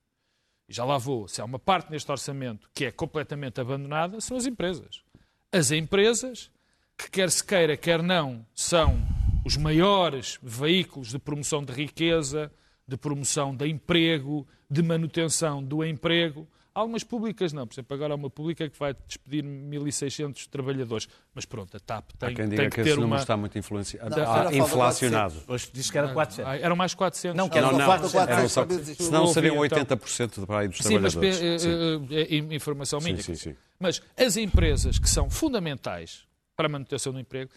e 0.69 0.73
já 0.73 0.85
lá 0.85 0.97
vou, 0.97 1.27
se 1.27 1.41
há 1.41 1.45
uma 1.45 1.59
parte 1.59 1.91
neste 1.91 2.09
orçamento 2.09 2.69
que 2.73 2.85
é 2.85 2.91
completamente 2.93 3.59
abandonada, 3.59 4.21
são 4.21 4.37
as 4.37 4.45
empresas. 4.45 5.03
As 5.51 5.69
empresas, 5.69 6.49
que 6.97 7.11
quer 7.11 7.29
se 7.29 7.43
queira, 7.43 7.75
quer 7.75 8.01
não, 8.01 8.45
são 8.55 9.05
os 9.45 9.55
maiores 9.57 10.39
veículos 10.41 11.09
de 11.09 11.19
promoção 11.19 11.63
de 11.63 11.71
riqueza, 11.71 12.51
de 12.87 12.97
promoção 12.97 13.55
de 13.55 13.67
emprego, 13.67 14.45
de 14.69 14.81
manutenção 14.81 15.63
do 15.63 15.85
emprego. 15.85 16.47
Algumas 16.73 17.05
públicas 17.05 17.53
não. 17.53 17.65
Por 17.65 17.73
exemplo, 17.73 17.95
agora 17.95 18.13
há 18.13 18.17
uma 18.17 18.29
pública 18.29 18.67
que 18.67 18.77
vai 18.77 18.93
despedir 19.07 19.45
1.600 19.45 20.47
trabalhadores. 20.49 21.07
Mas 21.33 21.45
pronto, 21.45 21.77
a 21.77 21.79
TAP 21.79 22.09
Há 22.15 22.25
tem, 22.25 22.35
quem 22.35 22.35
tem 22.35 22.49
diga 22.49 22.63
que 22.63 22.69
que 22.71 22.75
ter 22.83 22.89
esse 22.89 22.95
número 22.95 23.13
uma... 23.13 23.17
está 23.17 23.37
muito 23.37 23.57
influenciado, 23.57 24.09
Não, 24.09 24.31
ah, 24.33 24.53
inflacionado. 24.53 25.35
Hoje 25.47 25.69
disse 25.71 25.89
que 25.89 25.97
era 25.97 26.11
400. 26.11 26.51
Ah, 26.51 26.57
Eram 26.57 26.75
mais 26.75 26.93
400. 26.93 27.37
Não, 27.37 27.47
que 27.47 27.57
era 27.57 27.67
Não, 27.71 27.77
não, 27.77 27.85
Falta 27.85 28.09
quatro 28.09 28.33
eram 28.33 28.49
só, 28.49 28.67
senão 28.97 29.27
seriam 29.27 29.55
Ouvi, 29.55 29.67
então. 29.67 29.85
80% 29.85 30.39
de 30.41 30.45
para 30.45 30.59
aí 30.59 30.67
dos 30.67 30.77
Sim, 30.79 30.99
mas 30.99 31.13
trabalhadores. 31.13 31.41
eh, 31.41 31.59
Sim. 31.59 32.07
eh, 32.11 32.21
eh, 32.21 32.51
é 32.51 32.55
informação 32.55 32.99
minha. 32.99 33.21
sim, 33.21 33.35
sim. 33.35 33.55
Mas 33.79 34.01
as 34.17 34.35
empresas 34.35 34.99
que 34.99 35.09
são 35.09 35.29
fundamentais 35.29 36.25
para 36.57 36.65
a 36.65 36.69
manutenção 36.69 37.13
do 37.13 37.19
emprego 37.19 37.49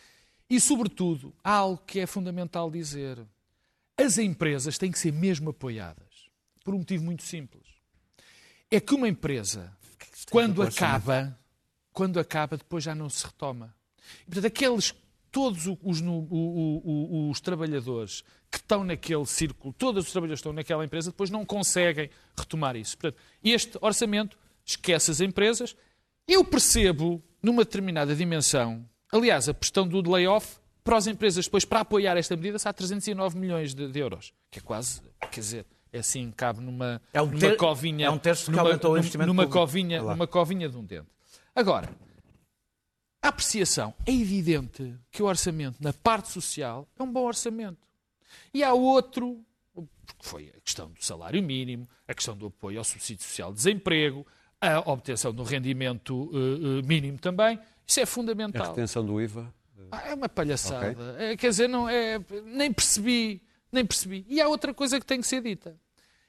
e, 0.50 0.60
sobretudo, 0.60 1.34
há 1.42 1.52
algo 1.52 1.82
que 1.86 2.00
é 2.00 2.06
fundamental 2.06 2.70
dizer. 2.70 3.18
As 3.96 4.16
empresas 4.18 4.78
têm 4.78 4.90
que 4.92 4.98
ser 4.98 5.12
mesmo 5.12 5.50
apoiadas. 5.50 6.06
Por 6.64 6.74
um 6.74 6.78
motivo 6.78 7.04
muito 7.04 7.22
simples. 7.22 7.64
É 8.70 8.78
que 8.80 8.94
uma 8.94 9.08
empresa, 9.08 9.72
quando 10.30 10.62
acaba, 10.62 11.38
quando 11.92 12.20
acaba, 12.20 12.56
depois 12.56 12.84
já 12.84 12.94
não 12.94 13.08
se 13.08 13.24
retoma. 13.24 13.74
E, 14.22 14.24
portanto, 14.26 14.46
aqueles, 14.46 14.94
todos 15.32 15.66
os, 15.82 16.00
no- 16.00 16.26
o- 16.30 16.82
o- 16.84 17.14
o- 17.26 17.30
os 17.30 17.40
trabalhadores 17.40 18.22
que 18.50 18.58
estão 18.58 18.84
naquele 18.84 19.26
círculo, 19.26 19.74
todos 19.74 20.06
os 20.06 20.12
trabalhadores 20.12 20.38
que 20.40 20.42
estão 20.42 20.52
naquela 20.52 20.84
empresa, 20.84 21.10
depois 21.10 21.28
não 21.30 21.44
conseguem 21.44 22.08
retomar 22.36 22.76
isso. 22.76 22.96
Portanto, 22.96 23.20
este 23.42 23.76
orçamento 23.80 24.38
esquece 24.64 25.10
as 25.10 25.20
empresas. 25.20 25.74
Eu 26.26 26.44
percebo, 26.44 27.22
numa 27.42 27.64
determinada 27.64 28.14
dimensão, 28.14 28.88
aliás, 29.12 29.48
a 29.48 29.54
questão 29.54 29.86
do 29.86 30.10
layoff, 30.10 30.58
para 30.84 30.96
as 30.96 31.06
empresas 31.06 31.44
depois, 31.44 31.64
para 31.64 31.80
apoiar 31.80 32.16
esta 32.16 32.34
medida, 32.36 32.56
há 32.64 32.72
309 32.72 33.38
milhões 33.38 33.74
de, 33.74 33.90
de 33.90 33.98
euros. 33.98 34.32
Que 34.50 34.58
é 34.58 34.62
quase, 34.62 35.02
quer 35.30 35.40
dizer, 35.40 35.66
é 35.92 35.98
assim, 35.98 36.30
cabe 36.30 36.60
numa, 36.60 37.00
É 37.12 37.20
um 37.20 37.30
ter- 37.30 37.56
covinha... 37.56 38.06
é 38.06 38.10
um 38.10 38.18
terço 38.18 38.46
que 38.46 38.50
numa, 38.52 38.62
aumentou 38.62 38.92
o 38.92 38.98
investimento 38.98 39.26
numa 39.28 39.42
público. 39.44 39.60
covinha, 39.60 40.02
numa 40.02 40.26
covinha 40.26 40.68
de 40.68 40.76
um 40.76 40.84
dente. 40.84 41.08
Agora, 41.54 41.88
a 43.22 43.28
apreciação 43.28 43.92
é 44.06 44.12
evidente 44.12 44.94
que 45.10 45.22
o 45.22 45.26
orçamento 45.26 45.76
na 45.82 45.92
parte 45.92 46.28
social 46.28 46.86
é 46.98 47.02
um 47.02 47.12
bom 47.12 47.24
orçamento. 47.26 47.86
E 48.54 48.62
há 48.62 48.72
outro, 48.72 49.44
porque 49.74 50.22
foi 50.26 50.52
a 50.56 50.60
questão 50.60 50.90
do 50.90 51.02
salário 51.04 51.42
mínimo, 51.42 51.86
a 52.06 52.14
questão 52.14 52.36
do 52.36 52.46
apoio 52.46 52.78
ao 52.78 52.84
subsídio 52.84 53.24
social 53.24 53.50
de 53.50 53.56
desemprego, 53.56 54.26
a 54.60 54.78
obtenção 54.90 55.32
do 55.32 55.42
rendimento 55.42 56.30
eh, 56.32 56.78
eh, 56.78 56.86
mínimo 56.86 57.18
também. 57.18 57.58
Isso 57.88 58.00
é 58.00 58.02
A 58.02 58.06
fundamental. 58.06 58.66
retenção 58.68 59.04
do 59.04 59.20
IVA. 59.20 59.52
Ah, 59.90 60.08
é 60.08 60.14
uma 60.14 60.28
palhaçada. 60.28 61.16
É, 61.18 61.36
quer 61.36 61.48
dizer, 61.48 61.68
não, 61.68 61.88
é, 61.88 62.20
nem 62.44 62.70
percebi, 62.70 63.42
nem 63.72 63.86
percebi. 63.86 64.26
E 64.28 64.40
há 64.40 64.46
outra 64.48 64.74
coisa 64.74 65.00
que 65.00 65.06
tem 65.06 65.20
que 65.20 65.26
ser 65.26 65.40
dita. 65.42 65.80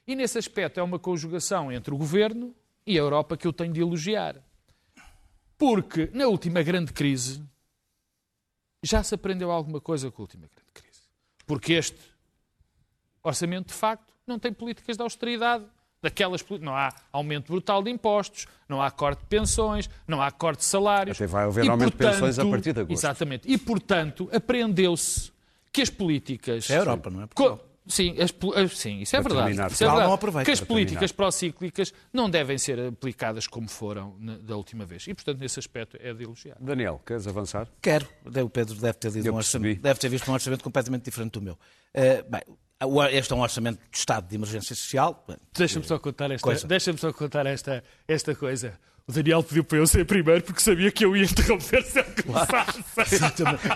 E 0.06 0.16
nesse 0.16 0.38
aspecto 0.38 0.80
é 0.80 0.82
uma 0.82 0.98
conjugação 0.98 1.70
entre 1.70 1.92
o 1.92 1.98
governo 1.98 2.54
e 2.86 2.96
a 2.98 3.02
Europa 3.02 3.36
que 3.36 3.46
eu 3.46 3.52
tenho 3.52 3.72
de 3.72 3.80
elogiar. 3.80 4.42
Porque 5.58 6.08
na 6.14 6.26
última 6.26 6.62
grande 6.62 6.92
crise, 6.92 7.44
já 8.82 9.02
se 9.02 9.14
aprendeu 9.14 9.50
alguma 9.50 9.80
coisa 9.80 10.10
com 10.10 10.22
a 10.22 10.24
última 10.24 10.46
grande 10.46 10.72
crise. 10.72 11.00
Porque 11.46 11.74
este 11.74 12.00
orçamento, 13.22 13.68
de 13.68 13.74
facto, 13.74 14.14
não 14.26 14.38
tem 14.38 14.52
políticas 14.54 14.96
de 14.96 15.02
austeridade. 15.02 15.66
Daquelas, 16.02 16.42
não 16.60 16.74
há 16.74 16.92
aumento 17.12 17.52
brutal 17.52 17.82
de 17.82 17.90
impostos, 17.90 18.46
não 18.68 18.80
há 18.80 18.90
corte 18.90 19.20
de 19.20 19.26
pensões, 19.26 19.88
não 20.08 20.22
há 20.22 20.30
corte 20.30 20.60
de 20.60 20.64
salários. 20.64 21.16
Até 21.16 21.26
vai 21.26 21.44
haver 21.44 21.64
E, 21.64 21.68
aumento 21.68 21.90
de 21.90 21.96
pensões 21.96 22.38
a 22.38 22.44
partir 22.46 22.72
de 22.72 22.80
agosto. 22.80 22.98
Exatamente. 22.98 23.50
E, 23.50 23.58
portanto, 23.58 24.28
aprendeu-se 24.32 25.30
que 25.72 25.82
as 25.82 25.90
políticas... 25.90 26.68
É 26.70 26.76
a 26.76 26.78
Europa, 26.78 27.10
não 27.10 27.22
é? 27.22 27.28
Sim, 27.86 28.14
as 28.20 28.32
sim, 28.78 29.00
isso 29.00 29.16
é 29.16 29.20
Para 29.20 29.28
verdade. 29.30 29.46
terminar, 29.48 29.70
Isso 29.72 29.82
é 29.82 29.86
verdade. 29.86 30.06
não 30.06 30.14
aproveita. 30.14 30.44
Que 30.44 30.50
as 30.52 30.60
políticas 30.60 31.10
procíclicas 31.12 31.92
não 32.12 32.30
devem 32.30 32.56
ser 32.56 32.78
aplicadas 32.78 33.46
como 33.48 33.68
foram 33.68 34.14
na- 34.18 34.36
da 34.38 34.56
última 34.56 34.84
vez. 34.86 35.06
E, 35.08 35.14
portanto, 35.14 35.40
nesse 35.40 35.58
aspecto 35.58 35.96
é 36.00 36.14
de 36.14 36.22
elogiar. 36.22 36.56
Daniel, 36.60 37.00
queres 37.04 37.26
avançar? 37.26 37.66
Quero. 37.82 38.06
O 38.44 38.48
Pedro 38.48 38.76
deve 38.76 38.92
ter, 38.94 39.10
lido 39.10 39.32
um 39.32 39.36
orçamento, 39.36 39.80
deve 39.80 39.98
ter 39.98 40.08
visto 40.08 40.30
um 40.30 40.34
orçamento 40.34 40.62
completamente 40.62 41.02
diferente 41.04 41.32
do 41.32 41.42
meu. 41.42 41.58
Eh, 41.92 42.22
bem, 42.22 42.42
este 43.12 43.32
é 43.32 43.36
um 43.36 43.40
orçamento 43.40 43.78
de 43.90 43.98
Estado 43.98 44.26
de 44.28 44.34
emergência 44.34 44.74
social. 44.74 45.26
Deixa-me 45.52 45.84
só 45.84 45.98
contar 45.98 46.30
esta, 46.30 46.42
Coisa. 46.44 46.66
deixa 46.66 46.96
só 46.96 47.12
contar 47.12 47.46
esta, 47.46 47.84
esta 48.08 48.34
coisa. 48.34 48.78
O 49.06 49.12
Daniel 49.12 49.42
pediu 49.42 49.64
para 49.64 49.78
eu 49.78 49.86
ser 49.86 50.04
primeiro 50.06 50.42
porque 50.44 50.60
sabia 50.60 50.90
que 50.90 51.04
eu 51.04 51.16
ia 51.16 51.24
interromper 51.24 51.82
se 51.82 51.98
ele 51.98 52.22
começasse. 52.22 52.78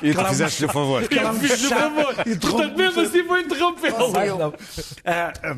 E 0.03 0.15
tu 0.15 0.25
fizeste-lhe 0.27 0.71
o 0.71 0.73
favor. 0.73 1.03
E 1.13 1.17
eu 1.17 1.35
fiz-lhe 1.35 1.67
o 1.67 1.71
favor. 1.71 2.15
Portanto, 2.15 2.77
mesmo 2.79 3.01
assim 3.03 3.23
vou 3.25 3.39
interrompê-lo. 3.39 4.55
Ah, 5.05 5.33
ah, 5.43 5.57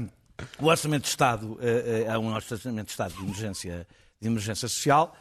o 0.58 0.66
Orçamento 0.66 1.02
de 1.02 1.08
Estado 1.08 1.58
é 1.60 2.18
um 2.18 2.32
Orçamento 2.34 2.86
de 2.86 2.90
Estado 2.90 3.14
de 3.14 3.22
emergência, 3.22 3.86
de 4.20 4.28
emergência 4.28 4.68
social. 4.68 5.14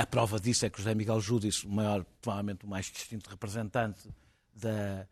A 0.00 0.06
prova 0.06 0.38
disso 0.38 0.64
é 0.64 0.70
que 0.70 0.78
José 0.78 0.94
Miguel 0.94 1.20
Júdice, 1.20 1.66
o 1.66 1.70
maior, 1.70 2.06
provavelmente 2.22 2.64
o 2.64 2.68
mais 2.68 2.86
distinto 2.86 3.28
representante 3.28 4.08
da, 4.54 5.06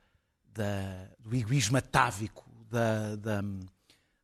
da- 0.56 1.08
do 1.18 1.34
egoísmo 1.36 1.76
atávico 1.76 2.44
da, 2.70 3.16
da, 3.16 3.40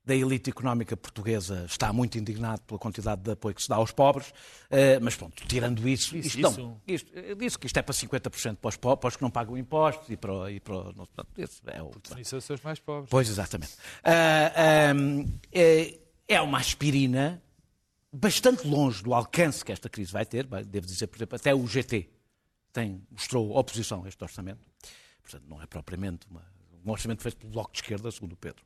da 0.05 0.15
elite 0.17 0.51
económica 0.51 0.97
portuguesa, 0.97 1.65
está 1.69 1.93
muito 1.93 2.19
indignado 2.19 2.61
pela 2.63 2.79
quantidade 2.79 3.23
de 3.23 3.31
apoio 3.31 3.55
que 3.55 3.63
se 3.63 3.69
dá 3.69 3.77
aos 3.77 3.93
pobres. 3.93 4.33
Eh, 4.71 4.99
mas 5.01 5.15
pronto, 5.15 5.47
tirando 5.47 5.87
isso, 5.89 6.17
Isso, 6.17 6.29
isto, 6.41 6.41
não, 6.41 6.51
isso. 6.51 7.05
isto, 7.07 7.13
eu 7.19 7.37
disse 7.37 7.59
que 7.59 7.67
isto 7.67 7.77
é 7.79 7.83
para 7.83 7.95
50% 7.95 8.57
para 8.57 8.69
os, 8.69 8.77
po- 8.77 8.97
para 8.97 9.09
os 9.09 9.17
que 9.17 9.23
não 9.23 9.31
pagam 9.31 9.57
impostos 9.57 10.09
e 10.11 10.17
para, 10.17 10.51
e 10.51 10.59
para 10.59 10.75
não, 10.75 11.07
portanto, 11.07 11.29
esse 11.39 11.61
é 11.67 11.81
o, 11.83 11.91
Isso 12.19 12.41
são 12.41 12.55
os 12.57 12.63
mais 12.63 12.81
pobres. 12.81 13.09
Pois, 13.11 13.29
exatamente. 13.29 13.73
Ah, 14.03 14.91
ahm, 14.91 15.25
é, 15.53 15.99
é 16.27 16.41
uma 16.41 16.59
aspirina 16.59 17.41
bastante 18.13 18.67
longe 18.67 19.03
do 19.03 19.15
alcance 19.15 19.65
que 19.65 19.71
esta 19.73 19.89
crise 19.89 20.13
vai 20.13 20.27
ter. 20.27 20.47
Devo 20.67 20.87
dizer, 20.87 21.07
por 21.07 21.17
exemplo, 21.17 21.37
até 21.37 21.55
o 21.55 21.67
GT 21.67 22.11
tem, 22.73 23.03
mostrou 23.11 23.57
oposição 23.57 24.05
a 24.05 24.09
este 24.09 24.23
orçamento. 24.23 24.61
Portanto, 25.23 25.45
não 25.49 25.63
é 25.63 25.67
propriamente 25.67 26.27
uma- 26.31 26.45
um 26.85 26.91
orçamento 26.91 27.23
feito 27.23 27.37
pelo 27.37 27.53
Bloco 27.53 27.73
de 27.73 27.79
Esquerda, 27.79 28.11
segundo 28.11 28.33
o 28.33 28.37
Pedro. 28.37 28.63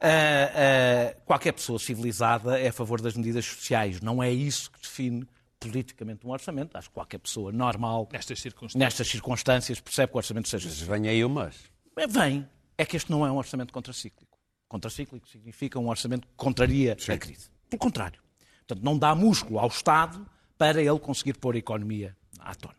Ah, 0.00 1.12
ah, 1.14 1.16
qualquer 1.24 1.52
pessoa 1.52 1.78
civilizada 1.78 2.58
é 2.58 2.68
a 2.68 2.72
favor 2.72 3.00
das 3.00 3.14
medidas 3.16 3.44
sociais. 3.46 4.00
Não 4.00 4.22
é 4.22 4.30
isso 4.30 4.70
que 4.70 4.80
define 4.80 5.26
politicamente 5.60 6.26
um 6.26 6.30
orçamento. 6.30 6.76
Acho 6.76 6.88
que 6.88 6.94
qualquer 6.94 7.18
pessoa 7.18 7.50
normal, 7.52 8.08
Nestas 8.12 8.40
circunstâncias. 8.40 8.78
nestas 8.78 9.08
circunstâncias, 9.08 9.80
percebe 9.80 10.10
que 10.10 10.16
o 10.16 10.18
orçamento 10.18 10.48
seja 10.48 10.68
Mas 10.68 10.80
vem 10.80 11.08
aí 11.08 11.24
o 11.24 11.30
mas. 11.30 11.56
é, 11.96 12.06
Vem. 12.06 12.46
É 12.76 12.84
que 12.84 12.96
este 12.96 13.10
não 13.10 13.24
é 13.24 13.30
um 13.30 13.36
orçamento 13.36 13.72
contracíclico. 13.72 14.36
Contracíclico 14.68 15.28
significa 15.28 15.78
um 15.78 15.88
orçamento 15.88 16.26
que 16.26 16.34
contraria 16.36 16.92
a 16.94 17.16
crise. 17.18 17.48
Pelo 17.70 17.78
contrário. 17.78 18.20
Portanto, 18.66 18.84
não 18.84 18.98
dá 18.98 19.14
músculo 19.14 19.58
ao 19.60 19.68
Estado 19.68 20.26
para 20.58 20.82
ele 20.82 20.98
conseguir 20.98 21.34
pôr 21.38 21.54
a 21.54 21.58
economia 21.58 22.16
à 22.40 22.52
tona. 22.54 22.74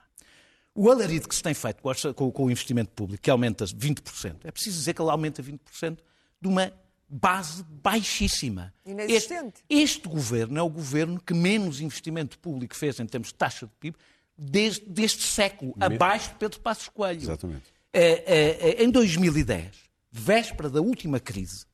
O 0.78 0.92
alarido 0.92 1.30
que 1.30 1.34
se 1.34 1.42
tem 1.42 1.54
feito 1.54 1.82
com 2.14 2.44
o 2.44 2.52
investimento 2.52 2.92
público, 2.92 3.24
que 3.24 3.32
aumenta 3.32 3.64
20%, 3.64 4.42
é 4.44 4.52
preciso 4.52 4.78
dizer 4.78 4.94
que 4.94 5.02
ele 5.02 5.10
aumenta 5.10 5.42
20% 5.42 5.98
de 6.42 6.48
uma 6.50 6.74
base 7.08 7.64
baixíssima. 7.64 8.74
Inexistente. 8.86 9.64
Este, 9.70 10.02
este 10.02 10.10
governo 10.10 10.60
é 10.60 10.62
o 10.62 10.70
governo 10.70 11.22
que 11.22 11.34
menos 11.34 11.80
investimento 11.80 12.38
público 12.38 12.76
fez 12.76 13.00
em 13.00 13.06
termos 13.06 13.30
de 13.30 13.36
taxa 13.36 13.66
de 13.66 13.72
PIB 13.80 13.98
desde, 14.38 14.86
deste 14.86 15.24
século, 15.24 15.74
abaixo 15.80 16.32
de 16.32 16.36
Pedro 16.36 16.60
Passos 16.60 16.90
Coelho. 16.90 17.22
Exatamente. 17.22 17.74
Eh, 17.94 18.24
eh, 18.28 18.58
eh, 18.60 18.84
em 18.84 18.92
2010, 18.92 19.78
véspera 20.12 20.70
da 20.70 20.82
última 20.82 21.22
crise, 21.22 21.66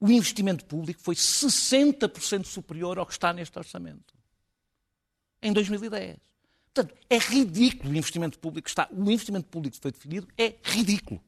o 0.00 0.10
investimento 0.10 0.64
público 0.64 1.00
foi 1.00 1.14
60% 1.14 2.46
superior 2.46 2.98
ao 2.98 3.06
que 3.06 3.12
está 3.12 3.32
neste 3.32 3.56
orçamento. 3.56 4.14
Em 5.40 5.52
2010. 5.52 6.29
Portanto, 6.74 6.96
é 7.08 7.18
ridículo 7.18 7.92
o 7.92 7.96
investimento 7.96 8.38
público 8.38 8.64
que 8.64 8.70
está. 8.70 8.88
O 8.92 9.10
investimento 9.10 9.48
público 9.48 9.76
que 9.76 9.82
foi 9.82 9.90
definido 9.92 10.28
é 10.38 10.54
ridículo. 10.62 11.20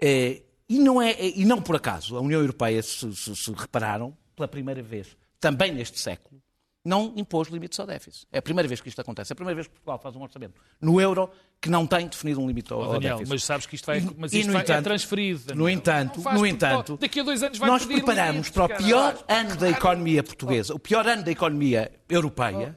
Eh, 0.00 0.42
e, 0.68 0.78
não 0.78 1.00
é, 1.00 1.14
e 1.18 1.44
não 1.44 1.62
por 1.62 1.76
acaso, 1.76 2.16
a 2.16 2.20
União 2.20 2.40
Europeia, 2.40 2.82
se, 2.82 3.14
se- 3.14 3.34
se 3.36 3.52
repararam, 3.52 4.16
pela 4.34 4.46
primeira 4.48 4.82
vez, 4.82 5.16
também 5.40 5.72
neste 5.72 5.98
século, 5.98 6.42
não 6.84 7.12
impôs 7.16 7.48
limites 7.48 7.80
ao 7.80 7.86
déficit. 7.86 8.26
É 8.30 8.38
a 8.38 8.42
primeira 8.42 8.68
vez 8.68 8.80
que 8.80 8.88
isto 8.88 9.00
acontece. 9.00 9.32
É 9.32 9.34
a 9.34 9.36
primeira 9.36 9.54
vez 9.56 9.66
que 9.66 9.72
Portugal 9.72 9.98
faz 9.98 10.14
um 10.14 10.22
orçamento 10.22 10.60
no 10.80 11.00
euro 11.00 11.30
que 11.60 11.68
não 11.70 11.84
tem 11.86 12.06
definido 12.06 12.40
um 12.40 12.46
limite 12.46 12.72
ao, 12.72 12.78
Oh, 12.80 12.82
ao 12.84 12.92
Daniel, 12.92 13.16
déficit. 13.16 13.30
mas 13.34 13.44
sabes 13.44 13.66
que 13.66 13.74
isto 13.74 13.86
vai, 13.86 14.00
mas 14.16 14.32
E, 14.32 14.40
isto 14.40 14.52
vai- 14.52 14.60
é 14.60 14.64
entanto- 14.64 14.84
transferido. 14.84 15.38
Daniel. 15.46 15.56
No 15.64 15.68
entanto, 15.70 16.20
faz 16.20 16.38
no 16.38 16.46
entanto, 16.46 16.96
daqui 16.98 17.18
a 17.20 17.22
dois 17.24 17.42
anos 17.42 17.58
vai 17.58 17.68
nós 17.70 17.84
preparamos 17.86 18.30
limites, 18.32 18.50
para 18.50 18.64
o 18.64 18.68
cara. 18.68 18.82
pior 18.84 19.24
ano 19.26 19.56
da 19.56 19.70
economia 19.70 20.22
portuguesa, 20.22 20.74
o 20.74 20.78
pior 20.78 21.06
ano 21.08 21.22
da 21.24 21.30
economia 21.32 21.90
europeia, 22.08 22.76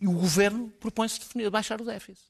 e 0.00 0.06
o 0.06 0.12
governo 0.12 0.68
propõe-se 0.80 1.18
definir- 1.20 1.50
baixar 1.50 1.80
o 1.80 1.84
déficit. 1.84 2.24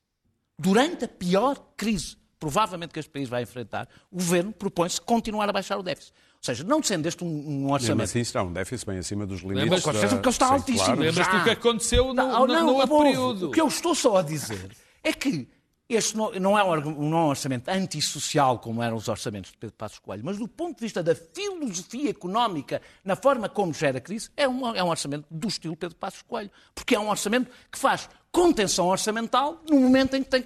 Durante 0.58 1.04
a 1.04 1.08
pior 1.08 1.56
crise, 1.76 2.16
provavelmente 2.38 2.92
que 2.92 2.98
este 3.00 3.10
país 3.10 3.28
vai 3.28 3.42
enfrentar, 3.42 3.88
o 4.10 4.16
governo 4.16 4.52
propõe-se 4.52 5.00
continuar 5.00 5.48
a 5.48 5.52
baixar 5.52 5.76
o 5.78 5.82
déficit. 5.82 6.12
Ou 6.34 6.44
seja, 6.46 6.62
não 6.64 6.82
sendo 6.82 7.06
este 7.06 7.24
um, 7.24 7.26
um 7.26 7.32
Mesmo 7.32 7.72
orçamento. 7.72 8.02
assim 8.04 8.22
será 8.24 8.42
um 8.44 8.52
déficit 8.52 8.86
bem 8.86 8.98
acima 8.98 9.26
dos 9.26 9.40
limites. 9.40 9.62
Lembras- 9.64 9.82
Com 9.82 9.92
certeza, 9.92 10.14
porque 10.16 10.28
ele 10.28 10.34
está 10.34 10.46
Sim, 10.48 10.52
altíssimo. 10.54 10.84
claro. 10.84 11.00
Lembras-te 11.00 11.36
do 11.36 11.44
que 11.44 11.50
aconteceu 11.50 12.04
no, 12.08 12.14
Não, 12.14 12.40
no- 12.40 12.46
não, 12.46 12.66
no 12.66 12.74
outro 12.74 12.94
houve. 12.94 13.04
período? 13.10 13.48
O 13.48 13.50
que 13.50 13.60
eu 13.60 13.66
estou 13.68 13.94
só 13.94 14.18
a 14.18 14.22
dizer 14.22 14.70
é 15.02 15.12
que 15.12 15.48
este 15.88 16.16
não, 16.16 16.32
não 16.32 16.58
é 16.58 16.64
um, 16.64 16.80
não 17.08 17.18
é 17.18 17.20
um 17.22 17.28
orçamento 17.28 17.68
antissocial 17.68 18.58
como 18.58 18.82
eram 18.82 18.96
os 18.96 19.06
orçamentos 19.08 19.52
de 19.52 19.56
Pedro 19.56 19.76
Passos 19.76 19.98
Coelho, 20.00 20.22
mas 20.24 20.36
do 20.36 20.48
ponto 20.48 20.76
de 20.76 20.80
vista 20.84 21.02
da 21.02 21.14
filosofia 21.14 22.10
económica, 22.10 22.82
na 23.04 23.14
forma 23.14 23.48
como 23.48 23.72
gera 23.72 23.98
a 23.98 24.00
crise, 24.00 24.28
é 24.36 24.48
um, 24.48 24.74
é 24.74 24.82
um 24.82 24.88
orçamento 24.88 25.26
do 25.30 25.46
estilo 25.48 25.76
Pedro 25.76 25.96
Passos 25.96 26.22
Coelho. 26.22 26.50
Porque 26.74 26.94
é 26.96 26.98
um 27.00 27.08
orçamento 27.08 27.50
que 27.70 27.78
faz 27.78 28.08
contenção 28.32 28.86
orçamental 28.88 29.62
no 29.70 29.78
momento 29.80 30.14
em 30.14 30.22
que 30.24 30.28
tem, 30.30 30.40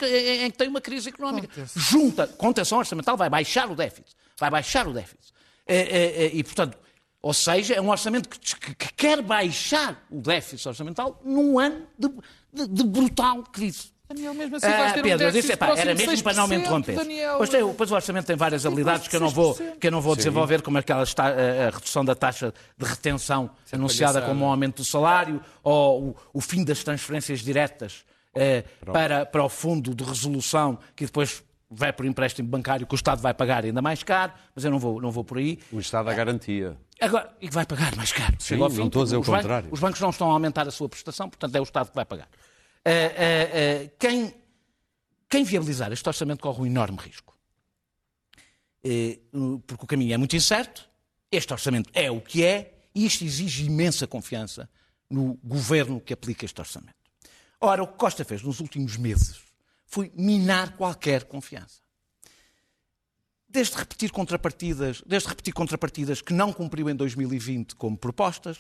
em- 0.45 0.51
que 0.51 0.59
tem 0.59 0.69
uma 0.69 0.81
crise 0.81 1.09
económica. 1.09 1.49
Junta, 1.75 2.27
contenção 2.27 2.79
orçamental 2.79 3.17
vai 3.17 3.31
baixar 3.31 3.71
o 3.71 3.75
déficit. 3.75 4.15
Vai 4.39 4.51
baixar 4.51 4.87
o 4.87 4.93
déficit. 4.93 5.33
É, 5.67 5.77
é, 6.25 6.27
e, 6.35 6.45
portanto, 6.45 6.77
ou 7.23 7.33
seja, 7.35 7.75
é 7.75 7.81
um 7.81 7.89
orçamento 7.91 8.29
que, 8.29 8.39
que- 8.39 8.75
que 8.75 8.93
quer 8.95 9.23
baixar 9.23 10.07
o 10.11 10.21
déficit 10.21 10.69
orçamental 10.69 11.21
num 11.25 11.59
ano 11.59 11.87
de, 11.99 12.09
de- 12.53 12.67
de 12.69 12.85
brutal 12.85 13.43
crise. 13.45 13.93
Daniel, 14.13 14.35
mesmo 14.35 14.57
assim 14.57 14.67
vais 14.67 14.91
Ah, 14.91 14.93
ter 14.95 15.01
um 15.01 15.03
Pedro, 15.05 15.13
eu 15.13 15.33
déficit 15.33 15.41
disse, 15.43 15.53
epá, 15.53 15.67
próximo 15.67 15.89
era 15.91 15.99
mesmo 15.99 16.23
para 16.25 16.33
não 16.35 16.49
me 16.49 16.57
6%, 16.57 16.61
interromper. 16.61 16.97
Daniel. 16.97 17.37
Pois, 17.39 17.49
tem, 17.51 17.75
pois 17.75 17.91
o 17.93 17.95
orçamento 17.95 18.27
tem 18.27 18.37
várias 18.37 18.67
habilidades 18.67 19.07
que 19.09 19.15
eu 19.17 19.21
não 19.21 19.29
vou, 19.29 19.55
que 19.55 19.87
eu 19.87 19.91
não 19.91 20.01
vou 20.01 20.17
desenvolver, 20.17 20.63
como 20.63 20.79
aquela 20.79 21.05
está, 21.05 21.27
a, 21.29 21.69
a 21.69 21.71
redução 21.71 22.05
da 22.05 22.15
taxa 22.15 22.53
de 22.77 22.85
retenção 22.87 23.51
anunciada 23.73 24.15
palhaçada. 24.15 24.27
como 24.35 24.45
um 24.45 24.49
aumento 24.51 24.77
do 24.79 24.85
salário, 24.85 25.41
ou 25.63 26.03
o, 26.11 26.17
o 26.35 26.41
fim 26.41 26.65
das 26.65 26.83
transferências 26.83 27.41
diretas 27.41 28.05
eh, 28.35 28.65
para, 28.85 29.25
para 29.25 29.45
o 29.45 29.49
fundo 29.49 29.95
de 29.95 30.03
resolução, 30.05 30.79
que 30.97 31.07
depois 31.07 31.43
vai 31.71 31.93
por 31.93 32.05
empréstimo 32.05 32.49
bancário 32.49 32.85
que 32.85 32.95
o 32.95 32.97
Estado 32.97 33.23
vai 33.23 33.33
pagar 33.33 33.65
ainda 33.65 33.81
mais 33.81 34.03
caro, 34.03 34.33
mas 34.57 34.65
eu 34.65 34.73
não 34.73 34.79
vou, 34.81 35.01
não 35.01 35.13
vou 35.13 35.23
por 35.23 35.39
aí. 35.39 35.57
O 35.71 35.79
Estado 35.79 36.11
à 36.11 36.15
garantia. 36.15 36.77
Agora, 37.01 37.31
e 37.41 37.49
vai 37.49 37.65
pagar 37.65 37.95
mais 37.95 38.11
caro. 38.13 38.33
Sim, 38.41 38.49
Chega 38.49 38.63
ao 38.65 38.69
não 38.69 38.75
fim, 38.77 38.87
estou 38.87 39.03
a 39.03 39.05
dizer 39.05 39.17
o 39.17 39.21
os 39.21 39.27
bancos- 39.29 39.43
contrário. 39.43 39.69
Os 39.71 39.79
bancos 39.81 40.01
não 40.01 40.11
estão 40.11 40.29
a 40.31 40.33
aumentar 40.33 40.67
a 40.67 40.71
sua 40.73 40.89
prestação, 40.89 41.29
portanto 41.31 41.55
é 41.55 41.61
o 41.61 41.63
Estado 41.63 41.89
que 41.91 41.95
vai 41.95 42.05
pagar. 42.05 42.27
Ah, 42.85 42.91
ah, 42.91 43.85
ah, 43.85 43.91
quem, 43.99 44.35
quem 45.29 45.45
viabilizar 45.45 45.93
este 45.93 46.09
orçamento 46.09 46.41
corre 46.41 46.63
um 46.63 46.67
enorme 46.67 46.99
risco. 46.99 47.37
Eh, 48.83 49.19
porque 49.67 49.85
o 49.85 49.87
caminho 49.87 50.15
é 50.15 50.17
muito 50.17 50.35
incerto, 50.35 50.89
este 51.31 51.53
orçamento 51.53 51.91
é 51.93 52.11
o 52.11 52.21
que 52.21 52.43
é, 52.43 52.75
e 52.95 53.05
isto 53.05 53.25
exige 53.25 53.67
imensa 53.67 54.07
confiança 54.07 54.69
no 55.09 55.35
governo 55.45 56.01
que 56.01 56.15
aplica 56.15 56.45
este 56.45 56.59
orçamento. 56.61 56.97
Ora, 57.61 57.83
o 57.83 57.87
que 57.87 57.99
Costa 57.99 58.25
fez 58.25 58.43
nos 58.43 58.59
últimos 58.59 58.97
meses 58.97 59.39
foi 59.85 60.11
minar 60.15 60.77
qualquer 60.77 61.25
confiança 61.25 61.81
desde 63.51 63.77
repetir 63.77 64.13
contrapartidas, 64.13 65.03
desde 65.05 65.29
repetir 65.29 65.53
contrapartidas 65.53 66.23
que 66.23 66.33
não 66.33 66.53
cumpriu 66.53 66.89
em 66.89 66.95
2020 66.95 67.75
como 67.75 67.97
propostas 67.99 68.59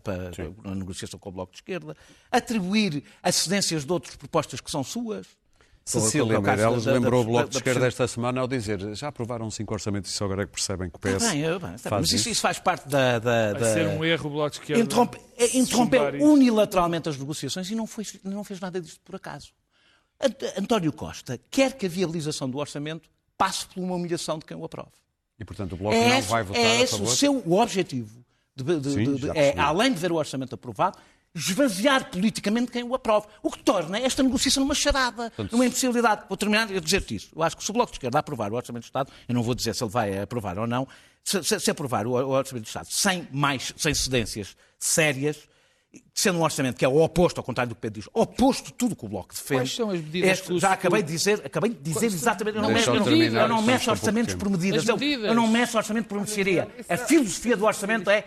para, 0.00 0.30
para 0.30 0.30
na 0.64 0.74
negociação 0.74 1.18
com 1.18 1.28
o 1.28 1.32
Bloco 1.32 1.52
de 1.52 1.58
Esquerda, 1.58 1.96
atribuir 2.30 3.02
acedências 3.22 3.84
de 3.84 3.92
outras 3.92 4.16
propostas 4.16 4.60
que 4.60 4.70
são 4.70 4.82
suas. 4.84 5.26
Cecília 5.84 6.40
Meirelles 6.40 6.84
da- 6.84 6.92
da- 6.92 6.98
lembrou 6.98 7.22
o 7.22 7.24
da- 7.24 7.30
Bloco 7.30 7.48
de 7.48 7.54
da- 7.54 7.58
Esquerda 7.58 7.80
da- 7.80 7.86
esta 7.88 8.06
semana 8.06 8.40
ao 8.40 8.46
dizer 8.46 8.94
já 8.94 9.08
aprovaram 9.08 9.50
cinco 9.50 9.74
orçamentos 9.74 10.12
e 10.12 10.14
só 10.14 10.26
agora 10.26 10.44
é 10.44 10.46
que 10.46 10.52
percebem 10.52 10.88
que 10.88 10.94
o 10.96 10.98
PS 11.00 11.14
Está 11.24 11.30
bem, 11.32 11.42
bem, 11.42 11.48
está 11.54 11.58
bem, 11.68 11.78
faz 11.78 11.90
mas 12.02 12.12
isso, 12.12 12.28
isso. 12.28 12.40
faz 12.40 12.58
parte 12.60 12.88
da. 12.88 13.18
da- 13.18 13.52
Vai 13.54 13.72
ser 13.72 13.86
um 13.88 14.04
erro 14.04 14.28
o 14.28 14.30
Bloco 14.32 14.50
de 14.50 14.60
Esquerda. 14.60 14.80
Interrompe, 14.82 15.18
é, 15.36 15.56
interrompeu 15.58 16.02
unilateralmente 16.24 17.08
as 17.08 17.18
negociações 17.18 17.68
e 17.68 17.74
não, 17.74 17.86
foi, 17.88 18.04
não 18.22 18.44
fez 18.44 18.60
nada 18.60 18.80
disto 18.80 19.00
por 19.04 19.16
acaso. 19.16 19.48
Ant- 20.20 20.56
António 20.56 20.92
Costa 20.92 21.36
quer 21.50 21.72
que 21.72 21.86
a 21.86 21.88
viabilização 21.88 22.48
do 22.48 22.58
orçamento 22.58 23.10
passe 23.36 23.66
por 23.66 23.82
uma 23.82 23.96
humilhação 23.96 24.38
de 24.38 24.44
quem 24.44 24.56
o 24.56 24.64
aprove. 24.64 24.90
E, 25.36 25.44
portanto, 25.44 25.72
o 25.72 25.76
Bloco 25.76 25.96
É 25.96 26.08
não 26.10 26.18
esse, 26.18 26.28
vai 26.28 26.44
votar 26.44 26.62
é 26.62 26.76
a 26.76 26.80
esse 26.80 26.92
favor. 26.92 27.08
o 27.08 27.16
seu 27.16 27.52
objetivo. 27.54 28.24
De- 28.54 28.80
de- 28.80 28.90
Sim, 28.90 29.14
de- 29.14 29.30
é, 29.30 29.54
além 29.58 29.92
de 29.92 29.98
ver 29.98 30.12
o 30.12 30.16
orçamento 30.16 30.54
aprovado, 30.54 30.98
esvaziar 31.34 32.10
politicamente 32.10 32.70
quem 32.70 32.82
o 32.82 32.94
aprove. 32.94 33.26
O 33.42 33.50
que 33.50 33.58
torna 33.62 33.98
esta 33.98 34.22
negociação 34.22 34.62
uma 34.62 34.74
charada, 34.74 35.32
uma 35.50 35.64
impossibilidade. 35.64 36.24
Vou 36.28 36.36
terminar 36.36 36.68
a 36.70 36.78
dizer-te 36.80 37.14
isso. 37.14 37.30
Eu 37.34 37.42
acho 37.42 37.56
que 37.56 37.64
se 37.64 37.70
o 37.70 37.72
Bloco 37.72 37.90
de 37.92 37.96
Esquerda 37.96 38.18
aprovar 38.18 38.52
o 38.52 38.56
Orçamento 38.56 38.82
do 38.82 38.86
Estado, 38.86 39.10
eu 39.26 39.34
não 39.34 39.42
vou 39.42 39.54
dizer 39.54 39.74
se 39.74 39.82
ele 39.82 39.90
vai 39.90 40.18
aprovar 40.20 40.58
ou 40.58 40.66
não, 40.66 40.86
se, 41.24 41.42
se- 41.42 41.58
se 41.60 41.70
aprovar 41.70 42.06
o, 42.06 42.10
o 42.10 42.28
Orçamento 42.30 42.64
do 42.64 42.66
Estado 42.66 42.86
sem 42.90 43.26
mais, 43.32 43.72
sem 43.78 43.94
cedências 43.94 44.54
sérias, 44.78 45.38
sendo 46.14 46.38
um 46.38 46.42
orçamento 46.42 46.76
que 46.76 46.84
é 46.84 46.88
o 46.88 47.02
oposto, 47.02 47.38
ao 47.38 47.44
contrário 47.44 47.68
do 47.70 47.74
que 47.74 47.80
Pedro 47.80 48.00
diz, 48.00 48.10
oposto 48.12 48.66
de 48.66 48.72
tudo 48.74 48.94
que 48.96 49.04
o 49.04 49.08
Bloco 49.08 49.32
defende. 49.34 49.60
Quais 49.60 49.74
são 49.74 49.88
as 49.90 50.00
medidas 50.00 50.30
Este- 50.30 50.46
que 50.48 50.52
o- 50.54 50.58
já 50.60 50.72
acabei 50.72 51.02
de 51.02 51.12
dizer, 51.12 51.40
acabei 51.44 51.70
de 51.70 51.76
dizer 51.80 52.06
exatamente, 52.06 52.56
eu 52.56 52.62
não, 52.62 52.70
meço, 52.70 52.90
eu 52.90 52.94
eu 52.96 53.48
não, 53.48 53.62
meço 53.62 53.90
orçamentos 53.90 54.34
por 54.34 54.50
medidas. 54.50 54.82
As 54.82 54.88
Eu, 54.88 54.96
medidas. 54.98 55.28
eu 55.28 55.34
não 55.34 55.46
meço 55.46 55.76
orçamento 55.78 56.06
por 56.08 56.18
mercearia. 56.18 56.68
A 56.90 56.96
filosofia 56.98 57.56
do 57.56 57.64
orçamento 57.64 58.10
é. 58.10 58.24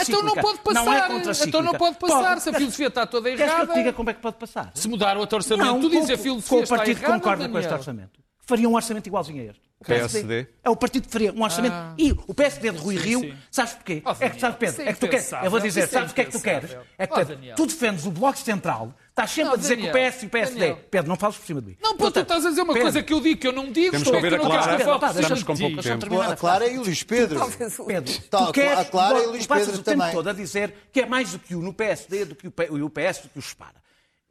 Então 0.00 0.22
não 0.22 0.34
pode 0.34 0.58
passar. 0.58 0.84
Não 0.84 0.92
é 0.92 1.00
contra-cíclica. 1.06 1.48
então 1.48 1.62
não 1.62 1.78
pode 1.78 1.96
passar. 1.98 2.40
Se 2.40 2.48
a 2.50 2.52
filosofia 2.54 2.86
está 2.88 3.06
toda 3.06 3.30
Queres 3.30 3.44
que 3.44 3.48
eu 3.50 3.54
errada. 3.54 3.72
te 3.72 3.78
diga 3.78 3.92
como 3.92 4.10
é 4.10 4.14
que 4.14 4.20
pode 4.20 4.36
passar? 4.36 4.72
Se 4.74 4.88
mudar 4.88 5.16
o 5.16 5.20
outro 5.20 5.36
orçamento, 5.36 5.66
Não, 5.66 5.80
tu 5.80 5.88
dizes 5.88 6.06
com- 6.08 6.14
a 6.14 6.18
filosofia 6.18 6.48
com 6.48 6.56
o 6.56 6.62
está 6.64 6.76
partido 6.76 6.96
que 6.98 7.04
errada, 7.04 7.18
concorda 7.20 7.48
com 7.48 7.58
este 7.58 7.72
orçamento. 7.72 8.20
Faria 8.44 8.68
um 8.68 8.74
orçamento 8.74 9.06
igualzinho 9.06 9.42
a 9.42 9.50
este. 9.50 9.68
O 9.78 9.84
PSD? 9.84 10.48
É 10.64 10.70
o 10.70 10.74
partido 10.74 11.06
que 11.06 11.12
faria 11.12 11.32
um 11.32 11.42
orçamento. 11.42 11.72
Ah. 11.74 11.94
E 11.98 12.10
o 12.26 12.34
PSD 12.34 12.70
de 12.72 12.78
Rui 12.78 12.96
Rio, 12.96 13.20
sim. 13.20 13.34
sabes 13.50 13.74
porquê? 13.74 14.02
Oh, 14.04 14.10
é 14.18 14.30
que, 14.30 14.40
sabes, 14.40 14.56
Pedro, 14.58 14.82
é 14.82 14.88
é 14.88 14.92
que 14.94 14.98
tu 15.00 15.08
queres. 15.08 15.32
Eu 15.32 15.50
vou 15.50 15.60
dizer, 15.60 15.80
Isso 15.84 15.88
é 15.90 15.98
sabes 15.98 16.10
o 16.10 16.14
que 16.14 16.20
é 16.22 16.24
que 16.24 16.32
tu 16.32 16.40
queres? 16.40 16.76
É 16.96 17.06
que 17.06 17.12
Oh, 17.14 17.54
tu 17.54 17.66
defendes 17.66 18.04
o 18.06 18.10
Bloco 18.10 18.38
Central, 18.38 18.92
estás 19.18 19.30
sempre 19.30 19.44
Não, 19.48 19.52
a 19.54 19.56
dizer 19.56 19.76
que 19.76 19.86
Daniel, 19.90 20.06
o 20.06 20.10
PS 20.10 20.22
e 20.22 20.26
o 20.26 20.30
PSD. 20.30 20.58
Daniel. 20.60 20.78
Pedro, 20.90 21.08
não 21.08 21.16
fales 21.16 21.36
por 21.36 21.46
cima 21.46 21.60
de 21.60 21.66
mim. 21.68 21.76
Não, 21.82 21.90
pô, 21.90 21.96
tu 21.96 21.98
Portanto, 21.98 22.22
estás 22.24 22.46
a 22.46 22.48
dizer 22.50 22.62
uma 22.62 22.72
Pedro, 22.72 22.82
coisa 22.82 23.02
que 23.02 23.12
eu 23.12 23.20
digo 23.20 23.40
que 23.40 23.46
eu 23.48 23.52
não 23.52 23.72
digo. 23.72 23.90
Temos 23.90 24.08
que 24.08 24.14
é 24.14 24.16
ouvir 24.16 24.34
a 24.34 24.38
não 24.38 24.44
Clara. 24.44 24.76
que 24.76 24.84
fale 24.84 24.98
por 24.98 25.20
Estamos 25.20 25.42
com 25.42 25.56
pouco 25.56 25.82
tempo. 25.82 26.20
A 26.20 26.36
Clara 26.36 26.66
e 26.68 26.78
o 26.78 26.82
Luís 26.82 27.02
Pedro. 27.02 27.40
Pedro, 27.86 28.12
Tá, 28.30 28.46
tu 28.46 28.52
queres, 28.52 28.78
a 28.78 28.84
Clara 28.84 29.18
e 29.18 29.26
o 29.26 29.30
Luís 29.30 29.46
passas 29.46 29.66
Pedro 29.66 29.80
o 29.80 29.84
tempo 29.84 29.98
também. 29.98 30.14
todo 30.14 30.28
a 30.28 30.32
dizer 30.32 30.74
que 30.92 31.00
é 31.00 31.06
mais 31.06 31.32
do 31.32 31.38
que 31.38 31.54
o 31.54 31.60
no 31.62 31.72
PSD, 31.72 32.24
do 32.24 32.34
que 32.34 32.46
e 32.46 32.82
o 32.82 32.90
PS, 32.90 33.18
do 33.22 33.28
que 33.28 33.38
o 33.38 33.42
separa. 33.42 33.74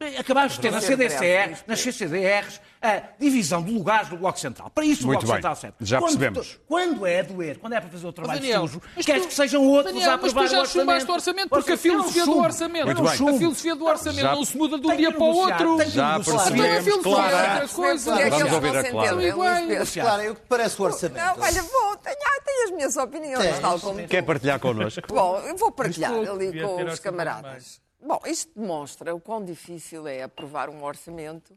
Bem, 0.00 0.16
Acabaste 0.16 0.58
de 0.58 0.62
ter 0.62 0.70
na 0.70 0.80
CDCR, 0.80 1.58
nas 1.66 1.80
CCDRs, 1.80 2.60
a 2.80 3.02
divisão 3.18 3.60
de 3.60 3.72
lugares 3.72 4.08
do 4.08 4.16
Bloco 4.16 4.38
Central. 4.38 4.70
Para 4.70 4.84
isso 4.84 5.02
o 5.02 5.06
Muito 5.08 5.26
Bloco 5.26 5.26
bem. 5.26 5.34
Central 5.38 5.56
serve. 5.56 5.74
Já 5.80 5.98
Quando 5.98 6.16
percebemos. 6.16 6.48
tu- 6.52 6.60
Quando 6.68 7.04
é 7.04 7.18
a 7.18 7.22
doer, 7.24 7.58
quando 7.58 7.72
é 7.72 7.80
para 7.80 7.90
fazer 7.90 8.06
o 8.06 8.12
trabalho 8.12 8.38
Daniel, 8.38 8.68
sujo, 8.68 8.80
queres 9.04 9.22
tu- 9.22 9.28
que 9.28 9.34
sejam 9.34 9.64
outros 9.66 9.92
Daniel, 9.92 10.10
a 10.12 10.16
mas 10.16 10.20
tu 10.20 10.38
aprovar 10.38 10.48
já 10.48 10.62
o 10.62 10.66
chumbaste 10.66 11.10
o 11.10 11.14
orçamento, 11.14 11.48
porque 11.48 11.72
a 11.72 11.76
filosofia 11.76 12.24
do 12.26 12.38
orçamento-. 12.38 12.90
A 13.08 13.12
filosofia 13.16 13.74
do 13.74 13.84
orçamento 13.86 14.20
Já- 14.20 14.36
não 14.36 14.44
se 14.44 14.56
muda 14.56 14.78
de 14.78 14.86
um 14.86 14.96
dia 14.96 15.10
para 15.10 15.20
o 15.20 15.26
outro. 15.36 15.76
tem 15.78 15.86
que 15.86 15.92
Já 15.96 16.12
negociar. 16.12 16.36
percebemos, 16.36 16.68
Então 16.68 16.78
a 16.78 16.82
filosofia 16.84 17.12
Clara. 17.12 17.36
é 17.48 17.52
outra 17.62 17.68
coisa. 17.74 18.10
Porque 18.12 18.22
é 18.22 18.24
que 18.24 18.30
Vamos 18.30 18.42
eles 18.44 18.52
ouvir 18.54 18.68
a 18.68 18.84
Clara. 18.92 19.08
entendem, 19.08 19.28
Iguais. 19.30 19.94
Clara, 19.94 20.30
o 20.30 20.34
que 20.36 20.40
parece 20.48 20.80
o 20.80 20.84
orçamento? 20.84 21.16
Não, 21.26 21.42
olha, 21.42 21.62
vou, 21.64 21.96
tenho, 21.96 22.16
ah, 22.24 22.40
tenho 22.46 22.64
as 22.66 22.70
minhas 22.70 22.96
opiniões, 22.96 23.42
Tem. 23.52 23.60
tal 23.60 23.80
como 23.80 24.06
Quer 24.06 24.22
partilhar 24.22 24.60
connosco? 24.60 25.02
Bom, 25.08 25.40
eu 25.44 25.56
vou 25.56 25.72
partilhar 25.72 26.12
ali 26.12 26.60
com 26.62 26.84
os 26.84 27.00
camaradas. 27.00 27.80
Bom, 28.00 28.20
isto 28.26 28.50
demonstra 28.58 29.14
o 29.14 29.20
quão 29.20 29.44
difícil 29.44 30.06
é 30.06 30.22
aprovar 30.22 30.70
um 30.70 30.84
orçamento 30.84 31.52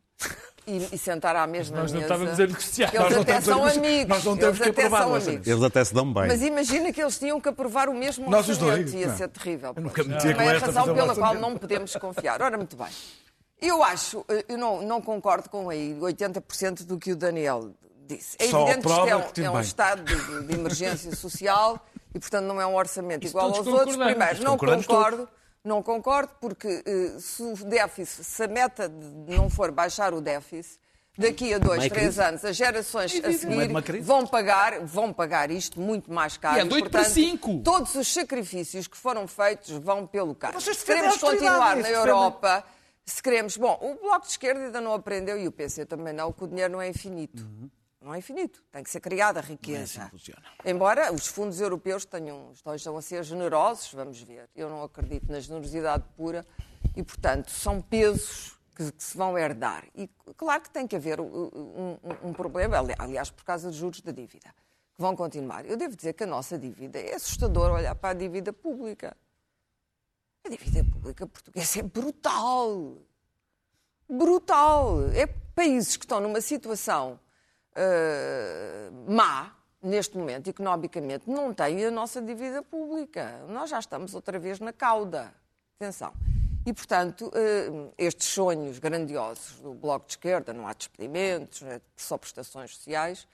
e, 0.65 0.77
e 0.91 0.97
sentar 0.97 1.35
à 1.35 1.45
mesma 1.45 1.77
Nós 1.81 1.91
não 1.91 1.99
mesa. 2.01 2.13
estávamos 2.13 2.39
a 2.39 2.47
negociar. 2.47 2.95
Eles 2.95 3.17
até 3.17 3.41
são 3.41 3.63
amigos. 3.65 4.07
Nós 4.09 4.23
não 4.23 4.37
temos 4.37 4.59
eles 4.59 4.63
que 4.63 4.69
até 4.69 4.81
aprovar 4.81 5.03
são 5.03 5.11
orçamento. 5.11 5.29
amigos. 5.29 5.47
Eles 5.47 5.63
até 5.63 5.85
se 5.85 5.93
dão 5.93 6.13
bem. 6.13 6.27
Mas 6.27 6.41
imagina 6.41 6.91
que 6.91 7.01
eles 7.01 7.19
tinham 7.19 7.39
que 7.39 7.47
aprovar 7.49 7.89
o 7.89 7.93
mesmo 7.93 8.29
Nós 8.29 8.49
os 8.49 8.57
orçamento. 8.61 8.91
dois, 8.91 8.93
Ia 8.95 9.07
não. 9.07 9.17
ser 9.17 9.27
terrível. 9.29 9.73
Eu 9.75 9.81
nunca 9.83 10.03
me 10.03 10.17
Também 10.17 10.47
é 10.47 10.55
a 10.55 10.59
razão 10.59 10.93
pela 10.93 11.15
qual 11.15 11.35
não 11.35 11.57
podemos 11.57 11.95
confiar. 11.95 12.41
Ora, 12.41 12.57
muito 12.57 12.75
bem. 12.75 12.87
Eu 13.61 13.83
acho, 13.83 14.25
eh, 14.27 14.43
eu 14.49 14.57
não, 14.57 14.81
não 14.81 14.99
concordo 14.99 15.47
com 15.47 15.69
aí 15.69 15.95
80% 16.01 16.83
do 16.85 16.97
que 16.97 17.11
o 17.11 17.15
Daniel 17.15 17.69
disse. 18.07 18.35
É 18.39 18.47
Só 18.47 18.61
evidente 18.67 18.87
que 18.87 18.91
isto 18.91 19.07
é 19.07 19.15
um, 19.15 19.45
é 19.45 19.57
um 19.57 19.61
estado 19.61 20.03
de, 20.03 20.47
de 20.47 20.53
emergência 20.55 21.15
social 21.15 21.79
e, 22.15 22.19
portanto, 22.19 22.45
não 22.45 22.59
é 22.59 22.65
um 22.65 22.75
orçamento 22.75 23.27
igual 23.27 23.49
aos 23.49 23.57
todos 23.57 23.71
outros. 23.73 23.95
Primeiro, 23.95 24.43
não 24.43 24.57
concordo. 24.57 25.29
Não 25.63 25.83
concordo, 25.83 26.33
porque 26.41 26.81
eh, 26.85 27.19
se 27.19 27.43
o 27.43 27.53
déficit, 27.55 28.23
se 28.23 28.43
a 28.43 28.47
meta 28.47 28.89
de 28.89 29.35
não 29.35 29.49
for 29.49 29.71
baixar 29.71 30.11
o 30.13 30.19
déficit, 30.19 30.79
daqui 31.15 31.53
a 31.53 31.59
dois, 31.59 31.79
Meio 31.79 31.91
três 31.91 32.05
crise. 32.07 32.21
anos, 32.23 32.43
as 32.45 32.55
gerações 32.55 33.11
a 33.23 33.31
seguir 33.31 33.83
crise. 33.83 34.03
vão 34.03 34.25
pagar, 34.25 34.79
vão 34.79 35.13
pagar 35.13 35.51
isto 35.51 35.79
muito 35.79 36.11
mais 36.11 36.35
caro. 36.35 36.57
E 36.57 36.61
é 36.61 36.65
de 36.65 36.73
oito 36.73 36.89
para 36.89 37.03
cinco. 37.03 37.59
Todos 37.63 37.93
os 37.93 38.11
sacrifícios 38.11 38.87
que 38.87 38.97
foram 38.97 39.27
feitos 39.27 39.69
vão 39.77 40.07
pelo 40.07 40.33
caro. 40.33 40.59
Vocês 40.59 40.77
Se 40.77 40.85
queremos 40.85 41.17
continuar 41.17 41.77
é 41.77 41.81
na. 41.83 41.89
Europa, 41.89 42.63
se 43.05 43.21
queremos. 43.21 43.55
Bom, 43.55 43.77
o 43.81 44.01
Bloco 44.01 44.25
de 44.25 44.31
Esquerda 44.31 44.61
ainda 44.65 44.81
não 44.81 44.93
aprendeu 44.93 45.37
e 45.37 45.47
o 45.47 45.51
PC 45.51 45.85
também 45.85 46.13
não, 46.13 46.31
que 46.31 46.43
o 46.43 46.47
dinheiro 46.47 46.73
não 46.73 46.81
é 46.81 46.87
infinito. 46.87 47.45
Não 48.01 48.13
é 48.15 48.17
infinito. 48.17 48.63
Tem 48.71 48.83
que 48.83 48.89
ser 48.89 48.99
criada 48.99 49.39
a 49.39 49.43
riqueza. 49.43 50.07
funciona. 50.09 50.41
Embora 50.65 51.13
os 51.13 51.27
fundos 51.27 51.61
europeus 51.61 52.03
tenham, 52.03 52.51
estejam 52.51 52.97
a 52.97 53.01
ser 53.01 53.23
generosos, 53.23 53.93
vamos 53.93 54.19
ver. 54.21 54.49
Eu 54.55 54.69
não 54.69 54.81
acredito 54.83 55.31
na 55.31 55.39
generosidade 55.39 56.03
pura 56.17 56.45
e, 56.95 57.03
portanto, 57.03 57.51
são 57.51 57.79
pesos 57.79 58.57
que, 58.75 58.91
que 58.91 59.03
se 59.03 59.15
vão 59.15 59.37
herdar. 59.37 59.85
E 59.93 60.07
claro 60.35 60.63
que 60.63 60.71
tem 60.71 60.87
que 60.87 60.95
haver 60.95 61.21
um, 61.21 61.27
um- 61.53 61.97
um 62.29 62.33
problema, 62.33 62.79
ali- 62.79 62.95
aliás, 62.97 63.29
por 63.29 63.43
causa 63.43 63.67
dos 63.67 63.77
juros 63.77 64.01
da 64.01 64.11
dívida, 64.11 64.49
que 64.95 65.01
vão 65.01 65.15
continuar. 65.15 65.63
Eu 65.67 65.77
devo 65.77 65.95
dizer 65.95 66.13
que 66.13 66.23
a 66.23 66.27
nossa 66.27 66.57
dívida 66.57 66.97
é 66.99 67.13
assustador 67.13 67.71
olhar 67.71 67.93
para 67.93 68.09
a 68.09 68.13
dívida 68.13 68.51
pública. 68.51 69.15
A 70.43 70.49
dívida 70.49 70.83
pública 70.91 71.27
portuguesa 71.27 71.79
é 71.79 71.83
brutal. 71.83 72.97
Brutal. 74.09 75.07
É 75.13 75.27
países 75.27 75.95
que 75.97 76.05
estão 76.05 76.19
numa 76.19 76.41
situação 76.41 77.19
eh, 77.75 78.89
má, 79.07 79.55
neste 79.81 80.17
momento, 80.17 80.49
economicamente, 80.49 81.29
não 81.29 81.53
têm 81.53 81.85
a 81.85 81.91
nossa 81.91 82.21
dívida 82.21 82.61
pública. 82.61 83.43
Nós 83.47 83.69
já 83.69 83.79
estamos 83.79 84.13
outra 84.13 84.37
vez 84.39 84.59
na 84.59 84.71
cauda. 84.71 85.33
Atenção. 85.79 86.13
E, 86.65 86.71
portanto, 86.73 87.31
eh, 87.33 87.89
estes 87.97 88.27
sonhos 88.27 88.77
grandiosos 88.77 89.59
do 89.61 89.73
Bloco 89.73 90.05
de 90.05 90.13
Esquerda, 90.13 90.53
não 90.53 90.67
há 90.67 90.73
despedimentos, 90.73 91.63
é 91.63 91.81
só 91.95 92.17
prestações 92.17 92.75
sociais, 92.75 93.27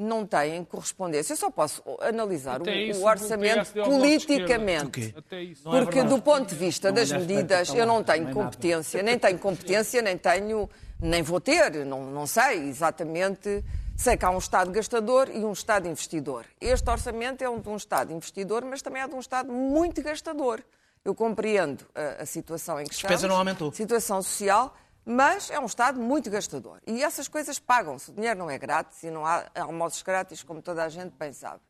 não 0.00 0.26
têm 0.26 0.64
correspondência. 0.64 1.34
Eu 1.34 1.36
só 1.36 1.50
posso 1.50 1.82
analisar 2.00 2.60
o, 2.62 3.04
orçamento 3.04 3.70
politicamente. 3.72 5.14
É 5.30 5.54
Porque 5.62 6.02
do 6.02 6.20
ponto 6.22 6.48
de 6.48 6.54
vista 6.54 6.88
Não 6.88 6.94
das 6.94 7.12
medidas, 7.12 7.68
para 7.68 7.78
eu 7.78 7.86
não 7.86 8.02
tenho 8.02 8.24
nada. 8.24 8.34
competência, 8.34 9.02
nem 9.02 9.18
tenho 9.18 9.38
competência, 9.38 10.00
nem 10.00 10.16
tenho, 10.16 10.68
nem 10.98 11.22
vou 11.22 11.40
ter, 11.40 11.84
não, 11.84 12.10
não 12.10 12.26
sei 12.26 12.68
exatamente. 12.68 13.62
Sei 14.02 14.16
que 14.16 14.24
há 14.24 14.30
um 14.30 14.38
Estado 14.38 14.70
gastador 14.70 15.28
e 15.28 15.44
um 15.44 15.52
Estado 15.52 15.86
investidor. 15.86 16.46
Este 16.58 16.88
orçamento 16.88 17.44
é 17.44 17.50
um 17.50 17.60
de 17.60 17.68
um 17.68 17.76
Estado 17.76 18.10
investidor, 18.14 18.64
mas 18.64 18.80
também 18.80 19.02
é 19.02 19.06
de 19.06 19.14
um 19.14 19.20
Estado 19.20 19.52
muito 19.52 20.02
gastador. 20.02 20.62
Eu 21.04 21.14
compreendo 21.14 21.84
a, 21.94 22.22
a 22.22 22.24
situação 22.26 22.80
em 22.80 22.84
que 22.84 22.90
despesa 22.92 23.12
estamos. 23.14 23.30
não 23.30 23.36
aumentou. 23.38 23.70
Situação 23.74 24.22
social, 24.22 24.74
mas 25.04 25.50
é 25.50 25.58
um 25.60 25.66
Estado 25.66 26.00
muito 26.00 26.30
gastador. 26.30 26.80
E 26.86 27.04
essas 27.04 27.28
coisas 27.28 27.58
pagam-se. 27.58 28.10
O 28.10 28.14
dinheiro 28.14 28.38
não 28.38 28.48
é 28.48 28.56
grátis 28.56 29.02
e 29.02 29.10
não 29.10 29.26
há 29.26 29.44
almoços 29.54 30.00
grátis, 30.02 30.42
como 30.42 30.62
toda 30.62 30.82
a 30.82 30.88
gente 30.88 31.14
bem 31.18 31.34
sabe. 31.34 31.60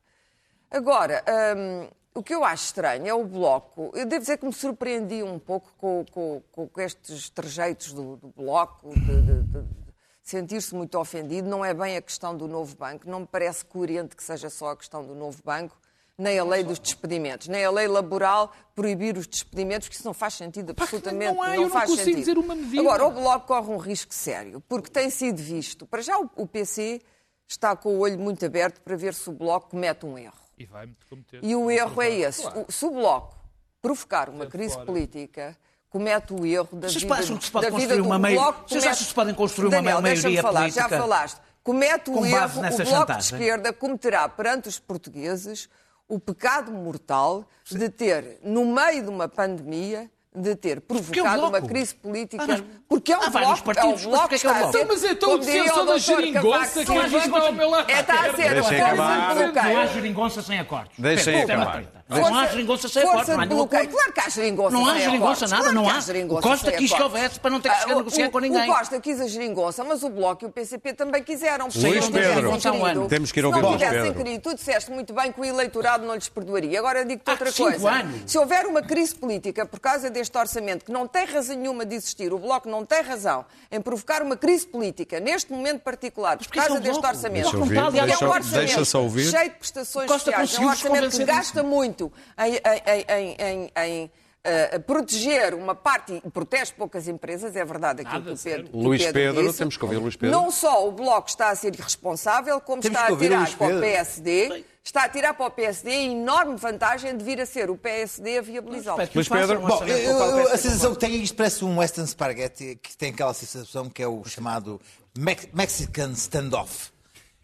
Agora, 0.70 1.24
hum, 1.56 1.88
o 2.14 2.22
que 2.22 2.32
eu 2.32 2.44
acho 2.44 2.66
estranho 2.66 3.08
é 3.08 3.12
o 3.14 3.24
Bloco. 3.24 3.90
Eu 3.92 4.06
devo 4.06 4.20
dizer 4.20 4.36
que 4.38 4.46
me 4.46 4.52
surpreendi 4.52 5.20
um 5.24 5.36
pouco 5.40 5.68
com, 5.76 6.04
com- 6.12 6.42
com 6.68 6.80
estes 6.80 7.28
trejeitos 7.28 7.92
do, 7.92 8.14
do 8.18 8.28
Bloco, 8.28 8.88
de- 8.94 9.20
de- 9.22 9.42
de 9.42 9.89
sentir-se 10.30 10.74
muito 10.74 10.98
ofendido. 10.98 11.48
Não 11.48 11.64
é 11.64 11.74
bem 11.74 11.96
a 11.96 12.02
questão 12.02 12.36
do 12.36 12.46
novo 12.48 12.76
banco. 12.76 13.08
Não 13.08 13.20
me 13.20 13.26
parece 13.26 13.64
coerente 13.64 14.14
que 14.16 14.22
seja 14.22 14.48
só 14.48 14.70
a 14.70 14.76
questão 14.76 15.04
do 15.04 15.14
novo 15.14 15.42
banco, 15.44 15.76
nem 16.16 16.38
a 16.38 16.44
lei 16.44 16.62
dos 16.62 16.78
despedimentos, 16.78 17.48
nem 17.48 17.64
a 17.64 17.70
lei 17.70 17.88
laboral 17.88 18.52
proibir 18.74 19.16
os 19.16 19.26
despedimentos, 19.26 19.88
porque 19.88 19.96
isso 19.98 20.06
não 20.06 20.14
faz 20.14 20.34
sentido 20.34 20.70
absolutamente. 20.76 21.34
não 21.34 21.42
há, 21.42 21.56
eu 21.56 21.62
não 21.62 21.70
faz 21.70 21.90
sentido. 21.90 22.44
Agora, 22.80 23.06
o 23.06 23.10
Bloco 23.10 23.46
corre 23.46 23.70
um 23.72 23.78
risco 23.78 24.14
sério, 24.14 24.60
porque 24.68 24.90
tem 24.90 25.08
sido 25.10 25.38
visto. 25.38 25.86
Para 25.86 26.02
já, 26.02 26.18
o, 26.18 26.46
PC 26.46 27.00
está 27.48 27.74
com 27.74 27.96
o 27.96 27.98
olho 28.00 28.18
muito 28.18 28.44
aberto 28.44 28.80
para 28.82 28.96
ver 28.96 29.14
se 29.14 29.28
o 29.28 29.32
Bloco 29.32 29.70
comete 29.70 30.04
um 30.06 30.16
erro. 30.18 30.34
E 30.58 30.66
vai-me 30.66 30.94
cometer. 31.08 31.40
E 31.42 31.56
o 31.56 31.70
erro 31.70 32.02
é 32.02 32.10
esse. 32.10 32.42
Claro. 32.42 32.66
O- 32.68 32.72
Se 32.72 32.84
o 32.84 32.90
Bloco 32.90 33.34
provocar 33.80 34.28
uma 34.28 34.46
crise 34.46 34.78
política, 34.84 35.56
comete 35.91 36.32
o 36.32 36.47
erro 36.47 36.68
da 36.72 36.88
Vocês 36.88 37.03
vida, 37.03 37.14
acham 37.14 37.36
que 37.36 37.45
se 37.45 37.51
pode 37.51 37.70
da 37.70 37.76
vida 37.76 37.97
do 37.97 38.05
uma 38.05 38.18
Bloco. 38.18 38.61
Vocês 38.68 38.68
comete- 38.82 38.88
acham 38.88 38.99
que 39.03 39.09
se 39.09 39.14
podem 39.14 39.34
construir 39.34 39.66
uma 39.66 39.70
Daniel, 39.76 40.01
maioria 40.01 40.41
falar, 40.43 40.61
política 40.61 40.82
Já 40.82 40.88
falaste. 40.88 41.41
Comete 41.62 42.11
o 42.11 42.24
erro, 42.24 42.61
o 42.61 42.62
Bloco 42.62 42.84
chantagem? 42.86 43.16
de 43.16 43.22
Esquerda 43.24 43.72
cometerá 43.72 44.28
perante 44.28 44.68
os 44.68 44.78
portugueses 44.78 45.68
o 46.09 46.18
pecado 46.18 46.72
mortal 46.72 47.45
de 47.70 47.88
ter, 47.91 48.38
no 48.43 48.64
meio 48.64 49.03
de 49.03 49.09
uma 49.11 49.28
pandemia, 49.28 50.11
de 50.34 50.55
ter 50.57 50.80
provocado 50.80 51.38
Bloco? 51.41 51.49
uma 51.57 51.61
crise 51.68 51.95
política. 51.95 52.43
Ah, 52.43 52.47
mas- 52.49 52.62
porque 52.88 53.12
é 53.12 53.18
o 53.18 53.22
há 53.22 53.28
vários 53.28 53.61
Bloco, 53.61 53.64
partidos, 53.64 53.84
é 53.84 53.88
o 53.88 53.93
mas 53.93 54.05
Bloco 54.05 54.28
que 54.28 54.34
é 54.34 54.36
está 54.36 54.51
a 54.51 54.55
Bloco? 54.55 54.72
ser- 54.72 54.78
Então, 54.78 54.88
mas 54.95 55.05
é 55.05 55.14
tão 55.14 55.38
defensor 55.38 55.86
da 55.86 55.99
geringonça 55.99 56.84
que. 56.84 57.93
É, 57.93 58.01
está 58.01 58.14
a 58.20 58.36
ser 58.36 58.55
Deixem 58.55 58.80
a 58.80 58.86
acabar. 58.86 59.34
Não 59.64 59.78
há 59.78 59.86
geringonça 59.86 60.43
sem 60.43 60.59
acordos. 60.61 60.93
Deixem 60.99 61.34
é 61.34 61.43
acabar. 61.43 61.82
Treta. 62.11 62.30
Não 62.30 62.38
há 62.38 62.46
geringonça 62.46 62.88
sem 62.88 63.02
força 63.02 63.32
acordo, 63.32 63.54
não 63.54 63.62
há. 63.62 63.68
Claro 63.68 64.12
que 64.12 64.20
há 64.20 64.28
geringonça 64.28 64.70
Não 64.76 64.86
há 64.86 64.92
sem 64.94 65.02
geringonça, 65.02 65.46
nada, 65.48 65.62
Claro 65.62 65.74
não 65.74 65.88
há. 65.88 65.98
O 65.98 66.40
Costa 66.42 66.70
sem 66.70 66.78
quis 66.78 66.92
que 66.92 67.02
houvesse 67.02 67.40
para 67.40 67.50
não 67.50 67.61
ter 67.61 67.70
que 67.70 67.74
chegar 67.80 67.90
a 67.90 67.94
Ah, 67.94 67.98
negociar 67.98 68.26
o- 68.28 68.30
com 68.30 68.38
ninguém. 68.40 68.70
O 68.70 68.74
Costa 68.74 69.00
quis 69.00 69.20
a 69.20 69.26
geringonça, 69.28 69.84
mas 69.84 70.02
o 70.02 70.11
Bloco 70.11 70.44
e 70.44 70.46
o 70.46 70.50
PCP 70.50 70.92
também 70.92 71.22
quiseram. 71.22 71.64
Luís 71.66 71.74
se 71.74 71.80
não 71.82 71.90
tivessem 71.92 72.12
Pedro, 72.12 72.34
querido- 72.58 73.08
temos 73.08 73.32
que 73.32 73.38
ir 73.38 73.42
se 73.42 73.46
ouvir 73.46 73.62
não 73.62 73.68
Luís 73.70 73.80
tivessem 73.80 74.02
Pedro. 74.12 74.24
querido, 74.24 74.42
tu 74.42 74.54
disseste 74.54 74.90
muito 74.90 75.12
bem 75.14 75.32
que 75.32 75.40
o 75.40 75.44
eleitorado 75.44 76.04
não 76.04 76.14
lhes 76.14 76.28
perdoaria. 76.28 76.78
Agora 76.78 77.04
digo-te 77.04 77.28
Há 77.28 77.32
outra 77.32 77.50
cinco 77.52 77.70
coisa. 77.70 77.90
anos. 77.90 78.20
Se 78.30 78.38
houver 78.38 78.66
uma 78.66 78.82
crise 78.82 79.14
política 79.14 79.64
por 79.66 79.78
causa 79.80 80.11
deste 80.11 80.36
orçamento, 80.36 80.84
que 80.84 80.92
não 80.92 81.06
tem 81.06 81.24
razão 81.26 81.56
nenhuma 81.56 81.84
de 81.86 81.94
existir, 81.96 82.32
o 82.32 82.38
Bloco 82.38 82.68
não 82.68 82.84
tem 82.84 83.02
razão 83.02 83.44
em 83.70 83.80
provocar 83.80 84.22
uma 84.22 84.36
crise 84.36 84.66
política 84.66 85.20
neste 85.20 85.52
momento 85.52 85.80
particular 85.80 86.36
por 86.38 86.46
é 86.46 86.50
causa 86.61 86.74
o 86.74 86.80
deste 86.80 87.06
orçamento. 87.06 87.42
Deixa 87.50 87.56
ouvir, 87.58 87.76
é 87.76 87.82
um 87.82 87.90
deixa- 87.90 88.28
orçamento 88.28 88.50
deixa-se 88.66 88.96
ouvir. 88.96 89.30
cheio 89.30 89.50
de 89.50 89.56
prestações 89.56 90.11
sociais, 90.11 90.54
é 90.54 90.61
um 90.61 90.66
orçamento 90.68 91.11
que 91.16 91.24
gasta 91.24 91.62
muito 91.62 91.99
em, 92.38 92.55
em- 92.55 93.07
em- 93.09 93.36
em- 93.38 93.70
em, 93.76 94.11
eh, 94.42 94.78
proteger 94.78 95.53
uma 95.55 95.74
parte, 95.74 96.22
e 96.24 96.30
protege 96.30 96.72
poucas 96.72 97.07
empresas, 97.09 97.55
é 97.57 97.64
verdade 97.64 98.03
aquilo 98.03 98.24
Nada, 98.24 98.34
que 98.34 98.40
o 98.40 98.42
Pedro, 98.42 98.68
que 98.70 98.76
Luís 98.76 99.03
Pedro 99.05 99.20
Pedro, 99.20 99.46
disse. 99.48 99.59
temos 99.59 99.76
que 99.76 99.84
ouvir 99.84 99.96
Luís 99.98 100.16
Pedro. 100.16 100.34
Não 100.40 100.51
só 100.51 100.86
o 100.88 100.92
Bloco 100.92 101.28
está 101.28 101.51
a 101.51 101.55
ser 101.57 101.74
irresponsável, 101.74 102.61
como 102.61 102.80
Temos 102.80 102.98
está 102.98 103.12
a 103.12 103.16
tirar 103.18 103.57
para 103.57 103.76
o. 103.76 103.80
PSD, 103.80 104.64
está 104.82 105.05
a 105.05 105.09
tirar 105.11 105.34
para 105.34 105.46
o 105.46 105.51
PSD 105.51 105.90
a 105.90 106.03
enorme 106.05 106.57
vantagem 106.57 107.14
de 107.16 107.22
vir 107.22 107.38
a 107.40 107.44
ser 107.44 107.68
o 107.70 107.76
PSD 107.76 108.38
a 108.38 108.42
viabilizá-lo. 108.42 109.03
Luís 109.14 109.28
Pedro. 109.28 109.61
Bom, 109.61 109.84
eu- 109.84 109.98
eu- 109.98 110.53
a 110.53 110.57
sensação 110.57 110.94
que 110.94 111.01
tenho 111.01 111.16
isto 111.16 111.36
parece 111.36 111.62
um 111.64 111.76
Western 111.78 112.09
Spaghetti 112.09 112.78
que 112.82 112.96
tem 112.96 113.11
aquela 113.12 113.34
sensação 113.34 113.90
que 113.90 114.03
é 114.03 114.09
o 114.09 114.24
chamado 114.24 114.80
Mex- 115.18 115.48
Mexican 115.53 116.12
standoff, 116.12 116.90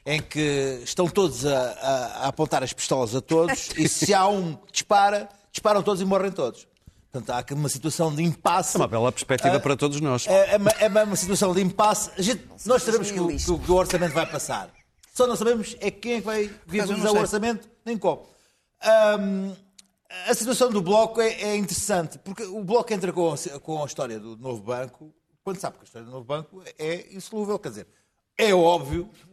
em 0.07 0.23
que 0.23 0.81
estão 0.85 1.09
todos 1.09 1.45
a, 1.45 1.59
a- 1.59 2.07
a 2.25 2.29
apontar 2.29 2.63
as 2.63 2.73
pistolas 2.73 3.15
a 3.15 3.21
todos 3.21 3.71
e 3.77 3.89
se 3.89 4.15
há 4.15 4.27
um 4.29 4.55
que 4.55 4.73
dispara, 4.73 5.29
disparam 5.51 5.83
todos 5.83 6.01
e 6.01 6.05
morrem 6.05 6.31
todos. 6.31 6.67
Portanto, 7.11 7.31
há 7.31 7.39
aqui 7.39 7.55
uma 7.55 7.69
situação 7.69 8.15
de 8.15 8.23
impasse. 8.23 8.77
É 8.77 8.81
uma 8.81 8.87
bela 8.89 9.11
perspectiva 9.11 9.59
para 9.59 9.77
todos 9.77 10.01
nós. 10.01 10.27
É, 10.27 10.55
é 10.55 10.57
uma, 10.59 10.71
é 10.71 10.87
uma- 10.89 11.03
uma 11.05 11.17
situação 11.17 11.53
de 11.55 11.61
impasse. 11.61 12.11
A 12.17 12.23
gente- 12.23 12.45
nós 12.65 12.83
sabemos 12.83 13.11
que 13.11 13.19
o, 13.19 13.27
que 13.29 13.51
o- 13.51 13.59
que 13.59 13.73
o 13.73 13.75
orçamento 13.75 14.13
vai 14.15 14.27
passar. 14.27 14.71
Só 15.15 15.27
não 15.27 15.35
sabemos 15.35 15.75
é 15.81 15.91
quem 15.91 16.13
é 16.13 16.17
que 16.21 16.27
vai 16.27 16.51
viabilizar 16.67 17.11
o 17.13 17.19
orçamento, 17.23 17.69
nem 17.85 17.97
como. 17.99 18.27
Ahm, 18.83 19.53
a 20.29 20.35
situação 20.35 20.71
do 20.71 20.83
Bloco 20.83 21.21
é, 21.21 21.33
é 21.43 21.57
interessante, 21.57 22.19
porque 22.19 22.43
o 22.45 22.63
Bloco 22.63 22.93
entra 22.93 23.13
com 23.13 23.33
a, 23.33 23.61
com 23.61 23.83
a 23.83 23.87
história 23.87 24.21
do 24.21 24.37
novo 24.37 24.63
banco, 24.63 25.13
quando 25.43 25.59
sabe 25.59 25.77
que 25.79 25.83
a 25.83 25.85
história 25.85 26.05
do 26.07 26.13
novo 26.13 26.25
banco 26.25 26.63
é 26.79 27.07
insolúvel. 27.15 27.59
Quer 27.59 27.71
dizer, 27.71 27.87
é 28.37 28.55
óbvio 28.55 29.09
que 29.09 29.25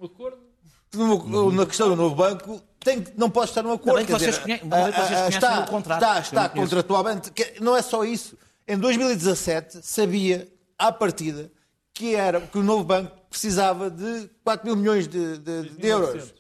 no- 0.98 1.52
na 1.52 1.66
questão 1.66 1.90
do 1.90 1.96
novo 1.96 2.16
banco 2.16 2.62
tem, 2.80 3.04
não 3.18 3.30
pode 3.30 3.50
estar 3.50 3.64
num 3.64 3.72
acordo. 3.74 3.98
bem 3.98 4.06
que 4.06 4.12
vocês 4.12 4.36
dizer, 4.38 4.60
conhe- 4.60 4.74
ah, 4.74 4.86
ah, 4.88 4.92
conhecem 5.08 5.30
está, 5.30 5.60
o 5.62 5.68
contrato, 5.68 6.02
está, 6.02 6.20
está 6.20 6.50
conheço. 6.50 6.70
contratualmente. 6.70 7.32
que 7.32 7.56
Não 7.62 7.76
é 7.76 7.82
só 7.82 8.04
isso. 8.04 8.38
Em 8.68 8.78
2017 8.78 9.80
sabia, 9.82 10.48
à 10.78 10.92
partida, 10.92 11.52
que, 11.94 12.16
era, 12.16 12.42
que 12.42 12.58
o 12.58 12.64
novo 12.64 12.84
banco 12.84 13.12
precisava 13.30 13.90
de 13.90 14.30
4 14.44 14.66
mil 14.66 14.76
milhões 14.76 15.08
de, 15.08 15.38
de- 15.38 15.70
de 15.70 15.88
euros. 15.88 16.34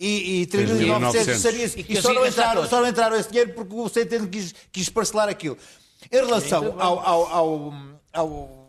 E, 0.00 0.42
e 0.42 0.46
3.900 0.46 1.24
3.900. 1.26 1.34
sabia-se. 1.38 1.80
E 1.80 1.92
E 1.92 2.00
só 2.02 2.10
assim 2.10 2.18
não, 2.18 2.26
entraram, 2.26 2.66
só 2.68 2.80
não 2.80 2.88
entraram 2.88 3.16
esse 3.16 3.28
dinheiro 3.30 3.52
porque 3.54 3.74
o 3.74 3.88
Centeno 3.88 4.28
quis, 4.28 4.54
quis 4.70 4.88
parcelar 4.88 5.28
aquilo. 5.28 5.58
Em 6.12 6.16
relação 6.16 6.76
ao- 6.80 7.00
ao- 7.00 7.26
ao- 7.26 7.72
ao 8.12 8.68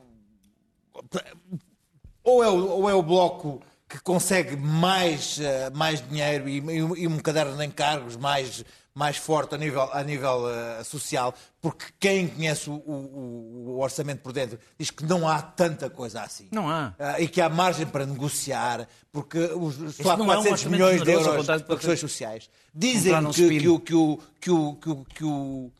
ou 2.23 2.43
é 2.43 2.47
o, 2.49 2.69
ou 2.69 2.89
é 2.89 2.93
o 2.93 3.01
bloco 3.03 3.61
que 3.99 4.03
consegue 4.03 4.55
mais, 4.55 5.37
eh, 5.41 5.69
mais 5.73 6.01
dinheiro 6.07 6.47
e, 6.47 6.59
e- 6.59 7.01
e 7.03 7.07
um 7.07 7.19
caderno 7.19 7.57
de 7.57 7.65
encargos 7.65 8.15
mais, 8.15 8.63
mais 8.95 9.17
forte 9.17 9.55
a 9.55 9.57
nível, 9.57 9.89
a 9.91 10.01
nível 10.03 10.49
eh, 10.49 10.81
social, 10.85 11.33
porque 11.61 11.85
quem 11.99 12.25
conhece 12.29 12.69
o, 12.69 12.73
o- 12.75 13.63
o 13.75 13.79
orçamento 13.81 14.21
por 14.21 14.31
dentro 14.31 14.57
diz 14.77 14.89
que 14.89 15.03
não 15.05 15.27
há 15.27 15.41
tanta 15.41 15.89
coisa 15.89 16.21
assim. 16.21 16.47
Não 16.49 16.69
há. 16.69 16.93
Ah, 16.97 17.19
e 17.19 17.27
que 17.27 17.41
há 17.41 17.49
margem 17.49 17.85
para 17.85 18.05
negociar, 18.05 18.87
porque 19.11 19.37
os, 19.37 19.75
só 19.95 20.11
há 20.11 20.17
não 20.17 20.31
é 20.31 20.37
um 20.37 20.43
400 20.43 20.63
milhões 20.71 21.01
de 21.03 21.11
euros 21.11 21.45
para 21.65 21.75
questões 21.75 21.99
sociais. 21.99 22.49
Dizem 22.73 23.11
que, 23.33 23.41
que 23.59 23.67
o- 23.67 23.79
que 23.81 23.93
o- 23.95 24.19
que 24.39 24.49
o- 24.51 24.75
que 24.75 24.89
o- 24.89 25.05
que 25.15 25.23
o- 25.25 25.71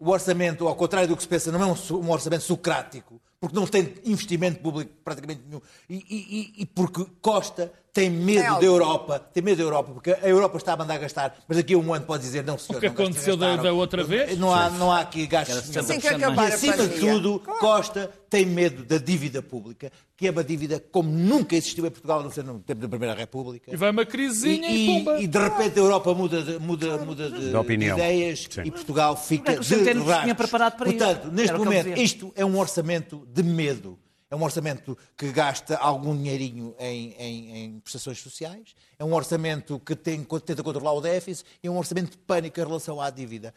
orçamento, 0.00 0.66
ao 0.66 0.74
contrário 0.74 1.08
do 1.08 1.16
que 1.16 1.22
se 1.22 1.28
pensa, 1.28 1.52
não 1.52 1.62
é 1.62 1.66
um, 1.66 1.76
um 1.98 2.10
orçamento 2.10 2.42
socrático, 2.42 3.20
porque 3.40 3.56
não 3.56 3.66
tem 3.66 3.94
investimento 4.04 4.60
público 4.60 4.92
praticamente 5.02 5.40
nenhum, 5.48 5.62
e, 5.88 5.96
e- 5.96 6.62
e- 6.62 6.66
porque 6.66 7.06
Costa 7.22 7.72
tem 7.92 8.08
medo 8.08 8.46
algo. 8.46 8.60
da 8.60 8.66
Europa, 8.66 9.18
tem 9.32 9.42
medo 9.42 9.56
da 9.58 9.62
Europa, 9.64 9.92
porque 9.92 10.12
a 10.12 10.28
Europa 10.28 10.56
está 10.58 10.72
a 10.74 10.76
mandar 10.76 10.98
gastar, 10.98 11.36
mas 11.48 11.56
daqui 11.56 11.74
a 11.74 11.78
um 11.78 11.92
ano 11.92 12.04
pode 12.06 12.22
dizer, 12.22 12.44
não 12.44 12.56
senhor, 12.56 12.78
O 12.78 12.80
que 12.80 12.86
aconteceu 12.86 13.36
da- 13.36 13.46
gastaram. 13.48 13.64
da 13.64 13.72
outra 13.72 14.04
vez? 14.04 14.38
Não 14.38 14.54
há, 14.54 14.70
não 14.70 14.92
há 14.92 15.00
aqui 15.00 15.26
gastos. 15.26 15.56
Assim 15.76 15.98
que 15.98 16.06
70% 16.08 16.16
acabar. 16.16 16.50
E 16.50 16.52
acima 16.52 16.76
de 16.86 17.00
tudo, 17.00 17.40
Costa 17.58 18.10
tem 18.28 18.46
medo 18.46 18.84
da 18.84 18.96
dívida 18.98 19.42
pública, 19.42 19.90
que 20.16 20.28
é 20.28 20.30
uma 20.30 20.44
dívida 20.44 20.78
como 20.92 21.10
nunca 21.10 21.56
existiu 21.56 21.84
em 21.84 21.90
Portugal, 21.90 22.20
a 22.20 22.22
não 22.22 22.30
ser 22.30 22.44
no 22.44 22.60
tempo 22.60 22.80
da 22.80 22.88
Primeira 22.88 23.14
República. 23.14 23.72
E 23.72 23.76
vai 23.76 23.90
uma 23.90 24.04
crisezinha 24.06 24.68
e, 24.70 24.84
e- 24.84 24.98
pumba. 24.98 25.20
e 25.20 25.26
de 25.26 25.38
repente 25.38 25.78
a 25.78 25.82
Europa 25.82 26.14
muda 26.14 26.42
de, 26.42 26.58
muda, 26.60 26.96
muda 26.98 27.28
de, 27.30 27.50
De 27.50 27.76
de 27.76 27.84
ideias 27.86 28.46
Sim. 28.48 28.62
e 28.66 28.70
Portugal 28.70 29.16
fica 29.16 29.52
é 29.52 29.62
Centeno 29.62 30.00
de 30.00 30.06
tinha 30.06 30.14
rastros. 30.14 30.34
preparado 30.36 30.76
para 30.76 30.88
isso? 30.90 30.98
Portanto, 30.98 31.32
neste 31.32 31.56
momento, 31.56 31.98
isto 31.98 32.32
é 32.36 32.44
um 32.44 32.56
orçamento 32.58 33.26
de 33.32 33.42
medo. 33.42 33.98
É 34.30 34.36
um 34.36 34.42
orçamento 34.44 34.96
que 35.16 35.32
gasta 35.32 35.76
algum 35.76 36.16
dinheirinho 36.16 36.72
em, 36.78 37.14
em- 37.18 37.56
em 37.64 37.80
prestações 37.80 38.20
sociais, 38.20 38.76
é 38.98 39.04
um 39.04 39.12
orçamento 39.12 39.80
que 39.80 39.96
tem- 39.96 40.22
tenta 40.46 40.62
controlar 40.62 40.92
o 40.92 41.00
déficit, 41.00 41.44
e 41.62 41.66
é 41.66 41.70
um 41.70 41.76
orçamento 41.76 42.12
de 42.12 42.18
pânico 42.18 42.60
em 42.60 42.64
relação 42.64 43.00
à 43.00 43.10
dívida. 43.10 43.52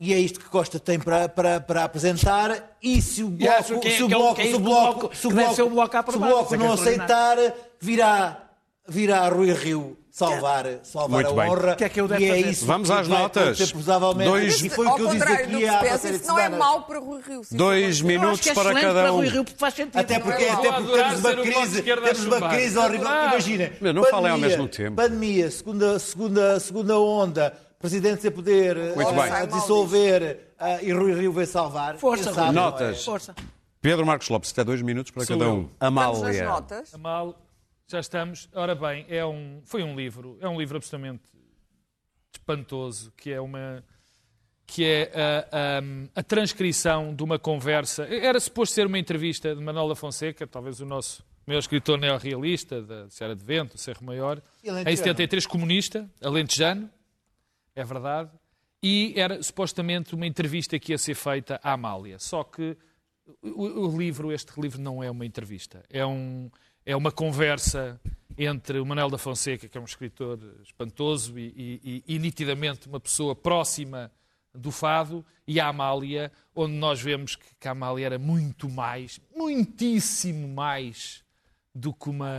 E 0.00 0.12
é 0.14 0.18
isto 0.18 0.40
que 0.40 0.46
Costa 0.48 0.80
tem 0.80 0.98
para, 0.98 1.28
para, 1.28 1.60
para 1.60 1.84
apresentar. 1.84 2.76
E 2.82 3.00
se 3.00 3.22
o 3.22 3.28
bloco, 3.28 3.52
é- 3.52 3.62
se 3.62 4.02
o 4.02 4.06
é 4.06 4.08
bloco, 4.08 4.40
é 4.40 4.44
se 4.46 4.54
o 4.54 4.58
bloco, 4.58 5.16
se 5.16 5.26
o 5.26 5.30
bloco, 5.30 5.50
a 5.50 5.54
se 5.54 5.60
o 5.62 5.70
bloco 6.20 6.54
é 6.54 6.56
é 6.56 6.58
não 6.58 6.74
extraordinário. 6.74 7.42
aceitar, 7.44 7.68
virá, 7.78 8.50
virá 8.88 9.28
Rui 9.28 9.52
Rio 9.52 9.98
salvar, 10.14 10.64
salvar 10.84 11.10
Muito 11.24 11.30
a 11.40 11.42
bem. 11.42 11.50
honra. 11.50 11.72
O 11.72 11.76
que 11.76 11.84
é 11.84 11.88
que 11.88 12.00
eu 12.00 12.06
devo 12.06 12.20
e 12.22 12.24
é 12.24 12.28
fazer? 12.36 12.50
isso 12.50 12.66
Vamos 12.66 12.88
que 12.88 12.94
às 12.94 13.08
notas. 13.08 13.60
acontecer. 13.60 14.24
Dois- 14.24 14.62
E 14.62 14.68
foi 14.70 14.86
o 14.86 14.94
que 14.94 15.02
eu 15.02 15.08
disse 15.08 15.24
aqui 15.24 15.66
pensa, 15.80 16.08
de 16.10 16.16
isso 16.16 16.26
não 16.28 16.38
é 16.38 16.48
mau 16.48 16.82
para 16.82 17.00
Rui 17.00 17.20
Rio. 17.20 17.42
sim. 17.42 17.56
Dois 17.56 18.00
minutos 18.00 18.46
é 18.46 18.54
para 18.54 18.74
cada 18.74 19.02
para 19.02 19.12
um. 19.12 19.16
Rui 19.16 19.28
Rio, 19.28 19.44
porque 19.44 19.58
faz 19.58 19.74
sentido. 19.74 19.98
Até 19.98 20.20
porque, 20.20 20.44
é 20.44 20.50
até 20.52 20.72
porque 20.72 20.92
temos 20.92 21.18
uma 21.20 21.30
o 21.30 21.42
crise, 21.42 21.82
temos 21.82 22.24
uma 22.26 22.48
crise 22.48 22.78
horrível. 22.78 23.08
Imagina, 23.08 23.72
Mas 23.80 23.94
não 23.94 24.04
falem 24.04 24.30
ao 24.30 24.38
mesmo 24.38 24.68
tempo. 24.68 24.96
Pandemia, 24.96 25.50
segunda, 25.50 25.98
segunda, 25.98 26.60
segunda 26.60 26.96
onda, 26.98 27.52
presidente 27.80 28.22
sem 28.22 28.30
poder, 28.30 28.76
Muito 28.94 29.10
eh, 29.10 29.12
bem. 29.12 29.32
a 29.32 29.44
dissolver 29.46 30.22
eh, 30.60 30.78
e 30.82 30.92
Rui 30.92 31.12
Rio 31.12 31.32
veio 31.32 31.46
salvar. 31.46 31.96
Força, 31.96 32.30
é? 32.30 32.52
Notas. 32.52 33.04
Força. 33.04 33.34
Pedro 33.82 34.06
Marcos 34.06 34.28
Lopes, 34.28 34.50
até 34.52 34.62
dois 34.64 34.80
minutos 34.80 35.10
para 35.10 35.26
Sou 35.26 35.36
cada 35.36 35.50
um. 35.50 35.68
Vamos 35.80 36.02
às 36.02 36.18
Amália. 36.22 36.44
notas. 36.48 36.92
Mal, 36.98 37.34
já 37.86 38.00
estamos. 38.00 38.48
Ora 38.54 38.74
bem, 38.74 39.04
é 39.08 39.24
um, 39.24 39.60
foi 39.64 39.82
um 39.82 39.94
livro, 39.96 40.38
é 40.40 40.48
um 40.48 40.58
livro 40.58 40.76
absolutamente 40.76 41.22
espantoso, 42.32 43.12
que 43.16 43.30
é 43.32 43.40
uma 43.40 43.84
que 44.66 44.82
é 44.84 45.12
a, 45.14 45.78
a- 45.78 46.20
a 46.20 46.22
transcrição 46.22 47.14
de 47.14 47.22
uma 47.22 47.38
conversa. 47.38 48.04
Era 48.06 48.40
suposto 48.40 48.74
ser 48.74 48.86
uma 48.86 48.98
entrevista 48.98 49.54
de 49.54 49.62
Manuel 49.62 49.88
da 49.90 49.94
Fonseca, 49.94 50.46
talvez 50.46 50.80
o 50.80 50.86
nosso 50.86 51.22
maior 51.46 51.58
escritor 51.58 51.98
neorrealista, 51.98 52.80
da 52.80 53.10
Serra 53.10 53.36
de 53.36 53.44
Vento, 53.44 53.76
Serra 53.76 54.00
Maior, 54.00 54.42
alentejano. 54.66 54.90
em 54.90 54.96
73 54.96 55.46
comunista, 55.46 56.10
alentejano, 56.22 56.90
é 57.76 57.84
verdade, 57.84 58.30
e 58.82 59.12
era 59.16 59.42
supostamente 59.42 60.14
uma 60.14 60.26
entrevista 60.26 60.78
que 60.78 60.92
ia 60.92 60.98
ser 60.98 61.14
feita 61.14 61.60
à 61.62 61.72
Amália. 61.74 62.18
Só 62.18 62.42
que 62.42 62.74
o, 63.42 63.86
o 63.88 63.98
livro, 63.98 64.32
este 64.32 64.58
livro 64.58 64.80
não 64.80 65.02
é 65.02 65.10
uma 65.10 65.26
entrevista, 65.26 65.84
é, 65.90 66.04
um, 66.06 66.50
é 66.86 66.94
uma 66.96 67.10
conversa 67.12 68.00
entre 68.36 68.78
o 68.80 68.86
Manuel 68.86 69.08
da 69.10 69.18
Fonseca, 69.18 69.68
que 69.68 69.78
é 69.78 69.80
um 69.80 69.84
escritor 69.84 70.38
espantoso 70.62 71.38
e, 71.38 71.52
e- 71.56 72.02
e- 72.08 72.14
e 72.14 72.18
nitidamente 72.18 72.88
uma 72.88 72.98
pessoa 73.00 73.34
próxima 73.34 74.10
do 74.52 74.70
fado, 74.70 75.24
e 75.46 75.58
a 75.58 75.66
Amália, 75.68 76.30
onde 76.54 76.74
nós 76.74 77.00
vemos 77.00 77.34
que, 77.36 77.44
que 77.58 77.66
a 77.68 77.72
Amália 77.72 78.06
era 78.06 78.18
muito 78.18 78.68
mais, 78.68 79.20
muitíssimo 79.36 80.46
mais 80.48 81.22
do 81.74 81.92
que 81.92 82.08
uma 82.08 82.32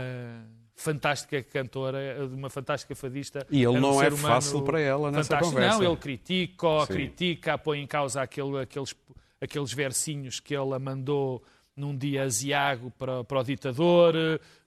fantástica 0.74 1.42
cantora, 1.42 2.26
uma 2.32 2.48
fantástica 2.50 2.94
fadista. 2.94 3.46
E 3.50 3.58
ele 3.58 3.68
um 3.78 3.80
não 3.80 4.02
é 4.02 4.10
fácil 4.10 4.62
para 4.62 4.80
ela 4.80 5.10
nessa 5.10 5.30
fantástico. 5.34 5.54
conversa. 5.54 5.78
Não, 5.78 5.84
ele 5.84 5.96
critica, 5.96 6.66
Sim. 6.86 6.92
critica, 6.92 7.58
põe 7.58 7.80
em 7.80 7.86
causa 7.86 8.22
aquele- 8.22 8.60
aqueles, 8.60 8.94
aqueles 9.40 9.72
versinhos 9.72 10.40
que 10.40 10.54
ela 10.54 10.78
mandou 10.78 11.42
num 11.76 11.96
dia 11.96 12.22
aziago 12.22 12.90
para, 12.98 13.22
para 13.22 13.40
o 13.40 13.44
ditador. 13.44 14.14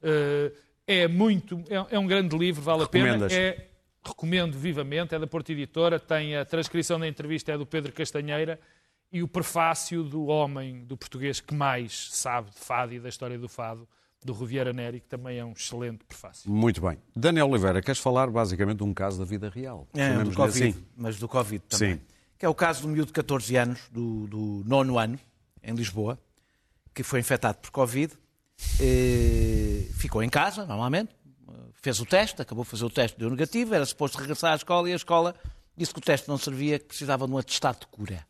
eh, 0.02 0.52
é 0.90 1.08
muito, 1.08 1.64
é, 1.70 1.96
é 1.96 2.00
um 2.00 2.08
grande 2.08 2.36
livro, 2.36 2.64
vale 2.64 2.84
a 2.84 2.88
pena. 2.88 3.28
É, 3.32 3.68
recomendo 4.04 4.58
vivamente, 4.58 5.14
é 5.14 5.20
da 5.20 5.28
Porta 5.28 5.52
Editora, 5.52 6.00
tem 6.00 6.36
a 6.36 6.44
transcrição 6.44 7.00
da 7.00 7.08
entrevista 7.08 7.52
é 7.52 7.58
do 7.58 7.66
Pedro 7.66 7.92
Castanheira 7.92 8.60
e 9.12 9.22
o 9.22 9.28
prefácio 9.28 10.04
do 10.04 10.26
homem, 10.26 10.84
do 10.86 10.98
português 10.98 11.40
que 11.40 11.54
mais 11.54 12.10
sabe 12.12 12.50
de 12.50 12.58
fado 12.58 12.94
e 12.94 13.00
da 13.00 13.10
história 13.10 13.38
do 13.38 13.48
fado, 13.48 13.88
do 14.24 14.34
Riviera 14.34 14.74
Neri, 14.74 15.00
que 15.00 15.08
também 15.08 15.38
é 15.38 15.46
um 15.46 15.52
excelente 15.52 16.04
prefácio. 16.04 16.50
Muito 16.50 16.82
bem. 16.82 16.98
Daniel 17.16 17.50
Oliveira, 17.50 17.82
queres 17.82 18.02
falar 18.02 18.30
basicamente 18.30 18.78
de 18.78 18.84
um 18.84 18.94
caso 18.94 19.20
da 19.20 19.26
vida 19.26 19.50
real? 19.50 19.88
É, 19.94 20.24
do 20.24 20.34
Covid, 20.34 20.70
assim. 20.70 20.86
mas 20.98 21.20
do 21.20 21.28
Covid 21.28 21.64
também. 21.70 21.96
Sim. 21.96 22.02
Que 22.38 22.46
é 22.46 22.50
o 22.50 22.56
caso 22.56 22.82
do 22.82 22.88
miúdo 22.88 23.08
de 23.08 23.14
14 23.14 23.56
anos, 23.56 23.82
do, 23.92 24.28
do 24.28 24.64
nono 24.66 24.98
ano, 24.98 25.20
em 25.64 25.74
Lisboa, 25.74 26.20
que 26.94 27.04
foi 27.04 27.20
infectado 27.20 27.58
por 27.60 27.72
Covid, 27.72 28.14
eh, 28.82 29.88
ficou 29.94 30.22
em 30.22 30.30
casa, 30.30 30.66
normalmente, 30.66 31.12
eh, 31.48 31.54
fez 31.82 32.00
o 32.00 32.06
teste, 32.06 32.42
acabou 32.42 32.64
de 32.64 32.70
fazer 32.70 32.86
o 32.86 32.90
teste, 32.90 33.18
deu 33.18 33.30
negativo, 33.30 33.74
era 33.74 33.86
suposto 33.86 34.18
regressar 34.18 34.54
à 34.54 34.56
escola 34.56 34.90
e 34.90 34.94
a 34.94 34.96
escola 34.96 35.36
disse 35.78 35.94
que 35.94 36.00
o 36.00 36.04
teste 36.04 36.28
não 36.28 36.38
servia, 36.38 36.78
que 36.80 36.86
precisava 36.86 37.26
de 37.26 37.34
um 37.34 37.38
atestado 37.38 37.80
de 37.80 37.88
cura. 37.88 38.26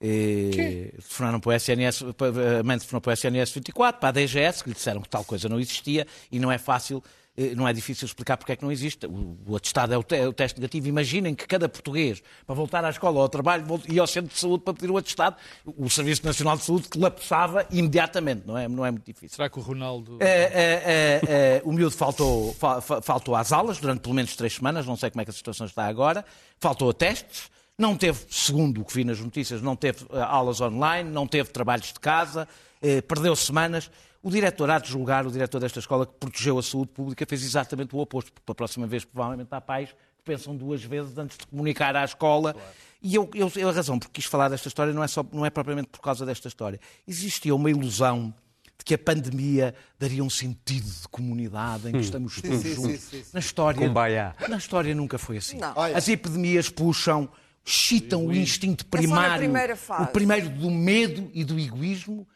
Eh, 0.00 0.90
telefonaram 0.92 1.40
para 1.40 1.50
o 1.50 1.52
SNS, 1.52 2.02
a 2.02 2.62
mãe 2.62 2.78
telefonou 2.78 3.00
para 3.00 3.10
o 3.10 3.12
SNS 3.14 3.52
24, 3.52 4.00
para 4.00 4.08
a 4.10 4.12
DGS, 4.12 4.62
que 4.62 4.68
lhe 4.70 4.74
disseram 4.74 5.00
que 5.00 5.08
tal 5.08 5.24
coisa 5.24 5.48
não 5.48 5.58
existia 5.58 6.06
e 6.30 6.38
não 6.38 6.52
é 6.52 6.58
fácil, 6.58 7.02
eh, 7.02 7.23
não 7.56 7.66
é 7.66 7.72
difícil 7.72 8.06
explicar 8.06 8.36
porque 8.36 8.52
é 8.52 8.56
que 8.56 8.62
não 8.62 8.70
existe. 8.70 9.06
O, 9.06 9.56
atestado 9.56 9.92
é 9.92 9.98
o, 9.98 10.02
te- 10.02 10.14
é 10.16 10.28
o 10.28 10.32
teste 10.32 10.60
negativo. 10.60 10.86
Imaginem 10.86 11.34
que 11.34 11.46
cada 11.46 11.68
português, 11.68 12.22
para 12.46 12.54
voltar 12.54 12.84
à 12.84 12.90
escola 12.90 13.16
ou 13.16 13.22
ao 13.22 13.28
trabalho, 13.28 13.64
ia 13.88 14.00
ao 14.00 14.06
centro 14.06 14.32
de 14.32 14.38
saúde 14.38 14.62
para 14.62 14.72
pedir 14.74 14.90
o 14.90 14.96
atestado, 14.96 15.36
o 15.64 15.90
Serviço 15.90 16.24
Nacional 16.24 16.56
de 16.56 16.62
Saúde 16.62 16.88
colapsava 16.88 17.66
imediatamente, 17.70 18.46
não 18.46 18.56
é, 18.56 18.68
não 18.68 18.86
é 18.86 18.90
muito 18.90 19.04
difícil. 19.04 19.34
Será 19.36 19.48
que 19.48 19.58
o 19.58 19.62
Ronaldo. 19.62 20.18
É, 20.20 21.20
é, 21.26 21.62
o 21.64 21.72
miúdo 21.72 21.96
faltou, 21.96 22.54
fa- 22.54 22.80
fa- 22.80 23.02
faltou 23.02 23.34
às 23.34 23.52
aulas 23.52 23.78
durante 23.78 24.00
pelo 24.00 24.14
menos 24.14 24.36
três 24.36 24.54
semanas, 24.54 24.86
não 24.86 24.96
sei 24.96 25.10
como 25.10 25.20
é 25.22 25.24
que 25.24 25.30
a 25.30 25.34
situação 25.34 25.66
está 25.66 25.86
agora, 25.86 26.24
faltou 26.60 26.90
a 26.90 26.94
testes, 26.94 27.50
não 27.76 27.96
teve, 27.96 28.20
segundo 28.30 28.80
o 28.80 28.84
que 28.84 28.94
vi 28.94 29.04
nas 29.04 29.18
notícias, 29.18 29.60
não 29.60 29.74
teve 29.74 30.04
eh, 30.12 30.20
aulas 30.20 30.60
online, 30.60 31.10
não 31.10 31.26
teve 31.26 31.50
trabalhos 31.50 31.92
de 31.92 31.98
casa, 31.98 32.46
eh, 32.80 33.00
perdeu 33.00 33.34
semanas. 33.34 33.90
O 34.24 34.30
diretor 34.30 34.70
há 34.70 34.78
de 34.78 34.88
julgar, 34.90 35.26
o 35.26 35.30
diretor 35.30 35.60
desta 35.60 35.78
escola 35.78 36.06
que 36.06 36.14
protegeu 36.18 36.58
a 36.58 36.62
saúde 36.62 36.90
pública 36.92 37.26
fez 37.28 37.42
exatamente 37.44 37.94
o 37.94 37.98
oposto, 37.98 38.32
porque 38.32 38.42
para 38.46 38.52
a 38.54 38.56
próxima 38.56 38.86
vez 38.86 39.04
provavelmente 39.04 39.48
há 39.50 39.60
pais 39.60 39.90
que 39.90 40.24
pensam 40.24 40.56
duas 40.56 40.82
vezes 40.82 41.16
antes 41.18 41.36
de 41.36 41.46
comunicar 41.46 41.94
à 41.94 42.02
escola. 42.04 42.56
E 43.02 43.14
eu, 43.14 43.28
eu, 43.34 43.52
eu- 43.54 43.68
a 43.68 43.72
razão 43.72 43.98
por 43.98 44.06
que 44.06 44.14
quis 44.14 44.24
falar 44.24 44.48
desta 44.48 44.66
história 44.66 44.94
não 44.94 45.04
é, 45.04 45.08
só, 45.08 45.22
não 45.30 45.44
é 45.44 45.50
propriamente 45.50 45.88
por 45.90 46.00
causa 46.00 46.24
desta 46.24 46.48
história. 46.48 46.80
Existia 47.06 47.54
uma 47.54 47.70
ilusão 47.70 48.32
de 48.78 48.82
que 48.84 48.94
a 48.94 48.98
pandemia 48.98 49.74
daria 49.98 50.24
um 50.24 50.30
sentido 50.30 50.86
de 50.88 51.06
comunidade 51.08 51.86
em 51.88 51.92
que 51.92 51.98
estamos 51.98 52.40
todos 52.40 52.62
sim, 52.62 52.74
juntos. 52.74 53.00
sim, 53.00 53.18
sim, 53.18 53.22
sim. 53.24 53.30
Na 53.34 53.40
história, 53.40 54.34
na 54.48 54.56
história 54.56 54.94
nunca 54.94 55.18
foi 55.18 55.36
assim. 55.36 55.58
Não. 55.58 55.74
As 55.78 56.08
epidemias 56.08 56.70
puxam, 56.70 57.28
excitam 57.62 58.24
o 58.26 58.34
instinto 58.34 58.86
É 58.86 58.96
primário, 58.96 59.76
fase. 59.76 60.02
o 60.02 60.06
primeiro 60.06 60.48
do 60.48 60.70
medo 60.70 61.30
e 61.34 61.44
do 61.44 61.58
egoísmo, 61.60 62.26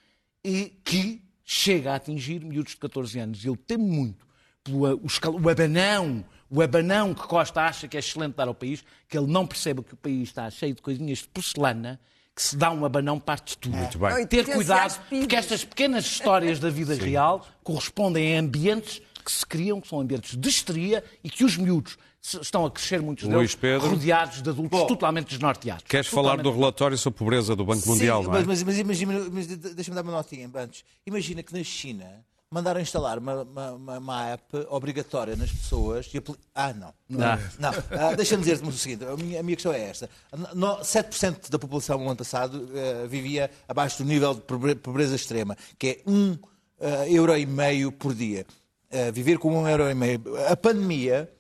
e 0.45 0.67
que 0.85 1.27
chega 1.51 1.93
a 1.93 1.95
atingir 1.95 2.45
miúdos 2.45 2.73
de 2.73 2.79
14 2.79 3.19
anos. 3.19 3.43
Eu 3.43 3.57
temo 3.57 3.87
muito 3.87 4.27
pelo 4.63 4.85
a- 4.85 4.95
o, 4.95 5.07
escal- 5.07 5.35
o 5.35 5.49
abanão, 5.49 6.23
o 6.51 6.61
abanão 6.61 7.15
que 7.15 7.23
Costa 7.27 7.63
acha 7.63 7.89
que 7.89 7.97
é 7.97 8.01
excelente 8.01 8.35
dar 8.35 8.49
ao 8.49 8.55
país, 8.55 8.85
que 9.09 9.17
ele 9.17 9.27
não 9.27 9.47
perceba 9.47 9.83
que 9.83 9.95
o 9.95 9.97
país 9.97 10.29
está 10.29 10.51
cheio 10.51 10.75
de 10.75 10.83
coisinhas 10.83 11.19
de 11.21 11.29
porcelana, 11.29 11.99
que 12.37 12.43
se 12.43 12.55
dá 12.55 12.71
um 12.71 12.85
abanão 12.85 13.19
parte 13.19 13.57
tudo. 13.57 13.77
Muito 13.79 13.99
bem. 13.99 14.21
E 14.23 14.27
Ter 14.27 14.45
cuidado, 14.45 15.01
porque 15.09 15.35
estas 15.37 15.65
pequenas 15.65 16.05
histórias 16.05 16.59
da 16.61 16.69
vida 16.69 16.95
real 16.95 17.47
correspondem 17.65 18.37
a 18.37 18.41
ambientes 18.41 19.01
que 19.25 19.33
se 19.33 19.45
criam, 19.47 19.81
que 19.81 19.89
são 19.89 20.01
ambientes 20.01 20.37
de 20.37 20.49
histeria 20.49 21.03
e 21.25 21.31
que 21.31 21.45
os 21.45 21.57
miúdos 21.57 21.97
estão 22.23 22.67
a 22.67 22.71
crescer 22.71 23.01
muitos 23.01 23.25
Luís 23.25 23.37
deles 23.37 23.55
Pedro. 23.55 23.89
rodeados 23.91 24.43
de 24.43 24.51
adultos 24.51 24.87
totalmente 24.87 25.29
desnorteados. 25.31 25.85
Queres 25.89 26.07
falar 26.09 26.33
do 26.33 26.37
Totalmente 26.43 26.59
relatório 26.61 26.99
sobre 26.99 27.17
a 27.17 27.19
pobreza 27.19 27.57
do 27.57 27.65
Banco 27.65 27.89
Mundial, 27.89 28.23
Sim, 28.23 28.29
não 28.29 28.35
é? 28.37 28.39
mas, 28.39 28.47
mas, 28.47 28.63
mas 28.63 28.79
imagina, 28.79 29.27
mas 29.33 29.47
de- 29.47 29.57
deixa-me 29.57 29.95
dar 29.95 30.03
uma 30.03 30.13
notinha 30.13 30.51
antes. 30.55 30.85
Imagina 31.07 31.43
que 31.43 31.53
na 31.57 31.63
China 31.63 32.07
mandaram 32.51 32.81
instalar 32.81 33.19
uma, 33.19 33.43
uma, 33.43 33.73
uma- 33.73 33.99
uma 33.99 34.27
app 34.31 34.45
obrigatória 34.71 35.37
nas 35.37 35.51
pessoas 35.53 36.09
e 36.13 36.19
apli- 36.19 36.35
Ah, 36.55 36.73
não. 36.73 36.93
Não. 37.09 37.39
não. 37.59 37.71
Ah, 37.91 38.15
deixa-me 38.15 38.43
dizer-te 38.43 38.67
o 38.67 38.73
seguinte: 38.73 39.05
a 39.05 39.17
minha, 39.17 39.41
a 39.41 39.43
minha 39.43 39.57
questão 39.57 39.73
é 39.73 39.81
esta. 39.89 40.09
No- 40.55 40.79
7% 40.83 41.51
da 41.51 41.59
população 41.59 41.99
no 41.99 42.07
ano 42.07 42.17
passado 42.17 42.69
eh, 42.75 43.07
vivia 43.07 43.51
abaixo 43.69 44.03
do 44.03 44.09
nível 44.09 44.35
de 44.35 44.41
pobre- 44.43 44.75
pobreza 44.75 45.15
extrema, 45.15 45.57
que 45.79 45.89
é 45.89 46.11
um 46.11 46.37
eh, 46.81 47.07
euro 47.13 47.37
e 47.37 47.45
meio 47.47 47.93
por 47.93 48.15
dia. 48.15 48.47
Eh, 48.91 49.13
viver 49.13 49.39
com 49.39 49.55
um 49.55 49.69
euro 49.69 49.89
e 49.91 49.95
meio. 49.95 50.21
A 50.49 50.57
pandemia. 50.57 51.31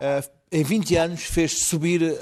Uh, 0.00 0.28
em 0.50 0.62
20 0.62 0.96
anos 0.96 1.22
fez 1.22 1.60
subir 1.60 2.02
uh, 2.02 2.16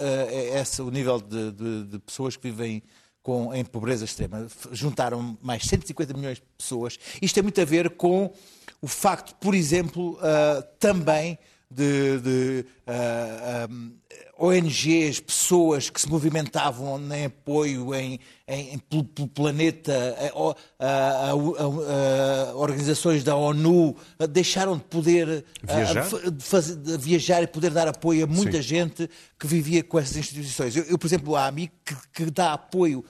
esse, 0.60 0.80
o 0.82 0.90
nível 0.90 1.20
de, 1.20 1.50
de- 1.52 1.84
de 1.84 1.98
pessoas 1.98 2.36
que 2.36 2.50
vivem 2.50 2.82
com, 3.22 3.52
em 3.54 3.64
pobreza 3.64 4.04
extrema. 4.04 4.46
Juntaram 4.72 5.36
mais 5.42 5.64
150 5.64 6.12
milhões 6.14 6.38
de 6.38 6.44
pessoas. 6.58 6.98
Isto 7.20 7.34
tem 7.34 7.42
muito 7.42 7.60
a 7.60 7.64
ver 7.64 7.90
com 7.90 8.32
o 8.80 8.86
facto, 8.88 9.34
por 9.36 9.54
exemplo, 9.54 10.18
uh, 10.18 10.62
também 10.78 11.38
de, 11.74 12.20
de, 12.20 12.64
uh, 12.86 13.72
um, 13.72 13.92
ONGs, 14.38 15.20
pessoas 15.20 15.88
que 15.88 16.00
se 16.00 16.08
movimentavam 16.08 17.00
em 17.14 17.26
apoio 17.26 17.94
em, 17.94 18.18
em- 18.48 18.74
em- 18.74 18.78
pelo, 18.78 19.04
planeta, 19.28 19.92
eh, 19.92 20.32
o- 20.34 20.54
a- 20.78 21.30
a- 21.30 21.30
a- 21.30 22.56
organizações 22.56 23.22
da 23.22 23.36
ONU 23.36 23.94
deixaram 24.30 24.76
de 24.76 24.84
poder 24.84 25.44
Viajar? 25.62 26.08
de 26.30 26.42
fazer- 26.44 26.76
de 26.76 26.96
viajar 26.98 27.42
e 27.42 27.46
poder 27.46 27.70
dar 27.70 27.86
apoio 27.86 28.24
a 28.24 28.26
muita 28.26 28.56
Sim. 28.56 28.62
gente 28.62 29.08
que 29.38 29.46
vivia 29.46 29.84
com 29.84 29.98
essas 29.98 30.16
instituições. 30.16 30.74
Eu, 30.76 30.84
eu, 30.84 30.98
por 30.98 31.06
exemplo, 31.06 31.36
há 31.36 31.46
amigo 31.46 31.72
que, 31.84 31.94
que 32.12 32.30
dá 32.30 32.54
apoio 32.54 33.04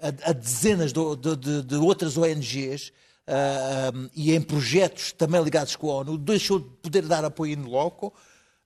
a, 0.00 0.32
dezenas 0.32 0.92
de, 0.92 1.00
de- 1.16 1.36
de- 1.36 1.62
de 1.62 1.74
outras 1.76 2.16
ONGs 2.16 2.92
ah, 3.26 3.92
e 4.14 4.32
em 4.32 4.40
projetos 4.40 5.12
também 5.12 5.42
ligados 5.42 5.76
com 5.76 5.90
a 5.90 5.94
ONU, 5.96 6.18
deixou 6.18 6.58
de 6.58 6.68
poder 6.82 7.02
dar 7.06 7.24
apoio 7.24 7.52
in 7.52 7.62
loco 7.62 8.12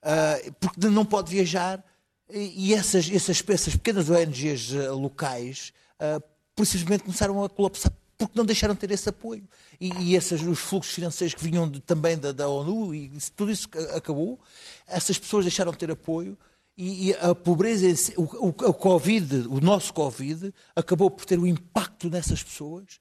ah, 0.02 0.36
porque 0.58 0.86
não 0.88 1.04
pode 1.04 1.30
viajar. 1.30 1.84
E, 2.32 2.72
essas, 2.74 3.10
essas, 3.10 3.42
essas 3.48 3.74
pequenas 3.74 4.08
ONGs 4.08 4.72
locais 4.90 5.72
ah, 5.98 6.20
simplesmente 6.58 7.02
começaram 7.02 7.42
a 7.42 7.48
colapsar 7.48 7.92
porque 8.16 8.36
não 8.36 8.44
deixaram 8.44 8.74
de 8.74 8.80
ter 8.80 8.90
esse 8.90 9.08
apoio. 9.08 9.48
E, 9.80 9.90
e 9.94 10.14
esses, 10.14 10.42
os 10.42 10.58
fluxos 10.58 10.94
financeiros 10.94 11.34
que 11.34 11.42
vinham 11.42 11.68
de- 11.68 11.80
também 11.80 12.18
da, 12.18 12.32
da 12.32 12.48
ONU, 12.48 12.94
e 12.94 13.10
tudo 13.34 13.50
isso 13.50 13.66
acabou, 13.96 14.38
essas 14.86 15.18
pessoas 15.18 15.46
deixaram 15.46 15.72
de 15.72 15.78
ter 15.78 15.90
apoio 15.90 16.36
e, 16.82 17.14
a 17.20 17.34
pobreza, 17.34 18.12
o, 18.16 18.48
o, 18.48 18.52
Covid, 18.52 19.48
o 19.48 19.60
nosso 19.60 19.92
Covid, 19.92 20.52
acabou 20.74 21.10
por 21.10 21.26
ter 21.26 21.38
um 21.38 21.46
impacto 21.46 22.08
nessas 22.08 22.42
pessoas 22.42 23.00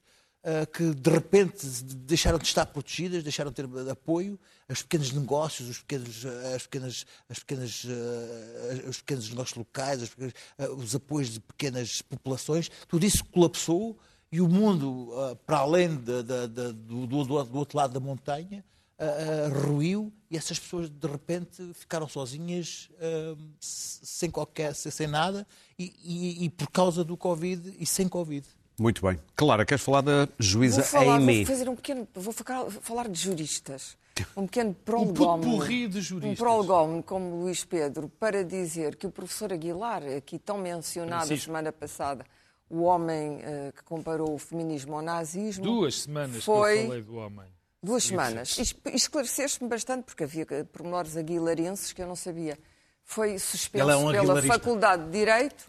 que 0.72 0.94
de 0.94 1.10
repente 1.10 1.66
deixaram 1.96 2.38
de 2.38 2.46
estar 2.46 2.64
protegidas, 2.66 3.22
deixaram 3.22 3.50
de 3.50 3.56
ter 3.56 3.90
apoio, 3.90 4.38
os 4.68 4.80
pequenos 4.82 5.12
negócios, 5.12 5.68
os 5.68 5.78
pequenos, 5.80 6.24
ah, 6.24 6.54
as 6.56 6.62
pequenas, 6.62 7.06
as 7.28 7.38
pequenas, 7.40 7.86
ah, 7.86 8.88
os 8.88 8.98
pequenos 8.98 9.28
negócios 9.28 9.56
locais, 9.58 10.10
ah, 10.58 10.70
os 10.72 10.94
apoios 10.94 11.30
de 11.30 11.40
pequenas 11.40 12.00
populações, 12.02 12.70
tudo 12.88 13.04
isso 13.04 13.24
colapsou 13.26 13.98
e 14.32 14.40
o 14.40 14.48
mundo, 14.48 15.12
ah, 15.18 15.36
para 15.44 15.58
além 15.58 15.96
da- 15.96 16.22
da- 16.22 16.46
da- 16.46 16.72
do, 16.72 17.06
do- 17.06 17.56
outro 17.58 17.76
lado 17.76 17.92
da 17.92 18.00
montanha, 18.00 18.64
ah, 18.98 19.04
ah, 19.04 19.48
ruiu 19.66 20.12
e 20.30 20.36
essas 20.36 20.58
pessoas 20.58 20.88
de 20.88 21.06
repente 21.08 21.70
ficaram 21.74 22.08
sozinhas, 22.08 22.88
ah, 22.98 23.36
sem 23.60 24.30
qualquer, 24.30 24.74
sem 24.74 25.06
nada, 25.06 25.46
e, 25.78 25.92
e- 26.02 26.44
e 26.44 26.48
por 26.50 26.70
causa 26.70 27.04
do 27.04 27.16
Covid 27.16 27.74
e 27.78 27.84
sem 27.84 28.08
Covid. 28.08 28.46
Muito 28.80 29.06
bem. 29.06 29.20
Clara, 29.36 29.66
queres 29.66 29.84
falar 29.84 30.00
da 30.00 30.26
juíza 30.38 30.80
Vou 30.80 30.90
falar, 30.90 31.16
Amy? 31.16 31.44
vou 31.44 31.54
fazer 31.54 31.68
um 31.68 31.76
pequeno, 31.76 32.08
vou 32.14 32.32
falar, 32.32 33.08
de 33.10 33.20
juristas. 33.20 33.94
Um 34.34 34.46
pequeno 34.46 34.72
prolegómeno. 34.82 35.66
de 35.66 36.00
juristas. 36.00 36.30
Um 36.32 36.34
prolegómeno 36.34 37.02
como 37.02 37.42
Luís 37.42 37.62
Pedro 37.62 38.08
para 38.18 38.42
dizer 38.42 38.96
que 38.96 39.06
o 39.06 39.10
professor 39.10 39.52
Aguilar, 39.52 40.02
aqui 40.16 40.38
tão 40.38 40.56
mencionado 40.56 41.26
Francisco. 41.26 41.44
semana 41.44 41.70
passada, 41.70 42.24
o 42.70 42.80
homem 42.84 43.40
eh, 43.42 43.70
que 43.76 43.84
comparou 43.84 44.32
o 44.32 44.38
feminismo 44.38 44.94
ao 44.94 45.02
nazismo. 45.02 45.62
Duas 45.62 46.00
semanas 46.00 46.42
foi... 46.42 46.72
que 46.78 46.78
eu 46.84 46.86
falei 46.88 47.02
do 47.02 47.16
homem. 47.16 47.46
Duas 47.82 48.04
semanas. 48.04 48.58
Es- 48.58 48.74
Esclareceste-me 48.94 49.68
bastante, 49.68 50.04
porque 50.04 50.24
havia 50.24 50.46
eh, 50.52 50.64
pormenores 50.64 51.18
aguilarenses 51.18 51.92
que 51.92 52.00
eu 52.00 52.06
não 52.06 52.16
sabia. 52.16 52.58
Foi 53.04 53.38
suspenso 53.38 53.90
é 53.90 53.96
um 53.96 54.10
pela. 54.10 54.40
Faculdade 54.42 55.04
de 55.04 55.10
Direito 55.18 55.66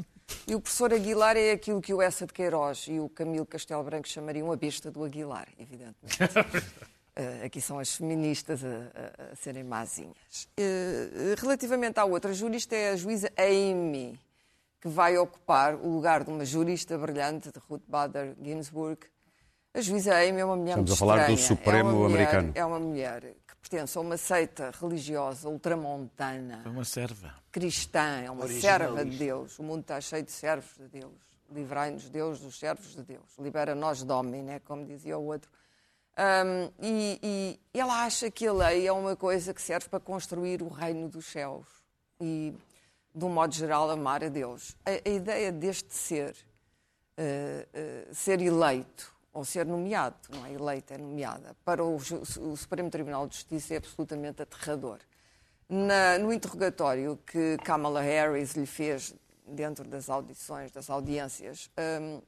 e 0.47 0.55
o 0.55 0.61
professor 0.61 0.93
Aguilar 0.93 1.38
é 1.38 1.51
aquilo 1.51 1.82
que 1.82 1.93
o 1.93 2.01
Essa 2.01 2.25
de 2.25 2.34
Queiroz 2.34 2.86
e 2.88 2.99
o 2.99 3.07
Camilo 3.09 3.45
Castelo 3.45 3.84
Branco 3.84 4.07
chamariam 4.07 4.51
a 4.51 4.55
besta 4.55 4.89
do 4.91 5.03
Aguilar, 5.03 5.47
evidentemente. 5.59 6.17
Eh, 7.13 7.43
aqui 7.45 7.59
são 7.59 7.77
as 7.77 7.93
feministas 7.93 8.63
a, 8.63 8.67
a- 8.69 9.34
a 9.34 9.36
serem 9.36 9.65
mazinhas. 9.65 10.47
Eh, 10.57 11.36
relativamente 11.38 11.99
à 11.99 12.05
outra 12.05 12.34
jurista, 12.34 12.73
é 12.73 12.91
a 12.91 12.95
juíza 12.95 13.29
Amy, 13.38 14.17
que 14.79 14.88
vai 14.88 15.17
ocupar 15.17 15.75
o 15.75 15.89
lugar 15.93 16.23
de 16.23 16.29
uma 16.29 16.45
jurista 16.45 16.97
brilhante, 16.97 17.51
de 17.51 17.59
Ruth 17.69 17.84
Bader 17.86 18.34
Ginsburg. 18.41 19.01
A 19.73 19.82
juíza 19.82 20.15
Amy 20.15 20.39
é 20.39 20.45
uma 20.45 20.55
mulher 20.55 20.69
Estamos 20.79 20.89
muito 20.91 20.93
a 20.93 20.97
falar 20.97 21.27
do 21.27 21.34
estranha. 21.34 21.47
Supremo 21.59 21.89
é 21.89 21.93
mulher- 21.93 22.05
americano. 22.15 22.51
É 22.55 22.65
uma 22.65 22.79
mulher 22.79 23.34
pertence 23.62 23.97
a 23.97 24.01
uma 24.01 24.18
seita 24.18 24.72
religiosa 24.80 25.47
ultramontana 25.47 26.62
É 26.66 26.70
uma 26.70 26.84
serva. 26.84 27.34
cristã, 27.51 28.22
é 28.26 28.32
uma 28.32 28.47
serva 28.47 29.05
de 29.05 29.18
Deus. 29.18 29.57
O 29.59 29.64
mundo 29.64 29.82
está 29.82 30.01
cheio 30.01 30.24
de 30.24 30.32
servos 30.32 30.76
de 30.78 30.88
Deus. 30.88 31.14
Livrai-nos, 31.51 32.09
Deus, 32.09 32.39
dos 32.39 32.57
servos 32.57 32.95
de 32.95 33.03
Deus. 33.03 33.38
Libera-nós 33.38 34.03
de 34.03 34.12
homem, 34.12 34.41
né? 34.41 34.59
como 34.59 34.86
dizia 34.86 35.18
o 35.18 35.26
outro. 35.26 35.49
Ahm, 36.18 36.70
e, 36.82 37.59
e 37.74 37.80
ela 37.80 38.03
acha 38.03 38.30
que 38.32 38.47
a 38.47 38.53
lei 38.53 38.88
é 38.88 38.91
uma 38.91 39.16
coisa 39.16 39.53
que 39.53 39.62
serve 39.62 39.88
para 39.89 39.99
construir 39.99 40.62
o 40.62 40.68
reino 40.68 41.07
dos 41.07 41.26
céus 41.26 41.66
e, 42.20 42.53
de 43.14 43.26
um 43.26 43.30
modo 43.30 43.53
geral, 43.53 43.89
amar 43.89 44.24
a 44.24 44.30
Deus. 44.30 44.76
A, 44.86 44.91
a 45.07 45.12
ideia 45.12 45.51
deste 45.51 45.93
ser, 45.93 46.36
eh, 47.18 47.68
eh, 47.74 48.07
ser 48.14 48.41
eleito, 48.41 49.11
ou 49.34 49.45
ser 49.45 49.65
nomeado, 49.65 50.15
não 50.29 50.45
é 50.45 50.53
eleito, 50.53 50.93
é 50.93 50.97
nomeada, 50.97 51.55
para 51.63 51.84
o, 51.84 51.95
o 51.95 52.57
Supremo 52.57 52.89
Tribunal 52.89 53.27
de 53.27 53.36
Justiça 53.36 53.73
é 53.73 53.77
absolutamente 53.77 54.41
aterrador. 54.41 54.99
Na- 55.69 56.17
no 56.17 56.34
interrogatório 56.34 57.17
que 57.25 57.57
Kamala 57.63 58.01
Harris 58.01 58.53
lhe 58.53 58.65
fez 58.65 59.15
dentro 59.47 59.86
das 59.86 60.09
audições, 60.09 60.71
das 60.71 60.89
audiências, 60.89 61.69
hum, 62.01 62.21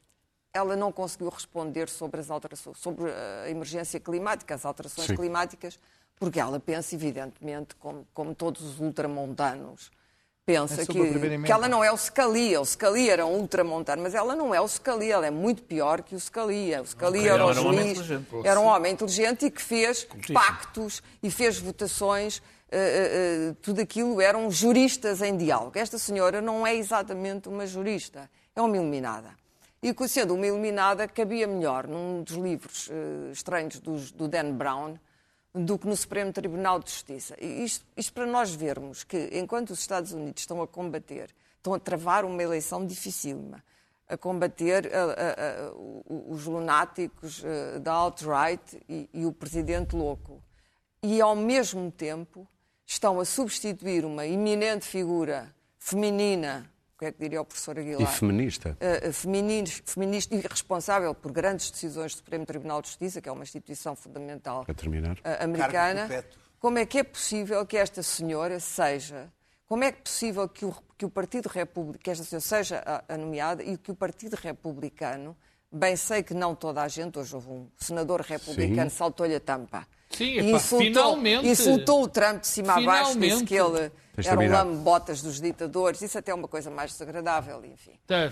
ela 0.54 0.76
não 0.76 0.92
conseguiu 0.92 1.30
responder 1.30 1.90
sobre 1.90 2.22
as 2.22 2.30
alterações, 2.30 2.78
sobre 2.78 3.12
a 3.12 3.50
emergência 3.50 4.00
climática, 4.00 4.56
as 4.56 4.66
alterações 4.66 5.08
Sim. 5.08 5.16
climáticas, 5.16 5.80
porque 6.16 6.40
ela 6.40 6.60
pensa, 6.60 6.96
evidentemente, 6.96 7.76
como, 7.76 8.08
como 8.14 8.34
todos 8.34 8.62
os 8.62 8.80
ultramontanos, 8.80 9.92
pensa 10.46 10.82
É 10.82 10.86
que, 10.86 10.94
que 11.44 11.52
ela 11.52 11.68
não 11.68 11.84
é 11.84 11.92
o 11.92 11.98
Scalia. 11.98 12.60
O 12.60 12.66
Scalia 12.66 13.14
era 13.14 13.26
um 13.26 13.36
ultramontano, 13.40 14.02
mas 14.04 14.14
ela 14.14 14.36
não 14.36 14.54
é 14.54 14.60
o 14.60 14.68
Scalia, 14.68 15.14
ela 15.16 15.26
é 15.28 15.32
muito 15.32 15.64
pior 15.64 16.02
que 16.02 16.16
o 16.16 16.20
Scalia. 16.20 16.82
O 16.82 16.86
Scalia 16.86 17.32
era, 17.34 17.44
ela 17.44 17.46
o 17.46 17.52
era 17.52 17.62
um 17.62 17.68
homem 17.68 17.80
juiz, 17.96 17.98
inteligente. 18.00 18.48
era 18.48 18.60
um 18.60 18.66
homem 18.66 18.94
inteligente 18.94 19.46
e 19.46 19.52
que 19.52 19.62
fez 19.62 20.08
pactos 20.34 21.02
e 21.22 21.32
fez 21.32 21.58
votações. 21.60 22.42
eh, 22.76 23.50
eh, 23.52 23.56
tudo 23.62 23.82
aquilo 23.82 24.20
eram 24.20 24.50
juristas 24.50 25.22
em 25.22 25.38
diálogo. 25.38 25.78
Esta 25.78 25.98
senhora 26.00 26.42
não 26.42 26.66
é 26.66 26.76
exatamente 26.76 27.48
uma 27.48 27.68
jurista, 27.68 28.28
é 28.56 28.62
uma 28.62 28.76
iluminada. 28.76 29.30
E 29.82 29.94
sendo 30.08 30.34
uma 30.34 30.48
iluminada, 30.48 31.08
cabia 31.08 31.46
melhor 31.46 31.86
num 31.88 32.24
dos 32.24 32.36
livros 32.36 32.90
eh, 32.92 33.32
estranhos 33.32 33.80
dos- 33.80 34.12
do 34.12 34.28
Dan 34.28 34.54
Brown 34.54 34.96
do 35.54 35.78
que 35.78 35.88
no 35.88 35.96
Supremo 35.96 36.34
Tribunal 36.34 36.80
de 36.80 36.90
Justiça. 36.90 37.36
Isto, 37.44 37.86
isto 37.96 38.12
para 38.14 38.26
nós 38.26 38.54
vermos 38.54 39.04
que, 39.04 39.30
enquanto 39.34 39.70
os 39.72 39.80
Estados 39.80 40.12
Unidos 40.12 40.42
estão 40.42 40.62
a 40.62 40.68
combater, 40.68 41.30
estão 41.58 41.74
a 41.74 41.80
travar 41.80 42.26
uma 42.26 42.42
eleição 42.42 42.86
dificílima, 42.86 43.64
a 44.08 44.18
combater 44.18 44.92
a- 44.94 45.04
a- 45.04 45.70
a- 45.70 45.74
os 46.28 46.46
lunáticos 46.46 47.44
eh, 47.46 47.80
da 47.80 47.94
alt-right 47.94 48.82
e, 48.90 49.10
e 49.14 49.26
o 49.26 49.32
presidente 49.32 49.96
louco, 49.96 50.42
e 51.02 51.22
ao 51.22 51.36
mesmo 51.36 51.92
tempo 51.92 52.48
estão 52.86 53.20
a 53.20 53.26
substituir 53.26 54.04
uma 54.06 54.26
iminente 54.26 54.86
figura 54.86 55.54
feminina, 55.80 56.70
o 57.04 57.06
que 57.06 57.10
é 57.10 57.12
que 57.12 57.20
diria 57.20 57.42
o 57.42 57.46
professor 57.46 57.78
Aguilar? 57.78 58.02
E 58.02 58.06
feminista. 58.18 58.78
feminis- 59.12 59.82
feminista 59.86 60.36
e 60.36 60.40
responsável 60.40 61.14
por 61.14 61.32
grandes 61.32 61.70
decisões 61.72 62.14
do 62.14 62.18
Supremo 62.18 62.46
Tribunal 62.46 62.82
de 62.82 62.88
Justiça, 62.90 63.22
que 63.22 63.30
é 63.30 63.32
uma 63.32 63.44
instituição 63.44 63.96
fundamental 63.96 64.64
Para 64.66 64.74
terminar. 64.74 65.18
eh, 65.24 65.44
americana, 65.44 66.24
como 66.60 66.78
é 66.78 66.86
que 66.86 66.98
é 67.00 67.04
possível 67.04 67.66
que 67.66 67.78
esta 67.78 68.02
senhora 68.02 68.60
seja, 68.60 69.32
como 69.68 69.84
é 69.84 69.92
que 69.92 70.00
é 70.00 70.02
possível 70.04 70.48
que 70.48 70.66
o, 70.66 70.76
que 70.98 71.06
o 71.06 71.10
Partido 71.10 71.48
Republicano, 71.48 72.00
que 72.00 72.10
esta 72.10 72.24
senhora 72.24 72.42
seja 72.42 72.84
a, 72.86 73.14
a 73.14 73.18
nomeada 73.18 73.64
e 73.64 73.78
que 73.78 73.92
o 73.92 73.96
Partido 73.96 74.36
Republicano, 74.36 75.36
bem 75.72 75.96
sei 75.96 76.24
que 76.24 76.34
não 76.34 76.56
toda 76.56 76.82
a 76.82 76.88
gente, 76.88 77.18
hoje 77.20 77.34
houve 77.36 77.50
um 77.50 77.68
senador 77.78 78.22
republicano, 78.22 78.90
saltou-lhe 78.90 79.36
a 79.36 79.40
tampa. 79.40 79.86
Sim, 80.10 80.26
E 80.26 80.38
epá, 80.40 80.58
insultou, 80.58 80.80
finalmente. 80.88 81.48
insultou 81.48 82.04
o 82.04 82.08
Trump 82.08 82.42
de 82.42 82.48
cima 82.48 82.74
a 82.74 82.82
baixo, 82.82 83.20
disse 83.20 83.44
Finalmente. 83.46 83.46
que 83.48 83.56
ele 83.56 83.92
Tens 84.16 84.28
era 84.28 84.36
um 84.36 84.40
terminar. 84.40 84.64
lambe-botas 84.64 85.24
dos 85.24 85.42
ditadores, 85.42 86.00
isso 86.04 86.16
até 86.20 86.32
é 86.32 86.36
uma 86.36 86.48
coisa 86.48 86.70
mais 86.70 86.92
desagradável, 86.92 87.64
enfim. 87.66 87.94
Tá. 88.06 88.32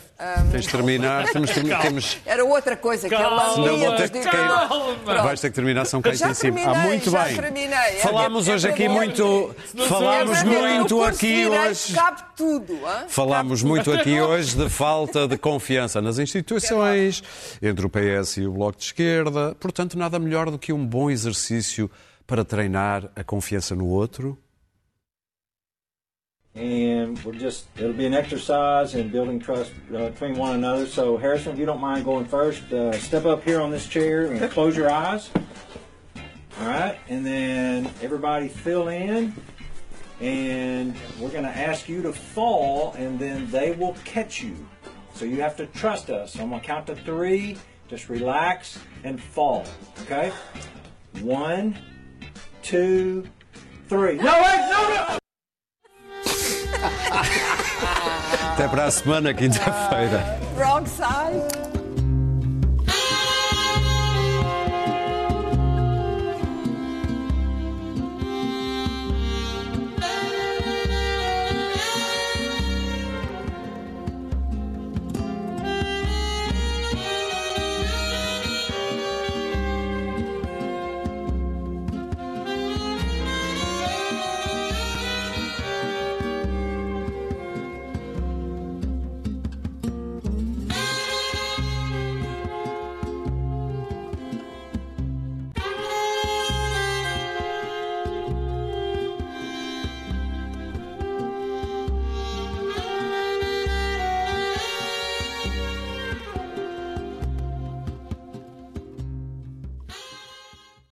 Tens 0.51 0.65
de 0.65 0.69
terminar. 0.71 1.27
Temos, 1.31 1.49
temos, 1.81 2.17
Era 2.23 2.45
outra 2.45 2.77
coisa 2.77 3.09
que 3.09 3.15
Calma, 3.15 3.47
lambia 3.57 3.87
vou 3.89 3.95
ter 3.95 4.09
dos 4.09 4.11
que 4.11 4.19
ditadores. 4.29 4.67
Calma. 4.69 5.23
Vais 5.23 5.39
ter 5.41 5.49
que 5.49 5.55
terminar, 5.55 5.85
são 5.85 5.99
Já 6.13 6.29
em 6.29 6.33
cima. 6.35 6.59
Ah, 6.65 6.75
muito 6.85 7.09
já 7.09 7.23
bem. 7.23 7.35
terminei. 7.35 7.73
É 7.77 7.91
Falámos 7.95 8.45
que- 8.45 8.51
é 8.51 8.53
hoje 8.53 8.67
para 8.67 8.75
aqui 8.75 8.87
muito. 8.89 9.55
Falámos 9.87 10.37
É 10.37 10.43
muito 10.43 11.03
aqui 11.03 11.47
hoje. 11.47 11.93
Cabe 11.95 12.21
tudo. 12.37 12.85
hã? 12.85 13.05
Falámos 13.07 13.63
muito 13.63 13.91
aqui 13.91 14.21
hoje 14.21 14.55
de 14.55 14.69
falta 14.69 15.27
de 15.27 15.35
confiança 15.37 15.99
nas 15.99 16.19
instituições, 16.19 17.23
entre 17.59 17.85
o 17.85 17.89
PS 17.89 18.37
e 18.37 18.45
o 18.45 18.51
Bloco 18.53 18.77
de 18.77 18.85
Esquerda. 18.85 19.55
Portanto, 19.59 19.97
nada 19.97 20.19
melhor 20.19 20.51
do 20.51 20.59
que 20.59 20.71
um 20.71 20.85
bom 20.85 21.09
exercício 21.09 21.89
para 22.27 22.45
treinar 22.45 23.09
a 23.15 23.23
confiança 23.23 23.75
no 23.75 23.87
outro. 23.87 24.37
And 26.55 27.17
we're 27.23 27.33
just 27.33 27.65
it'll 27.77 27.93
be 27.93 28.05
an 28.05 28.13
exercise 28.13 28.95
in 28.95 29.09
building 29.09 29.39
trust 29.39 29.71
uh, 29.95 30.09
between 30.09 30.35
one 30.35 30.55
another. 30.55 30.85
So 30.85 31.17
harrison 31.17 31.53
if 31.53 31.59
you 31.59 31.65
don't 31.65 31.79
mind 31.79 32.03
going 32.03 32.25
first 32.25 32.71
uh, 32.73 32.91
step 32.99 33.25
up 33.25 33.43
here 33.43 33.61
on 33.61 33.71
this 33.71 33.87
chair 33.87 34.25
and 34.25 34.51
close 34.51 34.75
your 34.75 34.89
eyes. 34.89 35.29
All 36.59 36.67
right 36.67 36.99
and 37.07 37.25
then 37.25 37.89
everybody 38.01 38.47
fill 38.49 38.89
in. 38.89 39.33
And 40.19 40.95
we're 41.19 41.31
going 41.31 41.45
to 41.45 41.57
ask 41.57 41.89
you 41.89 42.03
to 42.03 42.13
fall 42.13 42.93
and 42.93 43.17
then 43.17 43.49
they 43.49 43.71
will 43.71 43.95
catch 44.05 44.43
you. 44.43 44.55
So 45.15 45.25
you 45.25 45.41
have 45.41 45.57
to 45.57 45.65
trust 45.67 46.11
us. 46.11 46.33
So 46.33 46.43
i'm 46.43 46.49
going 46.49 46.61
to 46.61 46.67
count 46.67 46.87
to 46.87 46.95
three. 46.95 47.57
Just 47.87 48.07
relax 48.09 48.77
and 49.03 49.21
fall 49.21 49.65
okay? 50.03 50.31
One 51.21 51.77
two 52.61 53.27
three. 53.87 54.17
No 54.17 54.41
wait 54.41 54.67
no 54.69 55.07
no 55.09 55.20
Até 58.53 58.67
para 58.67 58.85
a 58.85 58.91
semana, 58.91 59.33
quinta-feira. 59.33 60.39
Wrong 60.57 60.85
side. 60.85 61.80